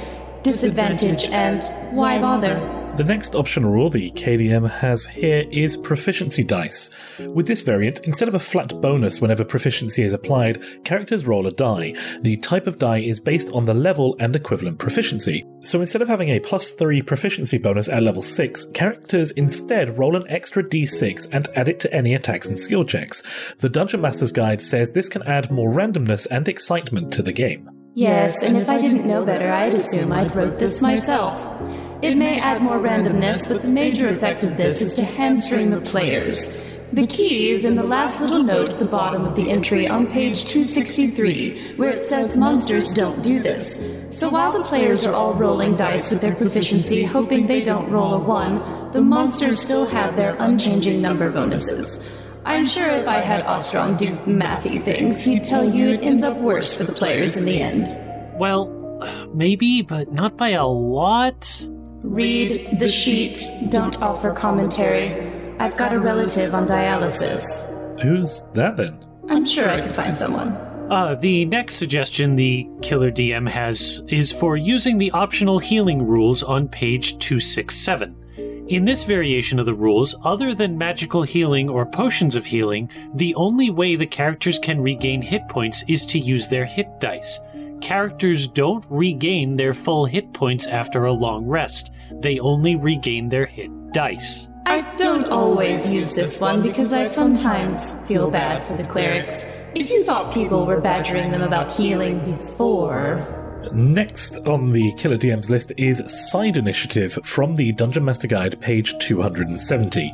disadvantage, 0.43 1.25
and 1.25 1.63
why 1.95 2.19
bother? 2.19 2.78
The 2.99 3.05
next 3.05 3.37
optional 3.37 3.71
rule 3.71 3.91
the 3.91 4.11
KDM 4.11 4.69
has 4.69 5.07
here 5.07 5.47
is 5.53 5.77
proficiency 5.77 6.43
dice. 6.43 6.91
With 7.29 7.47
this 7.47 7.63
variant, 7.63 8.01
instead 8.01 8.27
of 8.27 8.35
a 8.35 8.41
flat 8.41 8.81
bonus 8.81 9.21
whenever 9.21 9.45
proficiency 9.45 10.03
is 10.03 10.13
applied, 10.13 10.61
characters 10.83 11.25
roll 11.25 11.47
a 11.47 11.53
die. 11.53 11.95
The 12.23 12.39
type 12.39 12.67
of 12.67 12.79
die 12.79 12.99
is 12.99 13.21
based 13.21 13.53
on 13.55 13.67
the 13.67 13.73
level 13.73 14.17
and 14.19 14.35
equivalent 14.35 14.81
proficiency. 14.81 15.47
So 15.61 15.79
instead 15.79 16.03
of 16.03 16.09
having 16.09 16.31
a 16.31 16.41
plus 16.41 16.73
3 16.73 17.01
proficiency 17.03 17.57
bonus 17.57 17.89
at 17.89 18.03
level 18.03 18.21
6, 18.21 18.67
characters 18.75 19.31
instead 19.31 19.97
roll 19.97 20.17
an 20.17 20.25
extra 20.29 20.65
d6 20.65 21.33
and 21.33 21.47
add 21.55 21.69
it 21.69 21.79
to 21.79 21.95
any 21.95 22.15
attacks 22.15 22.49
and 22.49 22.59
skill 22.59 22.85
checks. 22.85 23.55
The 23.61 23.69
Dungeon 23.69 24.01
Master's 24.01 24.33
Guide 24.33 24.61
says 24.61 24.93
this 24.93 25.09
can 25.09 25.23
add 25.23 25.53
more 25.53 25.71
randomness 25.71 26.27
and 26.33 26.49
excitement 26.49 27.13
to 27.13 27.23
the 27.23 27.33
game. 27.33 27.71
Yes, 27.95 28.43
and 28.43 28.57
if 28.57 28.69
I 28.69 28.81
didn't 28.81 29.07
know 29.07 29.25
better, 29.25 29.53
I'd 29.53 29.75
assume 29.75 30.11
I'd 30.11 30.35
wrote 30.35 30.59
this 30.59 30.83
myself. 30.83 31.49
It 32.01 32.17
may 32.17 32.39
add 32.39 32.63
more 32.63 32.79
randomness, 32.79 33.49
but 33.49 33.63
the 33.63 33.69
major 33.69 34.09
effect 34.09 34.45
of 34.45 34.57
this 34.57 34.81
is 34.81 34.95
to 34.95 35.05
hamstring 35.05 35.71
the 35.71 35.81
players. 35.81 36.53
The 36.93 37.09
key 37.09 37.51
is 37.51 37.65
in 37.65 37.75
the 37.75 37.83
last 37.83 38.21
little 38.21 38.45
note 38.45 38.71
at 38.71 38.79
the 38.79 38.87
bottom 38.87 39.25
of 39.25 39.35
the 39.35 39.51
entry 39.51 39.89
on 39.89 40.07
page 40.07 40.45
263, 40.45 41.75
where 41.75 41.91
it 41.91 42.05
says 42.05 42.37
monsters 42.37 42.95
don't 42.95 43.21
do 43.21 43.41
this. 43.41 43.85
So 44.11 44.29
while 44.29 44.53
the 44.53 44.63
players 44.63 45.05
are 45.05 45.13
all 45.13 45.35
rolling 45.35 45.75
dice 45.75 46.13
with 46.13 46.21
their 46.21 46.37
proficiency, 46.37 47.03
hoping 47.03 47.47
they 47.47 47.63
don't 47.63 47.91
roll 47.91 48.15
a 48.15 48.19
1, 48.21 48.93
the 48.93 49.03
monsters 49.03 49.59
still 49.59 49.85
have 49.85 50.15
their 50.15 50.37
unchanging 50.39 51.03
number 51.03 51.31
bonuses. 51.31 52.01
I'm 52.45 52.65
sure 52.65 52.89
if 52.89 53.09
I 53.09 53.19
had 53.19 53.45
Ostron 53.45 53.99
do 53.99 54.17
mathy 54.19 54.81
things, 54.81 55.21
he'd 55.21 55.43
tell 55.43 55.69
you 55.69 55.89
it 55.89 56.03
ends 56.03 56.23
up 56.23 56.37
worse 56.37 56.73
for 56.73 56.85
the 56.85 56.93
players 56.93 57.37
in 57.37 57.45
the 57.45 57.61
end. 57.61 57.89
Well, 58.39 58.69
maybe, 59.35 59.83
but 59.83 60.13
not 60.13 60.39
by 60.39 60.51
a 60.51 60.65
lot. 60.65 61.69
Read 62.03 62.79
the 62.79 62.89
sheet, 62.89 63.49
don't 63.71 64.01
offer 64.01 64.33
commentary. 64.33 65.21
I've 65.59 65.77
got 65.77 65.93
a 65.93 65.99
relative 65.99 66.55
on 66.55 66.69
dialysis. 66.69 67.67
Who's 68.01 68.43
that 68.55 68.77
then? 68.77 69.05
I'm 69.29 69.45
sure 69.45 69.69
I 69.69 69.81
could 69.81 69.93
find 69.93 70.17
someone. 70.17 70.53
Uh, 70.91 71.17
the 71.17 71.45
next 71.47 71.75
suggestion 71.75 72.37
the 72.37 72.69
Killer 72.83 73.11
DM 73.11 73.49
has 73.49 74.01
is 74.07 74.33
for 74.33 74.57
using 74.57 74.97
the 74.97 75.11
optional 75.11 75.59
healing 75.59 76.07
rules 76.07 76.43
on 76.43 76.69
page 76.69 77.19
267. 77.19 78.15
In 78.69 78.85
this 78.85 79.05
variation 79.05 79.59
of 79.59 79.67
the 79.67 79.75
rules, 79.75 80.15
other 80.25 80.55
than 80.55 80.79
magical 80.79 81.23
healing 81.23 81.69
or 81.69 81.85
potions 81.85 82.37
of 82.37 82.47
healing, 82.47 82.91
the 83.15 83.35
only 83.35 83.71
way 83.71 83.97
the 83.97 84.07
characters 84.07 84.59
can 84.59 84.81
regain 84.81 85.21
hit 85.21 85.49
points 85.49 85.85
is 85.89 86.07
to 86.07 86.19
use 86.19 86.49
their 86.49 86.65
hit 86.65 87.01
dice. 87.01 87.41
Characters 87.81 88.49
don't 88.49 88.85
regain 88.91 89.57
their 89.57 89.73
full 89.73 90.05
hit 90.05 90.33
points 90.33 90.67
after 90.67 91.05
a 91.05 91.13
long 91.13 91.47
rest, 91.47 91.93
they 92.13 92.39
only 92.39 92.77
regain 92.77 93.29
their 93.29 93.47
hit 93.47 93.71
dice. 93.93 94.49
I 94.67 94.83
don't 94.97 95.25
always 95.29 95.91
use 95.91 96.15
this 96.15 96.41
one 96.41 96.63
because 96.63 96.93
I 96.93 97.05
sometimes 97.05 97.95
feel 98.07 98.31
bad 98.31 98.67
for 98.67 98.77
the 98.77 98.85
clerics. 98.85 99.47
If 99.75 99.91
you 99.91 100.05
thought 100.05 100.35
people 100.35 100.67
were 100.67 100.81
badgering 100.81 101.31
them 101.31 101.43
about 101.43 101.71
healing 101.71 102.25
before, 102.25 103.38
Next 103.73 104.39
on 104.47 104.73
the 104.73 104.93
Killer 104.97 105.19
DM's 105.19 105.51
list 105.51 105.73
is 105.77 106.03
Side 106.31 106.57
Initiative 106.57 107.19
from 107.25 107.55
the 107.55 107.73
Dungeon 107.73 108.05
Master 108.05 108.27
Guide, 108.27 108.61
page 108.61 108.97
270. 108.99 110.13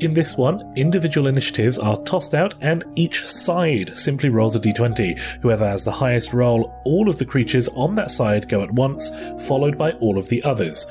In 0.00 0.14
this 0.14 0.36
one, 0.36 0.72
individual 0.76 1.26
initiatives 1.26 1.78
are 1.78 1.96
tossed 2.02 2.34
out, 2.34 2.54
and 2.62 2.84
each 2.96 3.24
side 3.24 3.96
simply 3.98 4.28
rolls 4.28 4.56
a 4.56 4.60
d20. 4.60 5.18
Whoever 5.40 5.66
has 5.66 5.84
the 5.84 5.90
highest 5.90 6.32
roll, 6.32 6.74
all 6.84 7.08
of 7.08 7.18
the 7.18 7.24
creatures 7.24 7.68
on 7.70 7.94
that 7.94 8.10
side 8.10 8.48
go 8.48 8.62
at 8.62 8.72
once, 8.72 9.10
followed 9.46 9.78
by 9.78 9.92
all 9.92 10.18
of 10.18 10.28
the 10.28 10.42
others. 10.42 10.84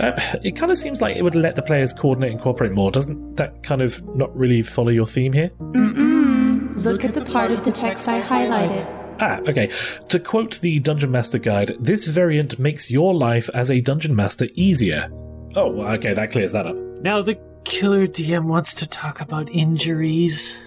Uh, 0.00 0.12
it 0.42 0.54
kind 0.54 0.70
of 0.70 0.78
seems 0.78 1.00
like 1.00 1.16
it 1.16 1.22
would 1.22 1.34
let 1.34 1.56
the 1.56 1.62
players 1.62 1.92
coordinate 1.92 2.30
and 2.30 2.40
cooperate 2.40 2.72
more. 2.72 2.90
Doesn't 2.90 3.36
that 3.36 3.62
kind 3.62 3.82
of 3.82 4.00
not 4.14 4.34
really 4.36 4.62
follow 4.62 4.90
your 4.90 5.06
theme 5.06 5.32
here? 5.32 5.50
Mm-mm. 5.58 6.84
Look 6.84 7.04
at 7.04 7.14
the 7.14 7.24
part 7.24 7.50
of 7.50 7.64
the 7.64 7.72
text 7.72 8.06
I 8.06 8.20
highlighted. 8.20 8.97
Ah, 9.20 9.40
okay. 9.48 9.68
To 10.08 10.20
quote 10.20 10.60
the 10.60 10.78
Dungeon 10.78 11.10
Master 11.10 11.38
Guide, 11.38 11.76
this 11.80 12.06
variant 12.06 12.58
makes 12.58 12.90
your 12.90 13.14
life 13.14 13.50
as 13.52 13.70
a 13.70 13.80
Dungeon 13.80 14.14
Master 14.14 14.46
easier. 14.54 15.08
Oh, 15.56 15.80
okay, 15.94 16.14
that 16.14 16.30
clears 16.30 16.52
that 16.52 16.66
up. 16.66 16.76
Now 17.02 17.20
the 17.22 17.38
Killer 17.64 18.06
DM 18.06 18.44
wants 18.44 18.72
to 18.74 18.86
talk 18.88 19.20
about 19.20 19.50
injuries. 19.50 20.60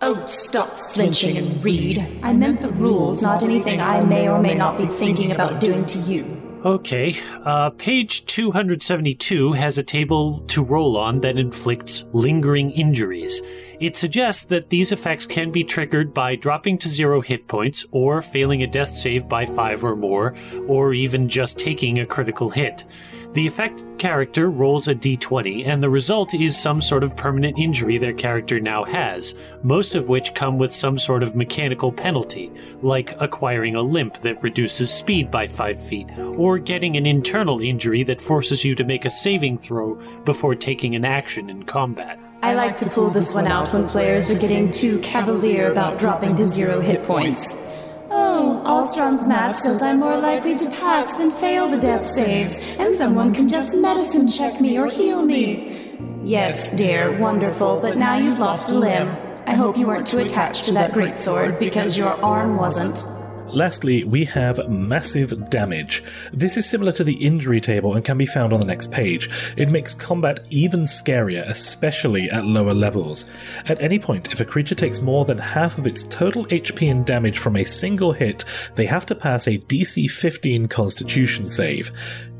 Oh, 0.00 0.24
stop 0.26 0.76
flinching 0.92 1.36
and 1.36 1.62
read. 1.62 2.20
I 2.22 2.32
meant 2.32 2.60
the 2.60 2.70
rules, 2.70 3.20
not 3.20 3.42
anything 3.42 3.80
I 3.80 4.02
may 4.04 4.28
or 4.28 4.40
may 4.40 4.54
not 4.54 4.78
be 4.78 4.86
thinking 4.86 5.32
about 5.32 5.60
doing 5.60 5.84
to 5.86 5.98
you. 5.98 6.36
Okay, 6.64 7.16
uh, 7.44 7.70
page 7.70 8.26
272 8.26 9.52
has 9.52 9.78
a 9.78 9.82
table 9.82 10.40
to 10.48 10.64
roll 10.64 10.96
on 10.96 11.20
that 11.20 11.38
inflicts 11.38 12.06
lingering 12.12 12.70
injuries. 12.72 13.42
It 13.80 13.96
suggests 13.96 14.44
that 14.46 14.70
these 14.70 14.90
effects 14.90 15.24
can 15.24 15.52
be 15.52 15.62
triggered 15.62 16.12
by 16.12 16.34
dropping 16.34 16.78
to 16.78 16.88
zero 16.88 17.20
hit 17.20 17.46
points, 17.46 17.86
or 17.92 18.22
failing 18.22 18.64
a 18.64 18.66
death 18.66 18.92
save 18.92 19.28
by 19.28 19.46
five 19.46 19.84
or 19.84 19.94
more, 19.94 20.34
or 20.66 20.92
even 20.92 21.28
just 21.28 21.60
taking 21.60 22.00
a 22.00 22.06
critical 22.06 22.50
hit. 22.50 22.84
The 23.34 23.46
effect 23.46 23.84
character 23.98 24.50
rolls 24.50 24.88
a 24.88 24.96
d20, 24.96 25.64
and 25.64 25.80
the 25.80 25.90
result 25.90 26.34
is 26.34 26.56
some 26.56 26.80
sort 26.80 27.04
of 27.04 27.16
permanent 27.16 27.56
injury 27.56 27.98
their 27.98 28.14
character 28.14 28.58
now 28.58 28.82
has, 28.82 29.36
most 29.62 29.94
of 29.94 30.08
which 30.08 30.34
come 30.34 30.58
with 30.58 30.74
some 30.74 30.98
sort 30.98 31.22
of 31.22 31.36
mechanical 31.36 31.92
penalty, 31.92 32.50
like 32.82 33.14
acquiring 33.20 33.76
a 33.76 33.82
limp 33.82 34.16
that 34.18 34.42
reduces 34.42 34.92
speed 34.92 35.30
by 35.30 35.46
5 35.46 35.80
feet, 35.80 36.08
or 36.18 36.58
getting 36.58 36.96
an 36.96 37.06
internal 37.06 37.60
injury 37.60 38.02
that 38.02 38.20
forces 38.20 38.64
you 38.64 38.74
to 38.74 38.82
make 38.82 39.04
a 39.04 39.10
saving 39.10 39.56
throw 39.56 39.94
before 40.24 40.56
taking 40.56 40.96
an 40.96 41.04
action 41.04 41.48
in 41.48 41.62
combat. 41.62 42.18
I 42.40 42.54
like 42.54 42.76
to 42.78 42.88
pull 42.88 43.10
this 43.10 43.34
one 43.34 43.48
out 43.48 43.72
when 43.72 43.88
players 43.88 44.30
are 44.30 44.38
getting 44.38 44.70
too 44.70 45.00
cavalier 45.00 45.72
about 45.72 45.98
dropping 45.98 46.36
to 46.36 46.46
zero 46.46 46.80
hit 46.80 47.02
points. 47.02 47.56
Oh, 48.10 48.62
Ostron's 48.64 49.26
math 49.26 49.56
says 49.56 49.82
I'm 49.82 49.98
more 49.98 50.16
likely 50.16 50.56
to 50.56 50.70
pass 50.70 51.14
than 51.14 51.32
fail 51.32 51.68
the 51.68 51.80
death 51.80 52.06
saves, 52.06 52.60
and 52.78 52.94
someone 52.94 53.34
can 53.34 53.48
just 53.48 53.76
medicine 53.76 54.28
check 54.28 54.60
me 54.60 54.78
or 54.78 54.86
heal 54.86 55.24
me. 55.24 55.98
Yes, 56.22 56.70
dear, 56.70 57.18
wonderful, 57.18 57.80
but 57.80 57.96
now 57.96 58.16
you've 58.16 58.38
lost 58.38 58.68
a 58.68 58.74
limb. 58.74 59.08
I 59.48 59.54
hope 59.54 59.76
you 59.76 59.88
weren't 59.88 60.06
too 60.06 60.18
attached 60.18 60.64
to 60.66 60.72
that 60.74 60.92
greatsword 60.92 61.58
because 61.58 61.98
your 61.98 62.22
arm 62.24 62.56
wasn't. 62.56 63.04
Lastly, 63.50 64.04
we 64.04 64.24
have 64.26 64.68
massive 64.68 65.48
damage. 65.50 66.02
This 66.32 66.56
is 66.56 66.68
similar 66.68 66.92
to 66.92 67.04
the 67.04 67.14
injury 67.14 67.60
table 67.60 67.94
and 67.94 68.04
can 68.04 68.18
be 68.18 68.26
found 68.26 68.52
on 68.52 68.60
the 68.60 68.66
next 68.66 68.92
page. 68.92 69.54
It 69.56 69.70
makes 69.70 69.94
combat 69.94 70.40
even 70.50 70.82
scarier, 70.82 71.48
especially 71.48 72.30
at 72.30 72.44
lower 72.44 72.74
levels. 72.74 73.24
At 73.66 73.80
any 73.80 73.98
point, 73.98 74.32
if 74.32 74.40
a 74.40 74.44
creature 74.44 74.74
takes 74.74 75.00
more 75.00 75.24
than 75.24 75.38
half 75.38 75.78
of 75.78 75.86
its 75.86 76.04
total 76.04 76.44
HP 76.46 76.90
and 76.90 77.06
damage 77.06 77.38
from 77.38 77.56
a 77.56 77.64
single 77.64 78.12
hit, 78.12 78.44
they 78.74 78.86
have 78.86 79.06
to 79.06 79.14
pass 79.14 79.46
a 79.46 79.58
DC 79.58 80.10
15 80.10 80.68
Constitution 80.68 81.48
save. 81.48 81.90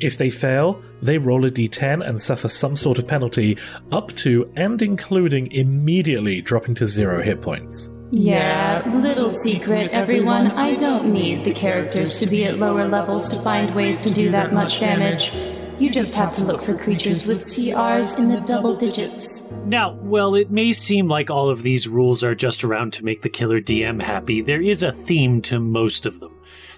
If 0.01 0.19
they 0.19 0.31
fail, 0.31 0.83
they 1.01 1.19
roll 1.19 1.45
a 1.45 1.51
d10 1.51 2.07
and 2.07 2.21
suffer 2.21 2.49
some 2.49 2.77
sort 2.77 2.99
of 2.99 3.09
penalty, 3.09 3.57
up 3.93 4.13
to 4.17 4.51
and 4.57 4.81
including 4.83 5.51
immediately 5.53 6.43
dropping 6.43 6.75
to 6.77 6.87
zero 6.87 7.23
hit 7.23 7.41
points. 7.41 7.91
Yeah, 8.11 8.91
little 9.03 9.29
secret, 9.29 9.91
everyone. 9.91 10.53
I 10.53 10.75
don't 10.77 11.13
need 11.13 11.45
the 11.45 11.53
characters 11.53 12.19
to 12.21 12.27
be 12.27 12.47
at 12.47 12.59
lower 12.59 12.89
levels 12.89 13.29
to 13.29 13.39
find 13.43 13.75
ways 13.75 14.01
to 14.01 14.11
do 14.11 14.31
that 14.31 14.55
much 14.55 14.81
damage. 14.81 15.35
You 15.79 15.91
just 15.91 16.15
have 16.15 16.33
to 16.33 16.45
look 16.45 16.63
for 16.63 16.75
creatures 16.75 17.27
with 17.27 17.41
CRs 17.41 18.19
in 18.19 18.31
the 18.31 18.41
double 18.41 18.75
digits. 18.75 19.43
Now, 19.67 19.93
well, 20.01 20.35
it 20.35 20.51
may 20.51 20.73
seem 20.73 21.07
like 21.07 21.29
all 21.29 21.51
of 21.51 21.61
these 21.61 21.87
rules 21.87 22.25
are 22.25 22.35
just 22.35 22.65
around 22.65 22.95
to 22.95 23.05
make 23.05 23.21
the 23.21 23.29
killer 23.29 23.61
DM 23.61 24.01
happy. 24.01 24.41
There 24.41 24.63
is 24.63 24.83
a 24.83 24.91
theme 24.91 25.43
to 25.43 25.61
most 25.61 26.07
of 26.07 26.19
them. 26.21 26.35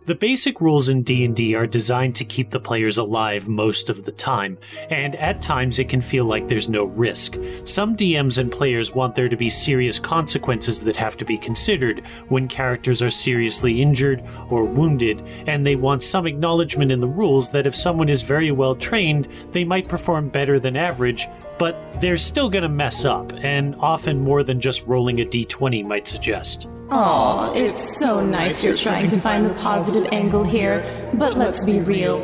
The 0.06 0.14
basic 0.14 0.62
rules 0.62 0.88
in 0.88 1.02
D&D 1.02 1.54
are 1.54 1.66
designed 1.66 2.16
to 2.16 2.24
keep 2.24 2.50
the 2.50 2.58
players 2.58 2.96
alive 2.96 3.48
most 3.48 3.90
of 3.90 4.04
the 4.04 4.12
time, 4.12 4.56
and 4.88 5.14
at 5.16 5.42
times 5.42 5.78
it 5.78 5.90
can 5.90 6.00
feel 6.00 6.24
like 6.24 6.48
there's 6.48 6.70
no 6.70 6.84
risk. 6.84 7.36
Some 7.64 7.94
DMs 7.94 8.38
and 8.38 8.50
players 8.50 8.94
want 8.94 9.14
there 9.14 9.28
to 9.28 9.36
be 9.36 9.50
serious 9.50 9.98
consequences 9.98 10.82
that 10.84 10.96
have 10.96 11.18
to 11.18 11.26
be 11.26 11.36
considered 11.36 12.06
when 12.28 12.48
characters 12.48 13.02
are 13.02 13.10
seriously 13.10 13.82
injured 13.82 14.24
or 14.48 14.64
wounded, 14.64 15.20
and 15.46 15.66
they 15.66 15.76
want 15.76 16.02
some 16.02 16.26
acknowledgement 16.26 16.90
in 16.90 17.00
the 17.00 17.06
rules 17.06 17.50
that 17.50 17.66
if 17.66 17.76
someone 17.76 18.08
is 18.08 18.22
very 18.22 18.52
well 18.52 18.74
trained, 18.74 19.28
they 19.52 19.64
might 19.64 19.86
perform 19.86 20.30
better 20.30 20.58
than 20.58 20.76
average, 20.76 21.28
but 21.58 21.76
they're 22.00 22.16
still 22.16 22.48
going 22.48 22.62
to 22.62 22.70
mess 22.70 23.04
up, 23.04 23.34
and 23.44 23.74
often 23.76 24.18
more 24.18 24.42
than 24.42 24.60
just 24.60 24.86
rolling 24.86 25.20
a 25.20 25.26
d20 25.26 25.84
might 25.84 26.08
suggest. 26.08 26.68
Aw, 26.92 27.52
it's 27.52 28.00
so 28.00 28.20
nice 28.20 28.64
you're 28.64 28.76
trying 28.76 29.06
to 29.06 29.16
find 29.16 29.46
the 29.46 29.54
positive 29.54 30.08
angle 30.10 30.42
here, 30.42 30.84
but 31.14 31.38
let's 31.38 31.64
be 31.64 31.78
real. 31.78 32.18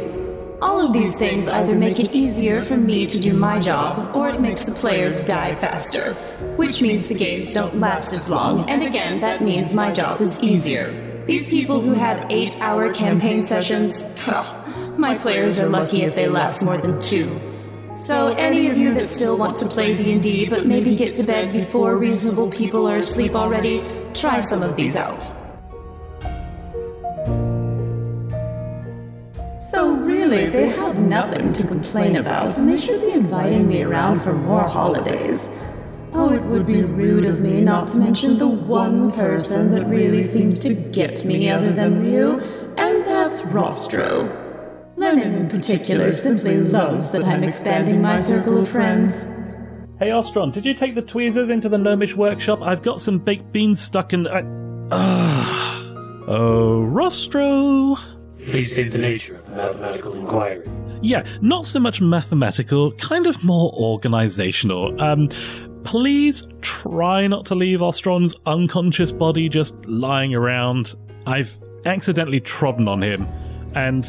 All 0.60 0.84
of 0.84 0.92
these 0.92 1.14
things 1.14 1.46
either 1.46 1.76
make 1.76 2.00
it 2.00 2.10
easier 2.10 2.60
for 2.60 2.76
me 2.76 3.06
to 3.06 3.20
do 3.20 3.32
my 3.32 3.60
job, 3.60 4.16
or 4.16 4.28
it 4.28 4.40
makes 4.40 4.64
the 4.64 4.72
players 4.72 5.24
die 5.24 5.54
faster, 5.54 6.14
which 6.56 6.82
means 6.82 7.06
the 7.06 7.14
games 7.14 7.54
don't 7.54 7.78
last 7.78 8.12
as 8.12 8.28
long, 8.28 8.68
and 8.68 8.82
again, 8.82 9.20
that 9.20 9.40
means 9.40 9.72
my 9.72 9.92
job 9.92 10.20
is 10.20 10.42
easier. 10.42 11.22
These 11.26 11.48
people 11.48 11.80
who 11.80 11.94
have 11.94 12.26
eight 12.28 12.60
hour 12.60 12.92
campaign 12.92 13.44
sessions, 13.44 14.04
my 14.98 15.16
players 15.16 15.60
are 15.60 15.68
lucky 15.68 16.02
if 16.02 16.16
they 16.16 16.26
last 16.26 16.64
more 16.64 16.78
than 16.78 16.98
two. 16.98 17.38
So 17.97 18.26
any 18.34 18.68
of 18.68 18.76
you 18.76 18.92
that 18.92 19.09
still 19.09 19.38
want 19.38 19.57
to 19.57 19.66
play 19.66 19.97
D&D 19.97 20.51
but 20.51 20.66
maybe 20.66 20.94
get 20.94 21.16
to 21.16 21.22
bed 21.22 21.51
before 21.51 21.97
reasonable 21.97 22.51
people 22.51 22.86
are 22.86 22.99
asleep 22.99 23.34
already, 23.34 23.82
try 24.12 24.40
some 24.40 24.62
of 24.62 24.76
these 24.76 24.97
out. 24.97 25.22
So 29.59 29.97
really, 29.97 30.51
they 30.51 30.68
have 30.68 30.99
nothing 30.99 31.55
to 31.55 31.66
complain 31.66 32.16
about, 32.16 32.59
and 32.59 32.68
they 32.68 32.78
should 32.78 33.01
be 33.01 33.12
inviting 33.12 33.66
me 33.66 33.82
around 33.82 34.20
for 34.20 34.34
more 34.34 34.68
holidays. 34.68 35.49
Oh, 36.12 36.30
it 36.32 36.42
would 36.44 36.66
be 36.66 36.82
rude 36.82 37.24
of 37.24 37.40
me 37.40 37.62
not 37.62 37.88
to 37.88 37.99
mention 37.99 38.36
the 38.36 38.47
one 38.47 39.11
person 39.11 39.70
that 39.72 39.86
really 39.86 40.22
seems 40.22 40.61
to 40.61 40.74
get 40.74 41.24
me 41.24 41.49
other 41.49 41.72
than 41.72 42.03
Ryu, 42.03 42.40
and 42.76 43.05
that's 43.07 43.40
Rostro. 43.42 44.45
Lennon 45.07 45.34
in 45.34 45.48
particular 45.48 46.12
simply 46.12 46.57
loves 46.57 47.12
that 47.12 47.22
I'm 47.22 47.44
expanding 47.44 48.02
my 48.02 48.18
circle 48.18 48.59
of 48.59 48.68
friends. 48.68 49.22
Hey 50.00 50.09
Ostron, 50.09 50.52
did 50.52 50.66
you 50.66 50.74
take 50.74 50.96
the 50.96 51.02
tweezers 51.02 51.48
into 51.48 51.68
the 51.68 51.78
gnomish 51.78 52.16
workshop? 52.16 52.61
I've 52.61 52.82
got 52.82 52.98
some 52.98 53.20
baked 53.20 53.52
beans 53.52 53.80
stuck 53.80 54.12
in. 54.12 54.26
I... 54.26 54.42
Ah. 54.90 55.84
oh, 56.26 56.84
Rostro. 56.90 57.96
Please 58.50 58.72
state 58.72 58.90
the 58.90 58.98
nature 58.98 59.36
of 59.36 59.48
the 59.48 59.54
mathematical 59.54 60.12
inquiry. 60.14 60.68
Yeah, 61.02 61.22
not 61.40 61.66
so 61.66 61.78
much 61.78 62.00
mathematical, 62.00 62.90
kind 62.94 63.28
of 63.28 63.44
more 63.44 63.72
organizational. 63.74 65.00
Um, 65.00 65.28
please 65.84 66.48
try 66.62 67.28
not 67.28 67.46
to 67.46 67.54
leave 67.54 67.78
Ostron's 67.78 68.34
unconscious 68.44 69.12
body 69.12 69.48
just 69.48 69.86
lying 69.86 70.34
around. 70.34 70.96
I've 71.28 71.57
accidentally 71.84 72.40
trodden 72.40 72.88
on 72.88 73.04
him, 73.04 73.28
and 73.76 74.04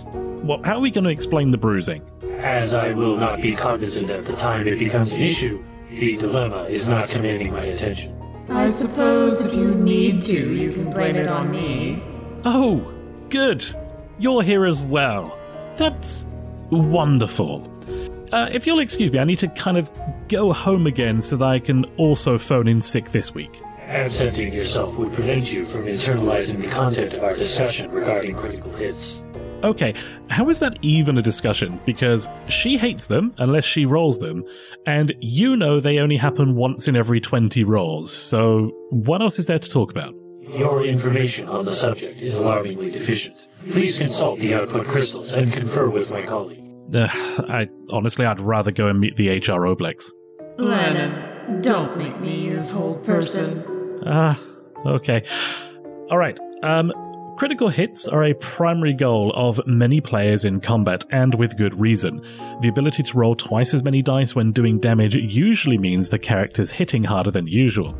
well, 0.48 0.62
how 0.64 0.78
are 0.78 0.80
we 0.80 0.90
going 0.90 1.04
to 1.04 1.10
explain 1.10 1.52
the 1.52 1.58
bruising? 1.58 2.02
As 2.40 2.74
I 2.74 2.94
will 2.94 3.18
not 3.18 3.42
be 3.42 3.56
cognizant 3.56 4.10
at 4.10 4.26
the 4.26 4.36
time 4.36 4.68
it 4.68 4.80
becomes 4.80 5.14
an 5.14 5.22
issue, 5.22 5.64
the 5.90 6.18
dilemma 6.18 6.64
is 6.64 6.88
not 6.88 7.10
commanding 7.10 7.52
my 7.52 7.66
attention. 7.66 8.14
I 8.50 8.68
suppose 8.68 9.44
if 9.44 9.54
you 9.54 9.76
need 9.76 10.22
to, 10.24 10.54
you 10.54 10.72
can 10.72 10.90
blame 10.90 11.18
it 11.18 11.28
on 11.28 11.52
me. 11.52 12.02
Oh, 12.46 12.94
good. 13.30 13.66
You're 14.20 14.42
here 14.42 14.66
as 14.66 14.82
well. 14.82 15.38
That's 15.76 16.26
wonderful. 16.70 17.70
Uh, 18.32 18.50
if 18.52 18.66
you'll 18.66 18.80
excuse 18.80 19.12
me, 19.12 19.20
I 19.20 19.26
need 19.26 19.40
to 19.40 19.50
kind 19.50 19.78
of 19.78 19.90
go 20.30 20.54
home 20.54 20.88
again 20.88 21.22
so 21.22 21.36
that 21.38 21.46
I 21.46 21.60
can 21.60 21.86
also 21.98 22.38
phone 22.38 22.68
in 22.68 22.82
sick 22.82 23.12
this 23.12 23.34
week. 23.34 23.62
Absenting 23.88 24.54
yourself 24.54 24.98
would 24.98 25.14
prevent 25.14 25.52
you 25.52 25.64
from 25.66 25.86
internalizing 25.86 26.62
the 26.62 26.68
content 26.68 27.14
of 27.14 27.24
our 27.24 27.36
discussion 27.36 27.90
regarding 27.92 28.36
critical 28.36 28.72
hits. 28.74 29.24
Okay, 29.64 29.94
how 30.30 30.50
is 30.50 30.60
that 30.60 30.78
even 30.84 31.18
a 31.18 31.22
discussion? 31.22 31.80
Because 31.86 32.30
she 32.48 32.78
hates 32.78 33.08
them 33.08 33.34
unless 33.40 33.66
she 33.66 33.86
rolls 33.86 34.20
them, 34.20 34.44
and 34.86 35.12
you 35.20 35.56
know 35.56 35.80
they 35.80 35.98
only 36.00 36.18
happen 36.18 36.56
once 36.56 36.88
in 36.88 36.96
every 36.96 37.20
20 37.20 37.64
rolls, 37.64 38.12
so 38.12 38.72
what 38.92 39.22
else 39.22 39.40
is 39.40 39.48
there 39.48 39.60
to 39.60 39.70
talk 39.70 39.90
about? 39.92 40.14
Your 40.42 40.86
information 40.86 41.50
on 41.50 41.66
the 41.66 41.72
subject 41.72 42.22
is 42.22 42.38
alarmingly 42.38 42.92
deficient. 42.92 43.48
Please 43.72 43.98
consult 43.98 44.40
the 44.40 44.54
output 44.54 44.86
crystals 44.88 45.34
and 45.34 45.52
confer 45.52 45.90
with 45.90 46.10
my 46.12 46.22
colleague. 46.22 46.64
Uh, 46.94 47.08
I 47.50 47.68
honestly, 47.92 48.26
I'd 48.26 48.40
rather 48.40 48.72
go 48.72 48.88
and 48.88 49.00
meet 49.00 49.18
the 49.18 49.30
HR 49.30 49.66
Oblex. 49.66 50.12
Lennon, 50.58 51.62
don't 51.62 51.98
make 51.98 52.20
me 52.20 52.46
use 52.46 52.72
hold 52.72 53.04
person. 53.04 54.02
Ah, 54.06 54.40
okay. 54.86 55.24
All 56.10 56.18
right. 56.18 56.40
Um, 56.64 56.94
Critical 57.38 57.70
hits 57.70 58.08
are 58.08 58.24
a 58.24 58.34
primary 58.34 58.94
goal 58.94 59.32
of 59.36 59.62
many 59.68 60.02
players 60.02 60.44
in 60.44 60.60
combat, 60.60 61.06
and 61.12 61.36
with 61.36 61.56
good 61.56 61.80
reason. 61.80 62.20
The 62.62 62.68
ability 62.68 63.04
to 63.04 63.18
roll 63.18 63.36
twice 63.36 63.76
as 63.76 63.84
many 63.84 64.02
dice 64.02 64.34
when 64.34 64.52
doing 64.52 64.80
damage 64.80 65.16
usually 65.16 65.78
means 65.78 66.10
the 66.10 66.18
character's 66.18 66.72
hitting 66.72 67.04
harder 67.04 67.30
than 67.30 67.46
usual. 67.46 67.96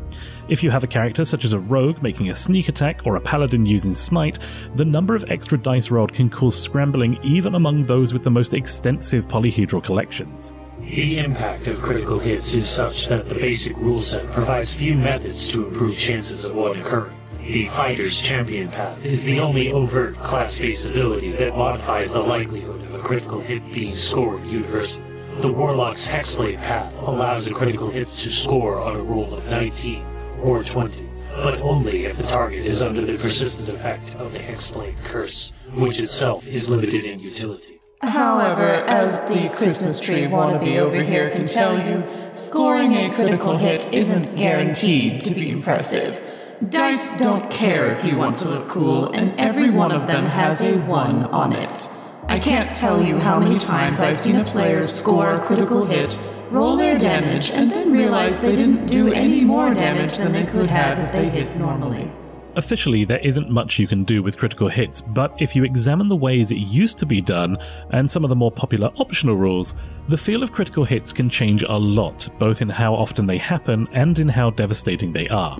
If 0.48 0.64
you 0.64 0.72
have 0.72 0.82
a 0.82 0.88
character 0.88 1.24
such 1.24 1.44
as 1.44 1.52
a 1.52 1.60
rogue 1.60 2.02
making 2.02 2.30
a 2.30 2.34
sneak 2.34 2.68
attack 2.68 3.02
or 3.04 3.14
a 3.14 3.20
paladin 3.20 3.64
using 3.64 3.94
smite, 3.94 4.40
the 4.74 4.84
number 4.84 5.14
of 5.14 5.30
extra 5.30 5.56
dice 5.56 5.88
rolled 5.92 6.12
can 6.12 6.28
cause 6.28 6.60
scrambling 6.60 7.16
even 7.22 7.54
among 7.54 7.86
those 7.86 8.12
with 8.12 8.24
the 8.24 8.30
most 8.32 8.54
extensive 8.54 9.28
polyhedral 9.28 9.84
collections. 9.84 10.52
The 10.80 11.20
impact 11.20 11.68
of 11.68 11.80
critical 11.80 12.18
hits 12.18 12.54
is 12.54 12.68
such 12.68 13.06
that 13.06 13.28
the 13.28 13.36
basic 13.36 13.76
rule 13.76 14.00
set 14.00 14.26
provides 14.32 14.74
few 14.74 14.96
methods 14.96 15.46
to 15.50 15.68
improve 15.68 15.96
chances 15.96 16.44
of 16.44 16.56
one 16.56 16.80
occurring. 16.80 17.17
The 17.48 17.64
Fighter's 17.64 18.20
Champion 18.20 18.68
Path 18.68 19.06
is 19.06 19.24
the 19.24 19.40
only 19.40 19.72
overt 19.72 20.16
class-based 20.16 20.90
ability 20.90 21.32
that 21.32 21.56
modifies 21.56 22.12
the 22.12 22.20
likelihood 22.20 22.82
of 22.82 22.94
a 22.94 22.98
critical 22.98 23.40
hit 23.40 23.72
being 23.72 23.94
scored 23.94 24.46
universally. 24.46 25.06
The 25.38 25.50
Warlock's 25.50 26.06
Hexblade 26.06 26.58
Path 26.58 27.00
allows 27.00 27.46
a 27.46 27.54
critical 27.54 27.88
hit 27.88 28.06
to 28.06 28.28
score 28.28 28.78
on 28.82 28.96
a 28.96 29.02
roll 29.02 29.32
of 29.32 29.48
19 29.48 30.04
or 30.42 30.62
20, 30.62 31.08
but 31.36 31.62
only 31.62 32.04
if 32.04 32.18
the 32.18 32.22
target 32.24 32.66
is 32.66 32.82
under 32.82 33.00
the 33.00 33.16
persistent 33.16 33.70
effect 33.70 34.14
of 34.16 34.30
the 34.32 34.40
Hexblade 34.40 35.02
Curse, 35.04 35.54
which 35.72 36.00
itself 36.00 36.46
is 36.46 36.68
limited 36.68 37.06
in 37.06 37.18
utility. 37.18 37.80
However, 38.02 38.84
as 38.86 39.26
the 39.26 39.48
Christmas 39.56 40.00
tree 40.00 40.24
wannabe 40.24 40.76
over 40.76 41.02
here 41.02 41.30
can 41.30 41.46
tell 41.46 41.78
you, 41.88 42.06
scoring 42.34 42.92
a 42.92 43.10
critical 43.14 43.56
hit 43.56 43.90
isn't 43.90 44.36
guaranteed 44.36 45.22
to 45.22 45.34
be 45.34 45.48
impressive. 45.50 46.22
Dice 46.66 47.16
don't 47.16 47.48
care 47.52 47.86
if 47.86 48.04
you 48.04 48.16
want 48.16 48.34
to 48.36 48.48
look 48.48 48.68
cool, 48.68 49.12
and 49.12 49.32
every 49.38 49.70
one 49.70 49.92
of 49.92 50.08
them 50.08 50.26
has 50.26 50.60
a 50.60 50.76
1 50.78 51.24
on 51.26 51.52
it. 51.52 51.88
I 52.26 52.40
can't 52.40 52.68
tell 52.68 53.00
you 53.00 53.20
how 53.20 53.38
many 53.38 53.56
times 53.56 54.00
I've 54.00 54.16
seen 54.16 54.34
a 54.34 54.44
player 54.44 54.82
score 54.82 55.34
a 55.34 55.40
critical 55.40 55.84
hit, 55.84 56.18
roll 56.50 56.76
their 56.76 56.98
damage, 56.98 57.52
and 57.52 57.70
then 57.70 57.92
realize 57.92 58.40
they 58.40 58.56
didn't 58.56 58.86
do 58.86 59.12
any 59.12 59.44
more 59.44 59.72
damage 59.72 60.16
than 60.18 60.32
they 60.32 60.44
could 60.44 60.68
have 60.68 60.98
if 60.98 61.12
they 61.12 61.28
hit 61.28 61.56
normally. 61.56 62.10
officially, 62.58 63.04
there 63.04 63.18
isn't 63.20 63.48
much 63.48 63.78
you 63.78 63.86
can 63.86 64.02
do 64.02 64.20
with 64.20 64.36
critical 64.36 64.68
hits, 64.68 65.00
but 65.00 65.32
if 65.40 65.54
you 65.54 65.62
examine 65.62 66.08
the 66.08 66.16
ways 66.16 66.50
it 66.50 66.56
used 66.56 66.98
to 66.98 67.06
be 67.06 67.20
done 67.20 67.56
and 67.90 68.10
some 68.10 68.24
of 68.24 68.30
the 68.30 68.36
more 68.36 68.50
popular 68.50 68.90
optional 68.96 69.36
rules, 69.36 69.74
the 70.08 70.16
feel 70.16 70.42
of 70.42 70.50
critical 70.50 70.84
hits 70.84 71.12
can 71.12 71.30
change 71.30 71.62
a 71.62 71.78
lot, 71.78 72.28
both 72.38 72.60
in 72.60 72.68
how 72.68 72.94
often 72.94 73.26
they 73.26 73.38
happen 73.38 73.86
and 73.92 74.18
in 74.18 74.28
how 74.28 74.50
devastating 74.50 75.12
they 75.12 75.28
are. 75.28 75.56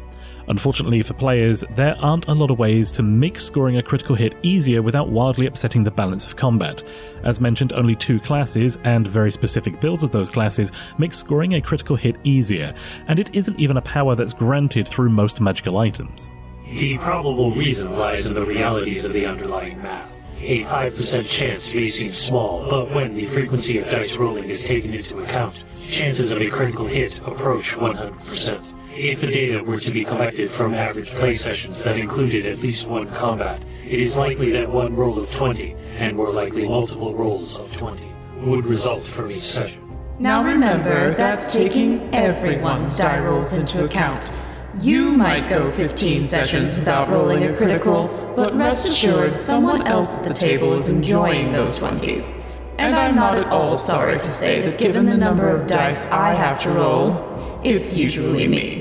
Unfortunately 0.48 1.02
for 1.02 1.12
players, 1.12 1.62
there 1.74 1.94
aren't 2.00 2.28
a 2.28 2.34
lot 2.34 2.50
of 2.50 2.58
ways 2.58 2.90
to 2.92 3.02
make 3.02 3.38
scoring 3.38 3.76
a 3.76 3.82
critical 3.82 4.16
hit 4.16 4.34
easier 4.42 4.80
without 4.80 5.10
wildly 5.10 5.46
upsetting 5.46 5.84
the 5.84 5.90
balance 5.90 6.24
of 6.24 6.36
combat. 6.36 6.82
As 7.22 7.38
mentioned, 7.38 7.74
only 7.74 7.94
two 7.94 8.18
classes 8.18 8.78
and 8.84 9.06
very 9.06 9.30
specific 9.30 9.78
builds 9.78 10.02
of 10.02 10.10
those 10.10 10.30
classes 10.30 10.72
make 10.96 11.12
scoring 11.12 11.54
a 11.54 11.60
critical 11.60 11.96
hit 11.96 12.16
easier, 12.24 12.72
and 13.08 13.20
it 13.20 13.28
isn't 13.34 13.60
even 13.60 13.76
a 13.76 13.82
power 13.82 14.14
that's 14.14 14.32
granted 14.32 14.88
through 14.88 15.10
most 15.10 15.40
magical 15.40 15.76
items. 15.78 16.30
The 16.64 16.96
probable 16.98 17.50
reason 17.50 17.98
lies 17.98 18.26
in 18.26 18.34
the 18.34 18.44
realities 18.44 19.04
of 19.04 19.12
the 19.12 19.26
underlying 19.26 19.82
math. 19.82 20.14
A 20.40 20.64
5% 20.64 21.28
chance 21.28 21.74
may 21.74 21.88
seem 21.88 22.10
small, 22.10 22.68
but 22.70 22.90
when 22.90 23.14
the 23.14 23.26
frequency 23.26 23.78
of 23.78 23.90
dice 23.90 24.16
rolling 24.16 24.44
is 24.44 24.64
taken 24.64 24.94
into 24.94 25.18
account, 25.20 25.64
chances 25.88 26.30
of 26.30 26.40
a 26.40 26.48
critical 26.48 26.86
hit 26.86 27.18
approach 27.26 27.74
100%. 27.74 28.77
If 29.00 29.20
the 29.20 29.30
data 29.30 29.62
were 29.62 29.78
to 29.78 29.92
be 29.92 30.02
collected 30.02 30.50
from 30.50 30.74
average 30.74 31.10
play 31.10 31.36
sessions 31.36 31.84
that 31.84 31.96
included 31.96 32.46
at 32.46 32.58
least 32.58 32.88
one 32.88 33.08
combat, 33.10 33.62
it 33.84 34.00
is 34.00 34.16
likely 34.16 34.50
that 34.50 34.68
one 34.68 34.96
roll 34.96 35.16
of 35.16 35.30
20, 35.30 35.76
and 35.96 36.16
more 36.16 36.32
likely 36.32 36.66
multiple 36.66 37.14
rolls 37.14 37.60
of 37.60 37.72
20, 37.76 38.12
would 38.38 38.66
result 38.66 39.04
from 39.04 39.30
each 39.30 39.38
session. 39.38 39.88
Now 40.18 40.42
remember, 40.42 41.14
that's 41.14 41.52
taking 41.52 42.12
everyone's 42.12 42.98
die 42.98 43.20
rolls 43.20 43.54
into 43.54 43.84
account. 43.84 44.32
You 44.80 45.12
might 45.12 45.48
go 45.48 45.70
15 45.70 46.24
sessions 46.24 46.76
without 46.76 47.08
rolling 47.08 47.44
a 47.44 47.56
critical, 47.56 48.08
but 48.34 48.56
rest 48.56 48.88
assured 48.88 49.36
someone 49.36 49.86
else 49.86 50.18
at 50.18 50.26
the 50.26 50.34
table 50.34 50.72
is 50.72 50.88
enjoying 50.88 51.52
those 51.52 51.78
20s. 51.78 52.44
And 52.78 52.96
I'm 52.96 53.14
not 53.14 53.38
at 53.38 53.46
all 53.52 53.76
sorry 53.76 54.18
to 54.18 54.30
say 54.30 54.60
that 54.62 54.76
given 54.76 55.06
the 55.06 55.16
number 55.16 55.48
of 55.48 55.68
dice 55.68 56.06
I 56.06 56.34
have 56.34 56.58
to 56.62 56.70
roll, 56.70 57.60
it's 57.62 57.94
usually 57.94 58.48
me. 58.48 58.77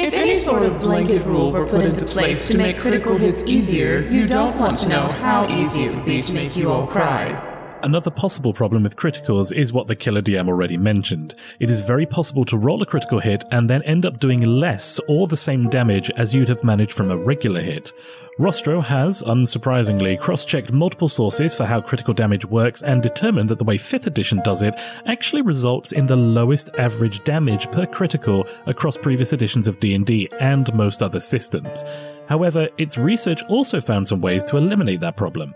If 0.00 0.14
any 0.14 0.38
sort 0.38 0.62
of 0.62 0.80
blanket 0.80 1.26
rule 1.26 1.52
were 1.52 1.66
put 1.66 1.84
into 1.84 2.06
place 2.06 2.48
to 2.48 2.56
make 2.56 2.78
critical 2.78 3.18
hits 3.18 3.42
easier, 3.44 4.00
you 4.08 4.26
don't 4.26 4.58
want 4.58 4.78
to 4.78 4.88
know 4.88 5.08
how 5.08 5.46
easy 5.48 5.84
it 5.84 5.94
would 5.94 6.06
be 6.06 6.22
to 6.22 6.32
make 6.32 6.56
you 6.56 6.70
all 6.72 6.86
cry. 6.86 7.49
Another 7.82 8.10
possible 8.10 8.52
problem 8.52 8.82
with 8.82 8.96
criticals 8.96 9.56
is 9.56 9.72
what 9.72 9.86
the 9.86 9.96
killer 9.96 10.20
DM 10.20 10.48
already 10.48 10.76
mentioned. 10.76 11.34
It 11.60 11.70
is 11.70 11.80
very 11.80 12.04
possible 12.04 12.44
to 12.44 12.58
roll 12.58 12.82
a 12.82 12.86
critical 12.86 13.20
hit 13.20 13.42
and 13.52 13.70
then 13.70 13.82
end 13.84 14.04
up 14.04 14.20
doing 14.20 14.42
less 14.42 15.00
or 15.08 15.26
the 15.26 15.36
same 15.36 15.66
damage 15.70 16.10
as 16.10 16.34
you'd 16.34 16.48
have 16.48 16.62
managed 16.62 16.92
from 16.92 17.10
a 17.10 17.16
regular 17.16 17.62
hit. 17.62 17.94
Rostro 18.38 18.84
has, 18.84 19.22
unsurprisingly, 19.22 20.20
cross 20.20 20.44
checked 20.44 20.72
multiple 20.72 21.08
sources 21.08 21.54
for 21.54 21.64
how 21.64 21.80
critical 21.80 22.12
damage 22.12 22.44
works 22.44 22.82
and 22.82 23.02
determined 23.02 23.48
that 23.48 23.58
the 23.58 23.64
way 23.64 23.78
5th 23.78 24.06
edition 24.06 24.40
does 24.44 24.62
it 24.62 24.74
actually 25.06 25.42
results 25.42 25.92
in 25.92 26.04
the 26.04 26.16
lowest 26.16 26.68
average 26.78 27.24
damage 27.24 27.70
per 27.70 27.86
critical 27.86 28.46
across 28.66 28.98
previous 28.98 29.32
editions 29.32 29.66
of 29.66 29.80
D&D 29.80 30.28
and 30.38 30.72
most 30.74 31.02
other 31.02 31.20
systems. 31.20 31.82
However, 32.28 32.68
its 32.76 32.98
research 32.98 33.42
also 33.48 33.80
found 33.80 34.06
some 34.06 34.20
ways 34.20 34.44
to 34.44 34.58
eliminate 34.58 35.00
that 35.00 35.16
problem. 35.16 35.54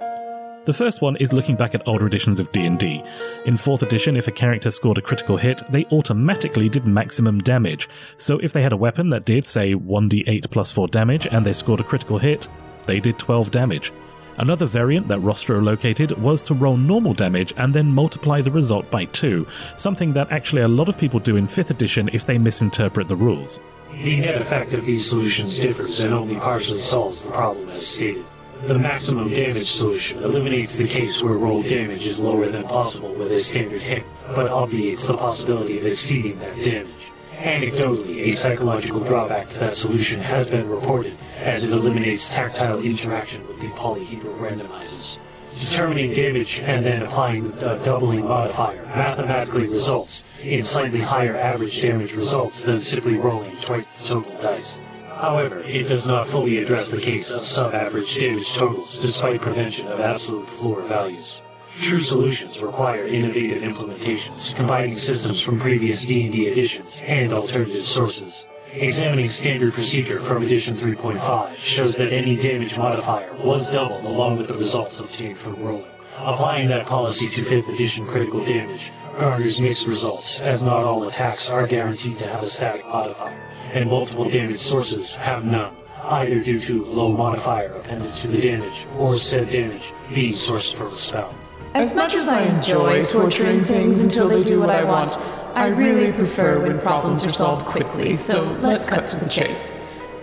The 0.64 0.72
first 0.72 1.02
one 1.02 1.16
is 1.16 1.32
looking 1.32 1.56
back 1.56 1.74
at 1.74 1.86
older 1.86 2.06
editions 2.06 2.40
of 2.40 2.50
D&D. 2.50 3.02
In 3.44 3.54
4th 3.54 3.82
edition, 3.82 4.16
if 4.16 4.28
a 4.28 4.32
character 4.32 4.70
scored 4.70 4.96
a 4.96 5.02
critical 5.02 5.36
hit, 5.36 5.62
they 5.68 5.84
automatically 5.92 6.70
did 6.70 6.86
maximum 6.86 7.40
damage. 7.40 7.88
So 8.16 8.38
if 8.38 8.54
they 8.54 8.62
had 8.62 8.72
a 8.72 8.76
weapon 8.76 9.10
that 9.10 9.26
did, 9.26 9.44
say, 9.44 9.74
1d8 9.74 10.50
plus 10.50 10.72
4 10.72 10.88
damage 10.88 11.26
and 11.26 11.44
they 11.44 11.52
scored 11.52 11.80
a 11.80 11.84
critical 11.84 12.16
hit, 12.16 12.48
they 12.86 12.98
did 12.98 13.18
12 13.18 13.50
damage. 13.50 13.92
Another 14.38 14.64
variant 14.64 15.06
that 15.08 15.20
Rostro 15.20 15.62
located 15.62 16.12
was 16.12 16.42
to 16.44 16.54
roll 16.54 16.78
normal 16.78 17.12
damage 17.12 17.52
and 17.58 17.74
then 17.74 17.86
multiply 17.86 18.40
the 18.40 18.50
result 18.50 18.90
by 18.90 19.04
2, 19.04 19.46
something 19.76 20.14
that 20.14 20.32
actually 20.32 20.62
a 20.62 20.68
lot 20.68 20.88
of 20.88 20.96
people 20.96 21.20
do 21.20 21.36
in 21.36 21.46
5th 21.46 21.70
edition 21.70 22.08
if 22.14 22.24
they 22.24 22.38
misinterpret 22.38 23.06
the 23.06 23.16
rules. 23.16 23.60
The 23.92 24.18
net 24.18 24.34
effect 24.34 24.72
of 24.72 24.86
these 24.86 25.08
solutions 25.08 25.60
differs 25.60 26.00
and 26.00 26.14
only 26.14 26.36
partially 26.36 26.80
solves 26.80 27.22
the 27.22 27.30
problem 27.30 27.68
as 27.68 27.86
stated. 27.86 28.24
The 28.62 28.78
maximum 28.78 29.28
damage 29.34 29.70
solution 29.70 30.22
eliminates 30.22 30.74
the 30.74 30.88
case 30.88 31.22
where 31.22 31.34
roll 31.34 31.62
damage 31.62 32.06
is 32.06 32.18
lower 32.18 32.48
than 32.48 32.64
possible 32.64 33.12
with 33.12 33.30
a 33.30 33.38
standard 33.38 33.82
hit, 33.82 34.04
but 34.34 34.50
obviates 34.50 35.06
the 35.06 35.16
possibility 35.16 35.76
of 35.78 35.84
exceeding 35.84 36.38
that 36.38 36.56
damage. 36.64 37.12
Anecdotally, 37.32 38.20
a 38.20 38.32
psychological 38.32 39.00
drawback 39.00 39.48
to 39.48 39.60
that 39.60 39.76
solution 39.76 40.18
has 40.20 40.48
been 40.48 40.66
reported, 40.68 41.18
as 41.40 41.64
it 41.64 41.72
eliminates 41.72 42.30
tactile 42.30 42.80
interaction 42.80 43.46
with 43.46 43.60
the 43.60 43.68
polyhedral 43.68 44.38
randomizers. 44.38 45.18
Determining 45.60 46.14
damage 46.14 46.60
and 46.60 46.86
then 46.86 47.02
applying 47.02 47.52
a 47.58 47.78
doubling 47.84 48.24
modifier 48.24 48.82
mathematically 48.86 49.66
results 49.66 50.24
in 50.42 50.62
slightly 50.62 51.00
higher 51.00 51.36
average 51.36 51.82
damage 51.82 52.14
results 52.14 52.64
than 52.64 52.80
simply 52.80 53.16
rolling 53.16 53.54
twice 53.58 53.86
the 53.98 54.08
total 54.08 54.40
dice. 54.40 54.80
However, 55.16 55.60
it 55.60 55.86
does 55.86 56.06
not 56.06 56.26
fully 56.26 56.58
address 56.58 56.90
the 56.90 57.00
case 57.00 57.30
of 57.30 57.40
sub-average 57.40 58.18
damage 58.18 58.54
totals 58.54 58.98
despite 59.00 59.40
prevention 59.40 59.88
of 59.88 60.00
absolute 60.00 60.46
floor 60.46 60.82
values. 60.82 61.40
True 61.80 62.00
solutions 62.00 62.62
require 62.62 63.06
innovative 63.06 63.62
implementations, 63.62 64.54
combining 64.54 64.94
systems 64.94 65.40
from 65.40 65.58
previous 65.58 66.04
D&D 66.06 66.46
editions 66.46 67.02
and 67.04 67.32
alternative 67.32 67.84
sources. 67.84 68.46
Examining 68.72 69.28
standard 69.28 69.72
procedure 69.72 70.20
from 70.20 70.42
edition 70.42 70.76
3.5 70.76 71.54
shows 71.56 71.96
that 71.96 72.12
any 72.12 72.36
damage 72.36 72.76
modifier 72.76 73.32
was 73.34 73.70
doubled 73.70 74.04
along 74.04 74.36
with 74.36 74.48
the 74.48 74.54
results 74.54 75.00
obtained 75.00 75.38
from 75.38 75.56
rolling. 75.62 75.86
Applying 76.18 76.68
that 76.68 76.86
policy 76.86 77.28
to 77.28 77.40
5th 77.40 77.72
edition 77.72 78.06
critical 78.06 78.44
damage 78.44 78.92
garners 79.18 79.60
mixed 79.60 79.86
results, 79.86 80.40
as 80.40 80.64
not 80.64 80.84
all 80.84 81.04
attacks 81.04 81.50
are 81.50 81.66
guaranteed 81.66 82.18
to 82.18 82.28
have 82.28 82.42
a 82.42 82.46
static 82.46 82.86
modifier, 82.86 83.38
and 83.72 83.88
multiple 83.88 84.28
damage 84.28 84.56
sources 84.56 85.14
have 85.14 85.44
none, 85.44 85.74
either 86.04 86.40
due 86.40 86.58
to 86.60 86.84
low 86.84 87.12
modifier 87.12 87.72
appended 87.74 88.14
to 88.16 88.28
the 88.28 88.40
damage 88.40 88.86
or 88.98 89.16
said 89.16 89.50
damage 89.50 89.92
being 90.12 90.32
sourced 90.32 90.74
from 90.74 90.88
a 90.88 90.90
spell. 90.90 91.34
As 91.74 91.94
much 91.94 92.14
as 92.14 92.28
I 92.28 92.42
enjoy 92.42 93.04
torturing 93.04 93.64
things 93.64 94.02
until 94.02 94.28
they 94.28 94.42
do 94.42 94.60
what 94.60 94.70
I 94.70 94.84
want, 94.84 95.18
I 95.54 95.68
really 95.68 96.12
prefer 96.12 96.60
when 96.60 96.80
problems 96.80 97.24
are 97.24 97.30
solved 97.30 97.66
quickly, 97.66 98.16
so 98.16 98.42
let's 98.60 98.88
cut 98.88 99.06
to 99.08 99.16
the 99.16 99.28
chase. 99.28 99.74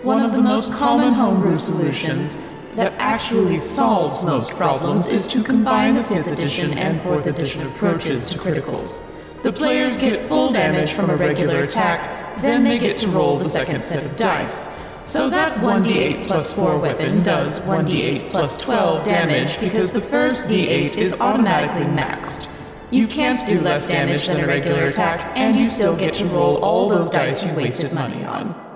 One 0.02 0.24
of 0.24 0.32
the 0.32 0.42
most 0.42 0.72
common 0.72 1.12
homebrew 1.12 1.56
solutions 1.56 2.38
that 2.74 2.94
actually 2.94 3.58
solves 3.58 4.24
most 4.24 4.52
problems 4.52 5.08
is 5.08 5.26
to 5.28 5.42
combine 5.42 5.94
the 5.94 6.00
5th 6.00 6.32
edition 6.32 6.72
and 6.78 6.98
4th 7.00 7.26
edition 7.26 7.66
approaches 7.66 8.30
to 8.30 8.38
criticals. 8.38 9.00
The 9.42 9.52
players 9.52 9.98
get 9.98 10.22
full 10.28 10.50
damage 10.50 10.92
from 10.92 11.10
a 11.10 11.16
regular 11.16 11.64
attack, 11.64 12.40
then 12.40 12.64
they 12.64 12.78
get 12.78 12.96
to 12.98 13.08
roll 13.08 13.36
the 13.36 13.48
second 13.48 13.82
set 13.84 14.04
of 14.04 14.16
dice. 14.16 14.68
So 15.04 15.28
that 15.28 15.58
1d8 15.58 16.26
plus 16.26 16.52
4 16.52 16.78
weapon 16.78 17.22
does 17.22 17.58
1d8 17.60 18.30
plus 18.30 18.56
12 18.56 19.04
damage 19.04 19.58
because 19.58 19.90
the 19.90 20.00
first 20.00 20.46
d8 20.46 20.96
is 20.96 21.12
automatically 21.14 21.84
maxed. 21.84 22.48
You 22.92 23.06
can't 23.06 23.44
do 23.46 23.60
less 23.60 23.88
damage 23.88 24.26
than 24.26 24.40
a 24.40 24.46
regular 24.46 24.84
attack, 24.84 25.36
and 25.36 25.56
you 25.56 25.66
still 25.66 25.96
get 25.96 26.14
to 26.14 26.26
roll 26.26 26.58
all 26.58 26.88
those 26.88 27.10
dice 27.10 27.42
you 27.42 27.52
wasted 27.54 27.92
money 27.92 28.22
on. 28.22 28.71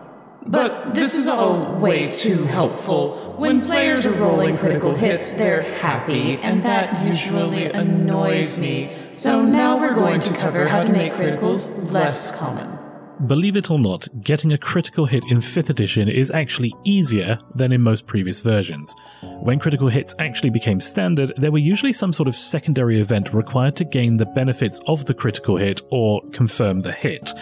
But 0.49 0.95
this 0.95 1.17
is 1.17 1.27
all 1.27 1.75
way 1.75 2.09
too 2.09 2.45
helpful. 2.45 3.35
When 3.37 3.63
players 3.63 4.07
are 4.07 4.13
rolling 4.13 4.57
critical 4.57 4.95
hits, 4.95 5.35
they're 5.35 5.63
happy, 5.63 6.39
and 6.39 6.63
that 6.63 7.05
usually 7.05 7.65
annoys 7.65 8.61
me. 8.61 8.93
So 9.11 9.45
now 9.45 9.77
we're 9.79 9.95
going 9.95 10.21
to 10.21 10.35
cover 10.35 10.69
how 10.69 10.85
to 10.85 10.93
make 10.93 11.15
criticals 11.15 11.91
less 11.91 12.31
common. 12.31 12.76
Believe 13.25 13.57
it 13.57 13.71
or 13.71 13.79
not, 13.79 14.07
getting 14.23 14.53
a 14.53 14.59
critical 14.59 15.07
hit 15.07 15.25
in 15.31 15.39
5th 15.39 15.71
edition 15.71 16.07
is 16.07 16.31
actually 16.31 16.75
easier 16.85 17.39
than 17.55 17.73
in 17.73 17.81
most 17.81 18.07
previous 18.07 18.41
versions. 18.41 18.95
When 19.41 19.59
critical 19.59 19.89
hits 19.89 20.15
actually 20.19 20.51
became 20.51 20.81
standard, 20.81 21.33
there 21.39 21.51
were 21.51 21.57
usually 21.57 21.95
some 21.95 22.13
sort 22.13 22.29
of 22.29 22.37
secondary 22.37 23.01
event 23.01 23.33
required 23.33 23.75
to 23.77 23.85
gain 23.87 24.19
the 24.19 24.27
benefits 24.27 24.81
of 24.87 25.07
the 25.07 25.15
critical 25.15 25.57
hit 25.57 25.81
or 25.91 26.21
confirm 26.31 26.83
the 26.83 26.93
hit. 26.93 27.33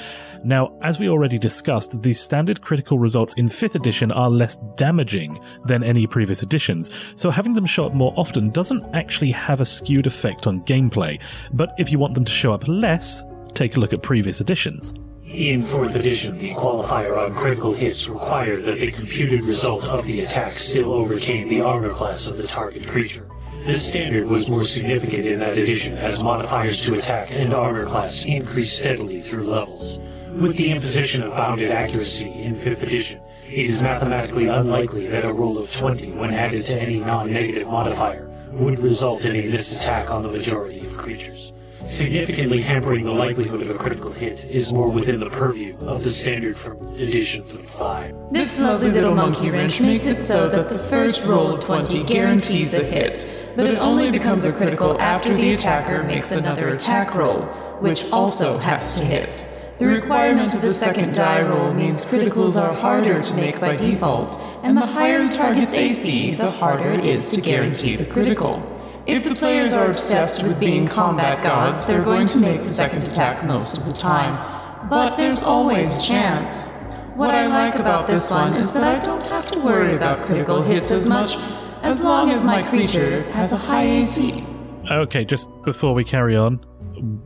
Now, 0.45 0.79
as 0.81 1.01
we 1.01 1.09
already 1.09 1.39
discussed, 1.39 2.03
the 2.03 2.13
standard 2.13 2.61
critical 2.61 3.01
results 3.01 3.35
in 3.35 3.49
5th 3.49 3.75
edition 3.75 4.13
are 4.13 4.31
less 4.31 4.55
damaging 4.77 5.41
than 5.65 5.83
any 5.83 6.07
previous 6.07 6.45
editions, 6.45 6.93
so 7.17 7.31
having 7.31 7.53
them 7.53 7.67
show 7.67 7.87
up 7.87 7.95
more 7.95 8.15
often 8.17 8.51
doesn't 8.51 8.95
actually 8.95 9.33
have 9.33 9.61
a 9.61 9.65
skewed 9.65 10.07
effect 10.07 10.47
on 10.47 10.63
gameplay. 10.67 11.21
But 11.53 11.75
if 11.79 11.91
you 11.91 11.99
want 11.99 12.15
them 12.15 12.25
to 12.25 12.33
show 12.33 12.53
up 12.53 12.69
less, 12.69 13.25
take 13.55 13.77
a 13.77 13.81
look 13.81 13.93
at 13.93 14.03
previous 14.03 14.41
editions. 14.41 14.95
In 15.35 15.65
4th 15.65 15.97
edition, 15.97 16.39
the 16.39 16.55
qualifier 16.55 17.19
on 17.19 17.35
critical 17.35 17.75
hits 17.75 18.09
required 18.09 18.65
that 18.67 18.79
the 18.79 18.93
computed 18.93 19.43
result 19.43 19.91
of 19.91 20.07
the 20.07 20.21
attack 20.21 20.53
still 20.53 20.93
overcame 20.93 21.49
the 21.49 21.61
armor 21.61 21.91
class 21.91 22.29
of 22.29 22.37
the 22.37 22.47
target 22.47 22.87
creature. 22.87 23.27
This 23.67 23.85
standard 23.85 24.29
was 24.29 24.49
more 24.49 24.63
significant 24.63 25.27
in 25.27 25.41
that 25.41 25.59
edition 25.59 25.97
as 25.97 26.23
modifiers 26.23 26.81
to 26.83 26.95
attack 26.95 27.33
and 27.33 27.53
armor 27.53 27.85
class 27.85 28.25
increased 28.25 28.79
steadily 28.79 29.21
through 29.21 29.47
levels. 29.47 29.99
With 30.31 30.57
the 30.57 30.71
imposition 30.71 31.25
of 31.25 31.37
bounded 31.37 31.73
accuracy 31.73 32.31
in 32.31 32.55
5th 32.55 32.85
edition, 32.85 33.21
It 33.49 33.69
is 33.69 33.83
mathematically 33.83 34.47
unlikely 34.47 35.09
that 35.09 35.25
a 35.25 35.33
roll 35.33 35.59
of 35.59 35.73
20, 35.73 36.13
when 36.13 36.33
added 36.33 36.65
to 36.67 36.81
any 36.81 37.01
non 37.01 37.33
negative 37.33 37.67
modifier, 37.67 38.31
would 38.53 38.79
result 38.79 39.25
in 39.25 39.35
a 39.35 39.51
missed 39.51 39.73
attack 39.83 40.13
on 40.13 40.23
the 40.23 40.31
majority 40.31 40.87
of 40.87 40.97
creatures. 40.97 41.54
Significantly 41.85 42.63
hampering 42.63 43.05
the 43.05 43.13
likelihood 43.13 43.61
of 43.61 43.69
a 43.69 43.75
critical 43.75 44.11
hit 44.11 44.47
is 44.47 44.73
more 44.73 44.89
within 44.89 45.21
the 45.21 45.29
purview 45.29 45.77
of 45.81 46.03
the 46.03 46.09
standard 46.09 46.57
from 46.57 46.81
edition 46.95 47.45
35. 47.45 48.15
This 48.33 48.59
lovely 48.59 48.91
little 48.91 49.15
monkey 49.15 49.51
wrench 49.51 49.83
makes 49.83 50.07
it 50.07 50.23
so 50.23 50.49
that 50.49 50.71
the 50.71 50.79
first 50.79 51.25
roll 51.25 51.53
of 51.53 51.63
20 51.63 52.03
guarantees 52.05 52.75
a 52.75 52.83
hit, 52.83 53.31
but 53.55 53.67
it 53.67 53.77
only 53.77 54.11
becomes 54.11 54.47
a 54.47 54.53
critical 54.53 54.99
after 54.99 55.35
the 55.35 55.53
attacker 55.53 56.03
makes 56.05 56.33
another 56.33 56.71
attack 56.71 57.15
roll, 57.15 57.43
which 57.81 58.11
also 58.11 58.57
has 58.57 58.97
to 58.97 59.05
hit. 59.05 59.47
The 59.77 59.87
requirement 59.87 60.55
of 60.55 60.65
a 60.65 60.71
second 60.71 61.15
die 61.15 61.43
roll 61.43 61.75
means 61.75 62.07
criticals 62.07 62.61
are 62.61 62.73
harder 62.73 63.21
to 63.21 63.35
make 63.35 63.61
by 63.61 63.77
default, 63.77 64.41
and 64.63 64.75
the 64.75 64.87
higher 64.87 65.23
the 65.25 65.37
target's 65.37 65.77
AC, 65.77 66.35
the 66.37 66.51
harder 66.51 66.89
it 66.89 67.05
is 67.05 67.31
to 67.33 67.43
guarantee 67.43 67.95
the 67.95 68.07
critical. 68.07 68.74
If 69.07 69.25
the 69.25 69.35
players 69.35 69.75
are 69.75 69.87
obsessed 69.87 70.43
with 70.43 70.59
being 70.59 70.87
combat 70.87 71.43
gods, 71.43 71.87
they're 71.87 72.03
going 72.03 72.27
to 72.29 72.39
make 72.39 72.63
the 72.63 72.71
second 72.71 73.05
attack 73.05 73.45
most 73.45 73.77
of 73.77 73.85
the 73.85 73.93
time. 73.93 74.89
But 74.89 75.19
there's 75.19 75.43
always 75.43 75.95
a 75.97 76.01
chance. 76.01 76.71
What 77.15 77.29
I 77.29 77.47
like 77.47 77.75
about 77.75 78.07
this 78.07 78.31
one 78.31 78.55
is 78.55 78.73
that 78.73 78.83
I 78.83 78.99
don't 78.99 79.23
have 79.25 79.51
to 79.51 79.59
worry 79.59 79.95
about 79.95 80.25
critical 80.25 80.63
hits 80.63 80.91
as 80.91 81.07
much, 81.07 81.37
as 81.83 82.03
long 82.03 82.31
as 82.31 82.47
my 82.47 82.63
creature 82.63 83.25
has 83.33 83.53
a 83.53 83.59
high 83.59 83.85
AC. 83.85 84.43
Okay, 84.91 85.27
just 85.27 85.51
before 85.65 85.93
we 85.93 86.03
carry 86.03 86.35
on, 86.35 86.57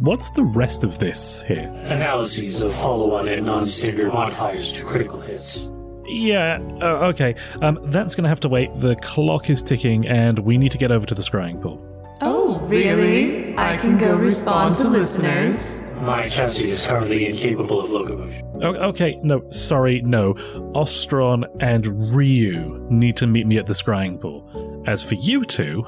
what's 0.01 0.33
the 0.33 0.43
rest 0.43 0.83
of 0.83 0.99
this 0.99 1.45
here? 1.45 1.73
Analyses 1.85 2.61
of 2.61 2.75
follow 2.75 3.15
on 3.15 3.29
and 3.29 3.47
non 3.47 3.65
standard 3.67 4.13
modifiers 4.13 4.73
to 4.73 4.85
critical 4.85 5.21
hits. 5.21 5.71
Yeah, 6.09 6.59
uh, 6.81 7.07
okay. 7.09 7.35
Um, 7.63 7.79
that's 7.85 8.15
going 8.15 8.23
to 8.25 8.29
have 8.29 8.41
to 8.41 8.49
wait. 8.49 8.71
The 8.81 8.97
clock 8.97 9.51
is 9.51 9.63
ticking, 9.63 10.07
and 10.07 10.39
we 10.41 10.59
need 10.59 10.73
to 10.73 10.79
get 10.79 10.91
over 10.91 11.07
to 11.07 11.15
the 11.15 11.23
scrying 11.23 11.61
pool. 11.61 11.85
Oh, 12.21 12.59
really? 12.67 13.57
I 13.57 13.77
can 13.77 13.97
go 13.99 14.17
respond 14.17 14.75
to 14.77 14.89
listeners. 14.89 15.81
My 16.01 16.29
chassis 16.29 16.71
is 16.71 16.87
currently 16.87 17.27
incapable 17.29 17.81
of 17.81 17.91
locomotion. 17.91 18.45
O- 18.63 18.75
okay, 18.89 19.19
no, 19.23 19.49
sorry, 19.51 20.01
no. 20.03 20.35
Ostron 20.75 21.45
and 21.61 22.15
Ryu 22.15 22.87
need 22.91 23.17
to 23.19 23.27
meet 23.27 23.47
me 23.47 23.59
at 23.59 23.67
the 23.67 23.73
scrying 23.73 24.21
pool. 24.21 24.83
As 24.87 25.03
for 25.03 25.15
you 25.17 25.45
two, 25.45 25.85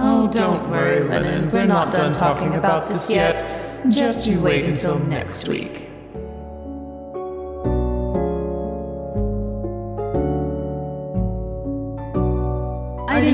Oh, 0.00 0.28
don't 0.30 0.70
worry, 0.70 1.00
Lennon. 1.02 1.50
We're 1.50 1.66
not 1.66 1.90
done 1.90 2.12
talking 2.12 2.54
about 2.54 2.86
this 2.88 3.10
yet. 3.10 3.44
Just 3.88 4.26
you 4.28 4.40
wait 4.40 4.64
until 4.64 4.98
next 5.00 5.48
week. 5.48 5.90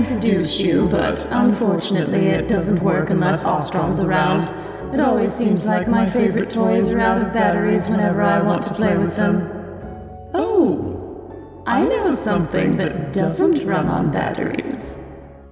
Introduce 0.05 0.61
you, 0.61 0.87
but 0.91 1.27
unfortunately 1.31 2.27
it 2.27 2.47
doesn't 2.47 2.83
work 2.83 3.09
unless 3.09 3.43
Ostron's 3.43 4.05
around. 4.05 4.45
It 4.93 5.01
always 5.01 5.33
seems 5.33 5.67
like 5.67 5.89
my 5.89 6.05
favorite 6.05 6.51
toys 6.51 6.93
are 6.93 7.01
out 7.01 7.23
of 7.23 7.33
batteries 7.33 7.89
whenever 7.89 8.21
I 8.21 8.43
want 8.43 8.63
to 8.65 8.75
play 8.75 8.99
with 8.99 9.17
them. 9.17 9.49
Oh, 10.35 11.65
I 11.67 11.85
know 11.87 12.11
something 12.11 12.77
that 12.77 13.15
doesn't 13.15 13.65
run 13.65 13.89
on 13.89 14.11
batteries. 14.11 14.99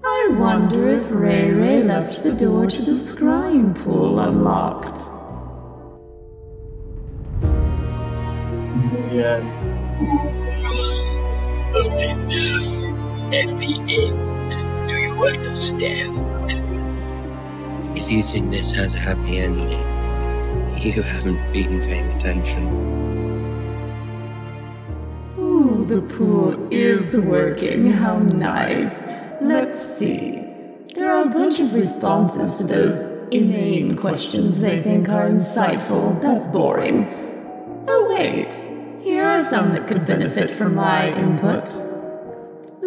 I 0.05 0.29
wonder 0.33 0.87
if 0.87 1.11
Ray 1.11 1.51
Ray 1.51 1.83
left 1.83 2.23
the 2.23 2.35
door 2.35 2.67
to 2.67 2.83
the 2.83 2.93
scrying 2.93 3.75
pool 3.83 4.21
unlocked. 4.21 5.09
Yeah. 9.11 9.41
At 13.33 13.49
the 13.59 13.73
end, 13.89 14.32
understand? 15.27 16.19
If 17.97 18.11
you 18.11 18.23
think 18.23 18.51
this 18.51 18.71
has 18.73 18.95
a 18.95 18.99
happy 18.99 19.39
ending, 19.39 19.79
you 20.79 21.03
haven't 21.03 21.53
been 21.53 21.81
paying 21.83 22.11
attention. 22.13 22.67
Ooh, 25.39 25.85
the 25.85 26.03
pool 26.03 26.69
is 26.73 27.19
working. 27.21 27.87
How 27.93 28.19
nice. 28.19 29.07
Let's 29.41 29.81
see. 29.99 30.43
There 30.95 31.11
are 31.11 31.25
a 31.25 31.31
bunch 31.31 31.61
of 31.61 31.75
responses 31.75 32.59
to 32.59 32.67
those 32.67 33.07
inane 33.31 33.97
questions 33.97 34.61
they 34.61 34.81
think 34.83 35.09
are 35.09 35.29
insightful. 35.29 36.21
That's 36.21 36.49
boring. 36.49 37.07
Oh, 37.89 38.15
wait. 38.17 38.71
Here 39.03 39.25
are 39.25 39.41
some 39.41 39.73
that 39.73 39.87
could 39.87 40.07
benefit 40.07 40.51
from 40.51 40.75
my 40.75 41.13
input. 41.15 41.92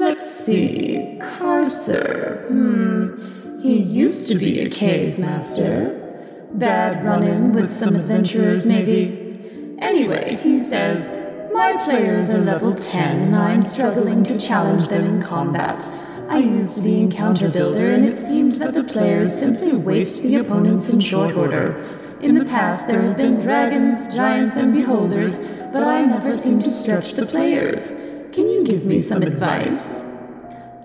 Let's 0.05 0.29
see. 0.29 1.17
Carcer. 1.19 2.45
Hmm. 2.47 3.59
He 3.59 3.79
used 3.79 4.27
to 4.27 4.37
be 4.37 4.59
a 4.59 4.69
cave 4.69 5.17
master. 5.17 6.47
Bad 6.53 7.03
run 7.03 7.23
in 7.23 7.53
with 7.53 7.71
some 7.71 7.95
adventurers, 7.95 8.67
maybe. 8.67 9.75
Anyway, 9.79 10.35
he 10.35 10.59
says, 10.59 11.11
My 11.51 11.75
players 11.83 12.31
are 12.35 12.37
level 12.37 12.75
10 12.75 13.19
and 13.19 13.35
I'm 13.35 13.63
struggling 13.63 14.21
to 14.25 14.37
challenge 14.37 14.89
them 14.89 15.05
in 15.05 15.23
combat. 15.23 15.91
I 16.29 16.37
used 16.37 16.83
the 16.83 17.01
encounter 17.01 17.49
builder, 17.49 17.87
and 17.87 18.05
it 18.05 18.15
seemed 18.15 18.53
that 18.61 18.75
the 18.75 18.83
players 18.83 19.33
simply 19.33 19.73
waste 19.73 20.21
the 20.21 20.35
opponents 20.35 20.87
in 20.87 20.99
short 20.99 21.33
order. 21.33 21.83
In 22.21 22.35
the 22.35 22.45
past, 22.45 22.87
there 22.87 23.01
have 23.01 23.17
been 23.17 23.39
dragons, 23.39 24.07
giants, 24.15 24.55
and 24.55 24.71
beholders, 24.71 25.39
but 25.73 25.81
I 25.81 26.05
never 26.05 26.35
seem 26.35 26.59
to 26.59 26.71
stretch 26.71 27.13
the 27.13 27.25
players. 27.25 27.95
Can 28.35 28.49
you 28.49 28.65
give 28.65 28.83
me 28.83 28.99
some 28.99 29.23
advice? 29.23 30.03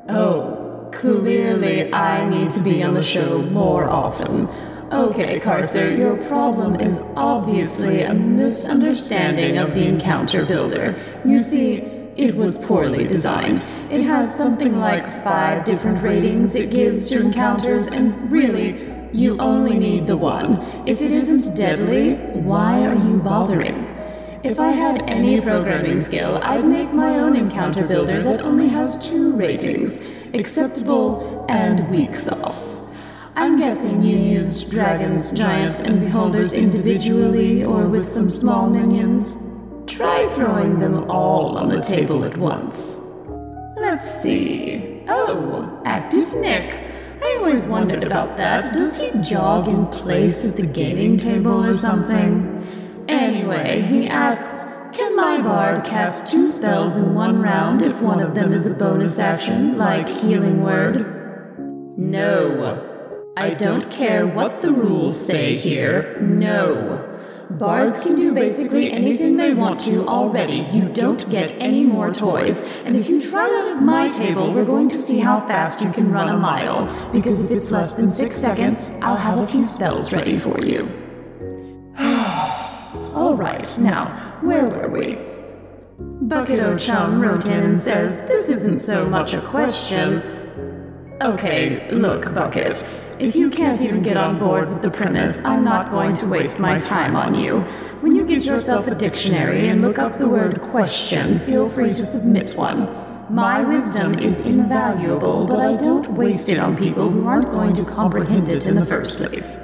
Oh, 0.09 0.89
clearly 0.93 1.93
I 1.93 2.29
need 2.29 2.49
to 2.51 2.63
be 2.63 2.81
on 2.85 2.95
the 2.95 3.03
show 3.03 3.43
more 3.43 3.91
often. 3.91 4.47
Okay, 4.93 5.41
Carcer, 5.41 5.99
your 5.99 6.17
problem 6.29 6.77
is 6.77 7.03
obviously 7.17 8.03
a 8.03 8.15
misunderstanding 8.15 9.59
of 9.59 9.75
the 9.75 9.85
encounter 9.85 10.47
builder. 10.47 10.95
You 11.25 11.41
see, 11.41 11.79
it 12.17 12.37
was 12.37 12.57
poorly 12.57 13.05
designed. 13.05 13.67
It 13.91 14.03
has 14.03 14.33
something 14.33 14.79
like 14.79 15.11
five 15.25 15.65
different 15.65 16.05
ratings 16.05 16.55
it 16.55 16.71
gives 16.71 17.11
to 17.11 17.21
encounters, 17.21 17.91
and 17.91 18.31
really, 18.31 18.79
you 19.13 19.37
only 19.41 19.77
need 19.77 20.07
the 20.07 20.17
one. 20.17 20.63
If 20.87 21.03
it 21.03 21.11
isn't 21.11 21.57
deadly, 21.57 22.15
why 22.15 22.87
are 22.87 22.95
you 22.95 23.21
bothering? 23.21 23.90
If 24.43 24.59
I 24.59 24.71
had 24.71 25.11
any 25.11 25.39
programming 25.39 26.01
skill, 26.01 26.41
I'd 26.43 26.65
make 26.65 26.95
my 26.95 27.19
own 27.19 27.37
encounter 27.37 27.85
builder 27.85 28.23
that 28.23 28.41
only 28.41 28.69
has 28.69 28.97
two 28.97 29.35
ratings 29.35 30.01
acceptable 30.33 31.45
and 31.51 31.87
weak 31.91 32.15
sauce. 32.15 32.83
I'm 33.37 33.59
guessing 33.59 34.01
you 34.01 34.17
used 34.17 34.71
dragons, 34.71 35.31
giants, 35.31 35.81
and 35.81 36.01
beholders 36.01 36.55
individually 36.55 37.65
or 37.65 37.87
with 37.87 38.09
some 38.09 38.31
small 38.31 38.71
minions. 38.71 39.37
Try 39.87 40.27
throwing 40.31 40.79
them 40.79 41.11
all 41.11 41.59
on 41.59 41.69
the 41.69 41.81
table 41.83 42.25
at 42.25 42.39
once. 42.39 43.03
Let's 43.77 44.11
see. 44.11 45.03
Oh, 45.07 45.83
Active 45.85 46.33
Nick. 46.33 46.83
I 47.23 47.37
always 47.41 47.67
wondered 47.67 48.05
about 48.05 48.39
that. 48.39 48.73
Does 48.73 48.99
he 48.99 49.11
jog 49.21 49.69
in 49.69 49.85
place 49.89 50.47
at 50.47 50.57
the 50.57 50.67
gaming 50.67 51.19
table 51.19 51.63
or 51.63 51.75
something? 51.75 52.59
Anyway, 53.11 53.83
he 53.83 54.07
asks 54.07 54.65
Can 54.97 55.17
my 55.17 55.43
bard 55.43 55.85
cast 55.85 56.31
two 56.31 56.47
spells 56.47 57.01
in 57.01 57.15
one 57.15 57.43
round 57.43 57.83
if 57.83 58.01
one 58.01 58.21
of 58.21 58.35
them 58.35 58.53
is 58.53 58.71
a 58.71 58.75
bonus 58.75 59.19
action, 59.19 59.77
like 59.77 60.09
Healing 60.09 60.63
Word? 60.63 61.99
No. 61.99 62.87
I 63.37 63.51
don't 63.51 63.91
care 63.91 64.27
what 64.27 64.61
the 64.61 64.73
rules 64.73 65.19
say 65.19 65.57
here. 65.57 66.21
No. 66.21 67.07
Bards 67.51 68.03
can 68.03 68.15
do 68.15 68.33
basically 68.33 68.93
anything 68.93 69.37
they 69.37 69.55
want 69.55 69.81
to 69.81 70.07
already. 70.07 70.69
You 70.73 70.89
don't 70.89 71.29
get 71.29 71.53
any 71.61 71.85
more 71.85 72.13
toys. 72.13 72.63
And 72.85 72.97
if 72.97 73.09
you 73.09 73.21
try 73.21 73.49
that 73.49 73.77
at 73.77 73.83
my 73.83 74.09
table, 74.09 74.55
we're 74.55 74.65
going 74.65 74.89
to 74.89 74.99
see 74.99 75.19
how 75.19 75.45
fast 75.47 75.81
you 75.81 75.91
can 75.91 76.13
run 76.13 76.29
a 76.29 76.37
mile. 76.37 76.87
Because 77.11 77.43
if 77.43 77.51
it's 77.51 77.73
less 77.73 77.95
than 77.95 78.09
six 78.09 78.37
seconds, 78.37 78.93
I'll 79.03 79.17
have 79.17 79.39
a 79.39 79.47
few 79.49 79.65
spells 79.65 80.13
ready 80.13 80.39
for 80.39 80.61
you. 80.61 80.89
All 83.15 83.37
right, 83.37 83.79
now, 83.81 84.07
where 84.41 84.69
were 84.69 84.89
we? 84.89 85.19
Bucket 85.99 86.61
O'Chum 86.61 87.21
wrote 87.21 87.45
in 87.47 87.65
and 87.65 87.81
says, 87.81 88.23
This 88.25 88.49
isn't 88.49 88.79
so 88.79 89.09
much 89.09 89.35
a 89.35 89.41
question. 89.41 90.23
Okay, 91.21 91.91
look, 91.91 92.33
Bucket. 92.33 92.87
If 93.19 93.35
you 93.35 93.51
can't 93.51 93.81
even 93.83 94.01
get 94.01 94.17
on 94.17 94.39
board 94.39 94.69
with 94.69 94.81
the 94.81 94.91
premise, 94.91 95.45
I'm 95.45 95.65
not 95.65 95.91
going 95.91 96.15
to 96.15 96.27
waste 96.27 96.61
my 96.61 96.79
time 96.79 97.17
on 97.17 97.35
you. 97.35 97.61
When 98.01 98.15
you 98.15 98.25
get 98.25 98.47
yourself 98.47 98.87
a 98.87 98.95
dictionary 98.95 99.69
and 99.69 99.83
look 99.83 99.99
up 99.99 100.13
the 100.13 100.29
word 100.29 100.61
question, 100.61 101.39
feel 101.41 101.69
free 101.69 101.89
to 101.89 102.05
submit 102.05 102.57
one. 102.57 102.89
My 103.29 103.61
wisdom 103.61 104.15
is 104.15 104.41
invaluable, 104.41 105.47
but 105.47 105.59
I 105.59 105.77
don't 105.77 106.13
waste 106.13 106.49
it 106.49 106.59
on 106.59 106.77
people 106.77 107.11
who 107.11 107.27
aren't 107.27 107.51
going 107.51 107.73
to 107.75 107.85
comprehend 107.85 108.49
it 108.49 108.67
in 108.67 108.77
the 108.77 108.87
first 108.87 109.19
place. 109.19 109.59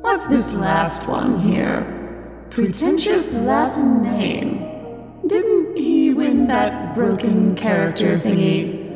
What's 0.00 0.28
this 0.28 0.54
last 0.54 1.06
one 1.06 1.38
here? 1.38 1.95
Pretentious 2.50 3.36
Latin 3.36 4.02
name. 4.02 4.58
Didn't 5.26 5.76
he 5.76 6.14
win 6.14 6.46
that 6.46 6.94
broken 6.94 7.54
character 7.54 8.16
thingy. 8.16 8.86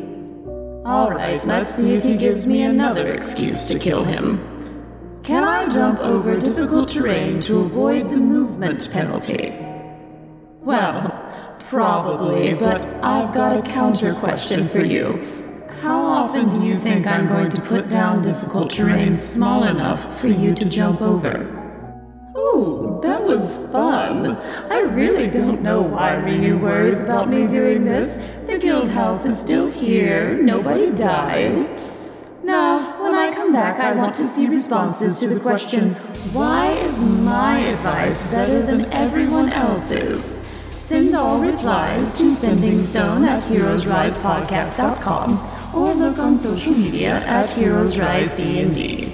Alright, 0.86 1.44
let's 1.44 1.74
see 1.74 1.92
if 1.92 2.03
he 2.03 2.16
gives 2.16 2.46
me 2.46 2.62
another 2.62 3.12
excuse 3.12 3.68
to 3.68 3.78
kill 3.78 4.05
him. 4.05 4.40
Can 5.22 5.44
I 5.44 5.68
jump 5.68 5.98
over 6.01 6.38
difficult 6.38 6.88
terrain 6.88 7.40
to 7.40 7.61
avoid 7.61 8.09
the 8.09 8.16
movement 8.16 8.90
penalty? 8.90 9.55
Well, 10.62 11.12
probably, 11.59 12.55
but 12.55 12.86
I've 13.05 13.34
got 13.34 13.59
a 13.59 13.70
counter 13.70 14.14
question 14.14 14.66
for 14.66 14.82
you. 14.82 15.22
How 15.82 16.03
often 16.03 16.48
do 16.48 16.62
you 16.62 16.76
think 16.76 17.07
I'm 17.07 17.26
going 17.26 17.51
to 17.51 17.61
put 17.61 17.88
down 17.88 18.22
difficult 18.22 18.70
terrain 18.70 19.14
small 19.14 19.64
enough 19.64 20.18
for 20.18 20.28
you 20.28 20.55
to 20.55 20.64
jump 20.64 21.03
over? 21.03 21.60
Ooh, 22.41 22.99
that 23.03 23.22
was 23.22 23.55
fun. 23.70 24.38
I 24.70 24.80
really 24.80 25.28
don't 25.28 25.62
know 25.62 25.82
why 25.82 26.14
Ryu 26.14 26.57
worries 26.57 27.03
about 27.03 27.28
me 27.28 27.47
doing 27.47 27.84
this. 27.84 28.16
The 28.47 28.59
guild 28.59 28.88
house 28.88 29.26
is 29.26 29.38
still 29.38 29.70
here. 29.70 30.43
Nobody 30.43 30.91
died. 30.91 31.68
Now, 32.43 32.99
when 33.03 33.14
I 33.14 33.34
come 33.34 33.53
back, 33.53 33.78
I 33.78 33.95
want 33.95 34.14
to 34.14 34.24
see 34.26 34.49
responses 34.49 35.20
to 35.20 35.28
the 35.28 35.38
question 35.38 35.93
why 36.32 36.70
is 36.72 37.03
my 37.03 37.59
advice 37.59 38.26
better 38.28 38.62
than 38.62 38.86
everyone 38.86 39.51
else's? 39.51 40.38
Send 40.80 41.14
all 41.14 41.41
replies 41.41 42.14
to 42.14 42.22
sendingstone 42.24 43.26
at 43.26 43.43
heroesrisepodcast.com 43.43 45.74
or 45.74 45.93
look 45.95 46.18
on 46.18 46.38
social 46.38 46.72
media 46.72 47.22
at 47.26 47.51
heroesrised&d. 47.51 49.12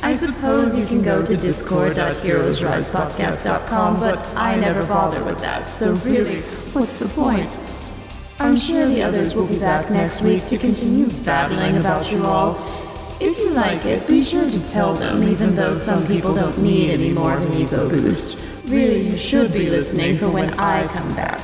I 0.00 0.12
suppose 0.12 0.78
you 0.78 0.86
can 0.86 1.02
go 1.02 1.24
to 1.24 1.36
discord.heroesrisepodcast.com, 1.36 4.00
but 4.00 4.24
I 4.36 4.54
never 4.56 4.84
bother 4.84 5.24
with 5.24 5.40
that, 5.40 5.66
so 5.66 5.94
really, 5.96 6.42
what's 6.72 6.94
the 6.94 7.08
point? 7.08 7.58
I'm 8.38 8.56
sure 8.56 8.86
the 8.86 9.02
others 9.02 9.34
will 9.34 9.46
be 9.46 9.58
back 9.58 9.90
next 9.90 10.22
week 10.22 10.46
to 10.46 10.56
continue 10.56 11.08
babbling 11.24 11.76
about 11.76 12.12
you 12.12 12.24
all. 12.24 12.56
If 13.18 13.38
you 13.38 13.50
like 13.50 13.84
it, 13.84 14.06
be 14.06 14.22
sure 14.22 14.48
to 14.48 14.62
tell 14.62 14.94
them, 14.94 15.24
even 15.24 15.56
though 15.56 15.74
some 15.74 16.06
people 16.06 16.32
don't 16.32 16.58
need 16.58 16.92
any 16.92 17.10
more 17.10 17.36
of 17.36 17.42
an 17.42 17.54
ego 17.54 17.88
boost. 17.88 18.38
Really, 18.66 19.08
you 19.08 19.16
should 19.16 19.50
be 19.52 19.68
listening 19.68 20.16
for 20.16 20.30
when 20.30 20.54
I 20.54 20.86
come 20.88 21.12
back. 21.16 21.40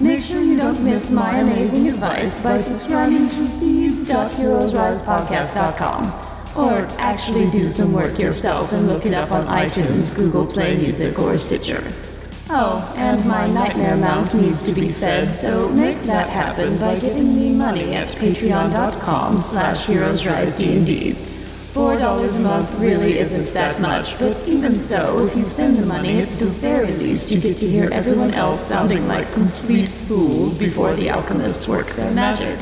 Make 0.00 0.22
sure 0.22 0.40
you 0.40 0.56
don't 0.56 0.84
miss 0.84 1.10
my 1.10 1.38
amazing 1.38 1.88
advice 1.88 2.40
by 2.40 2.58
subscribing 2.58 3.26
to 3.28 3.48
feeds.heroesrisepodcast.com. 3.58 6.35
Or 6.56 6.86
actually 6.98 7.50
do 7.50 7.68
some 7.68 7.92
work 7.92 8.18
yourself 8.18 8.72
and 8.72 8.88
look 8.88 9.04
it 9.04 9.12
up 9.12 9.30
on 9.30 9.46
iTunes, 9.46 10.16
Google 10.16 10.46
Play 10.46 10.76
Music, 10.76 11.18
or 11.18 11.36
Stitcher. 11.36 11.92
Oh, 12.48 12.92
and 12.96 13.24
my 13.26 13.48
nightmare 13.48 13.96
mount 13.96 14.32
needs 14.34 14.62
to 14.62 14.72
be 14.72 14.90
fed, 14.92 15.32
so 15.32 15.68
make 15.68 15.98
that 16.02 16.30
happen 16.30 16.78
by 16.78 16.98
giving 16.98 17.34
me 17.36 17.52
money 17.52 17.94
at 17.94 18.08
patreon.com 18.12 19.38
slash 19.38 19.86
heroesrised&d. 19.86 21.14
Four 21.72 21.98
dollars 21.98 22.38
a 22.38 22.42
month 22.42 22.74
really 22.76 23.18
isn't 23.18 23.48
that 23.48 23.80
much, 23.80 24.18
but 24.18 24.48
even 24.48 24.78
so, 24.78 25.26
if 25.26 25.36
you 25.36 25.46
send 25.46 25.76
the 25.76 25.84
money, 25.84 26.22
at 26.22 26.30
the 26.38 26.46
very 26.46 26.92
least 26.92 27.30
you 27.30 27.38
get 27.38 27.56
to 27.58 27.68
hear 27.68 27.90
everyone 27.92 28.32
else 28.32 28.64
sounding 28.64 29.06
like 29.06 29.30
complete 29.32 29.90
fools 29.90 30.56
before 30.56 30.94
the 30.94 31.10
alchemists 31.10 31.68
work 31.68 31.88
their 31.90 32.12
magic. 32.12 32.58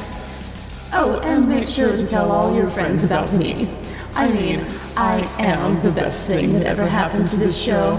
Oh, 0.92 1.20
and 1.22 1.48
make 1.48 1.68
sure 1.68 1.94
to 1.94 2.06
tell 2.06 2.32
all 2.32 2.54
your 2.56 2.68
friends 2.70 3.04
about 3.04 3.32
me. 3.34 3.68
I 4.16 4.30
mean, 4.30 4.64
I 4.96 5.28
am 5.38 5.82
the 5.82 5.90
best 5.90 6.28
thing 6.28 6.52
that 6.52 6.62
ever 6.62 6.86
happened 6.86 7.26
to 7.28 7.36
this 7.36 7.60
show. 7.60 7.98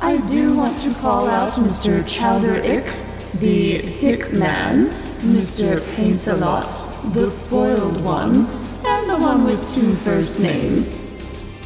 I 0.00 0.18
do 0.18 0.54
want 0.54 0.78
to 0.78 0.94
call 0.94 1.26
out 1.26 1.54
Mr. 1.54 2.06
Chowder 2.06 2.62
Ick, 2.62 2.86
the 3.40 3.82
Hick 3.82 4.32
Man, 4.32 4.90
Mr. 5.18 5.84
Paints 5.96 6.28
a 6.28 6.36
Lot, 6.36 6.72
the 7.12 7.26
Spoiled 7.26 8.00
One, 8.00 8.46
and 8.86 9.10
the 9.10 9.18
one 9.18 9.42
with 9.44 9.68
two 9.74 9.96
first 9.96 10.38
names. 10.38 10.96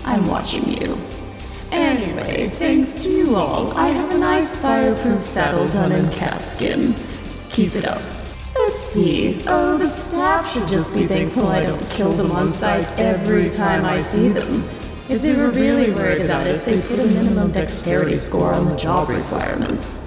I'm 0.03 0.26
watching 0.26 0.66
you. 0.66 0.99
Anyway, 1.70 2.49
thanks 2.55 3.03
to 3.03 3.11
you 3.11 3.37
all, 3.37 3.76
I 3.76 3.89
have 3.89 4.11
a 4.12 4.18
nice 4.18 4.57
fireproof 4.57 5.20
saddle 5.20 5.68
done 5.68 5.93
in 5.93 6.07
calfskin. 6.07 6.99
Keep 7.51 7.76
it 7.76 7.85
up. 7.85 8.01
See. 8.75 9.41
Oh, 9.47 9.79
the 9.79 9.87
staff 9.87 10.53
should 10.53 10.66
just 10.66 10.93
be 10.93 11.07
thankful 11.07 11.47
I 11.47 11.62
don't 11.62 11.91
kill 11.91 12.12
them 12.12 12.33
on 12.33 12.51
sight 12.51 12.91
every 12.99 13.49
time 13.49 13.85
I 13.85 14.01
see 14.01 14.29
them. 14.29 14.64
If 15.09 15.22
they 15.22 15.33
were 15.33 15.51
really 15.51 15.93
worried 15.93 16.22
about 16.22 16.49
it, 16.49 16.64
they'd 16.64 16.83
put 16.83 16.99
a 16.99 17.07
minimum 17.07 17.53
dexterity 17.53 18.16
score 18.16 18.53
on 18.53 18.66
the 18.66 18.75
job 18.75 19.11
requirements. 19.11 20.01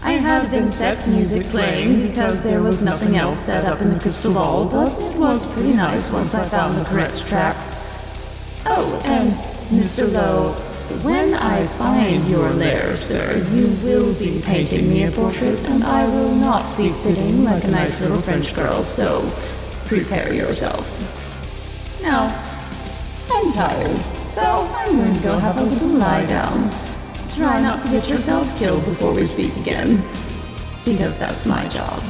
I 0.00 0.12
had 0.12 0.48
Vincet's 0.48 1.06
music 1.06 1.46
playing 1.48 2.00
because 2.08 2.42
there 2.42 2.62
was 2.62 2.82
nothing 2.82 3.18
else 3.18 3.38
set 3.38 3.66
up 3.66 3.82
in 3.82 3.92
the 3.92 4.00
crystal 4.00 4.32
ball, 4.32 4.64
but 4.64 5.00
it 5.02 5.18
was 5.18 5.44
pretty 5.44 5.74
nice 5.74 6.10
once 6.10 6.34
I 6.34 6.48
found 6.48 6.78
the 6.78 6.84
correct 6.84 7.28
tracks. 7.28 7.78
Oh, 8.64 9.02
and 9.04 9.32
Mr. 9.68 10.10
Lowe, 10.10 10.54
when 11.02 11.34
I 11.34 11.66
find 11.66 12.28
your 12.28 12.50
lair, 12.50 12.96
sir, 12.96 13.46
you 13.52 13.68
will 13.82 14.14
be 14.14 14.40
painting 14.42 14.88
me 14.88 15.04
a 15.04 15.10
portrait, 15.10 15.60
and 15.68 15.82
I 15.82 16.08
will 16.08 16.34
not 16.34 16.76
be 16.76 16.92
sitting 16.92 17.44
like 17.44 17.64
a 17.64 17.68
nice 17.68 18.00
little 18.00 18.20
French 18.20 18.54
girl, 18.54 18.84
so 18.84 19.28
prepare 19.86 20.32
yourself. 20.32 20.86
Now, 22.00 22.30
I'm 23.30 23.50
tired, 23.50 23.96
so 24.24 24.42
I'm 24.74 24.96
going 24.96 25.14
to 25.14 25.22
go 25.22 25.38
have 25.38 25.58
a 25.58 25.64
little 25.64 25.88
lie 25.88 26.26
down. 26.26 26.70
Try 27.34 27.60
not 27.60 27.80
to 27.82 27.90
get 27.90 28.08
yourselves 28.08 28.52
killed 28.52 28.84
before 28.84 29.14
we 29.14 29.24
speak 29.24 29.56
again, 29.56 30.04
because 30.84 31.18
that's 31.18 31.46
my 31.46 31.66
job. 31.68 32.02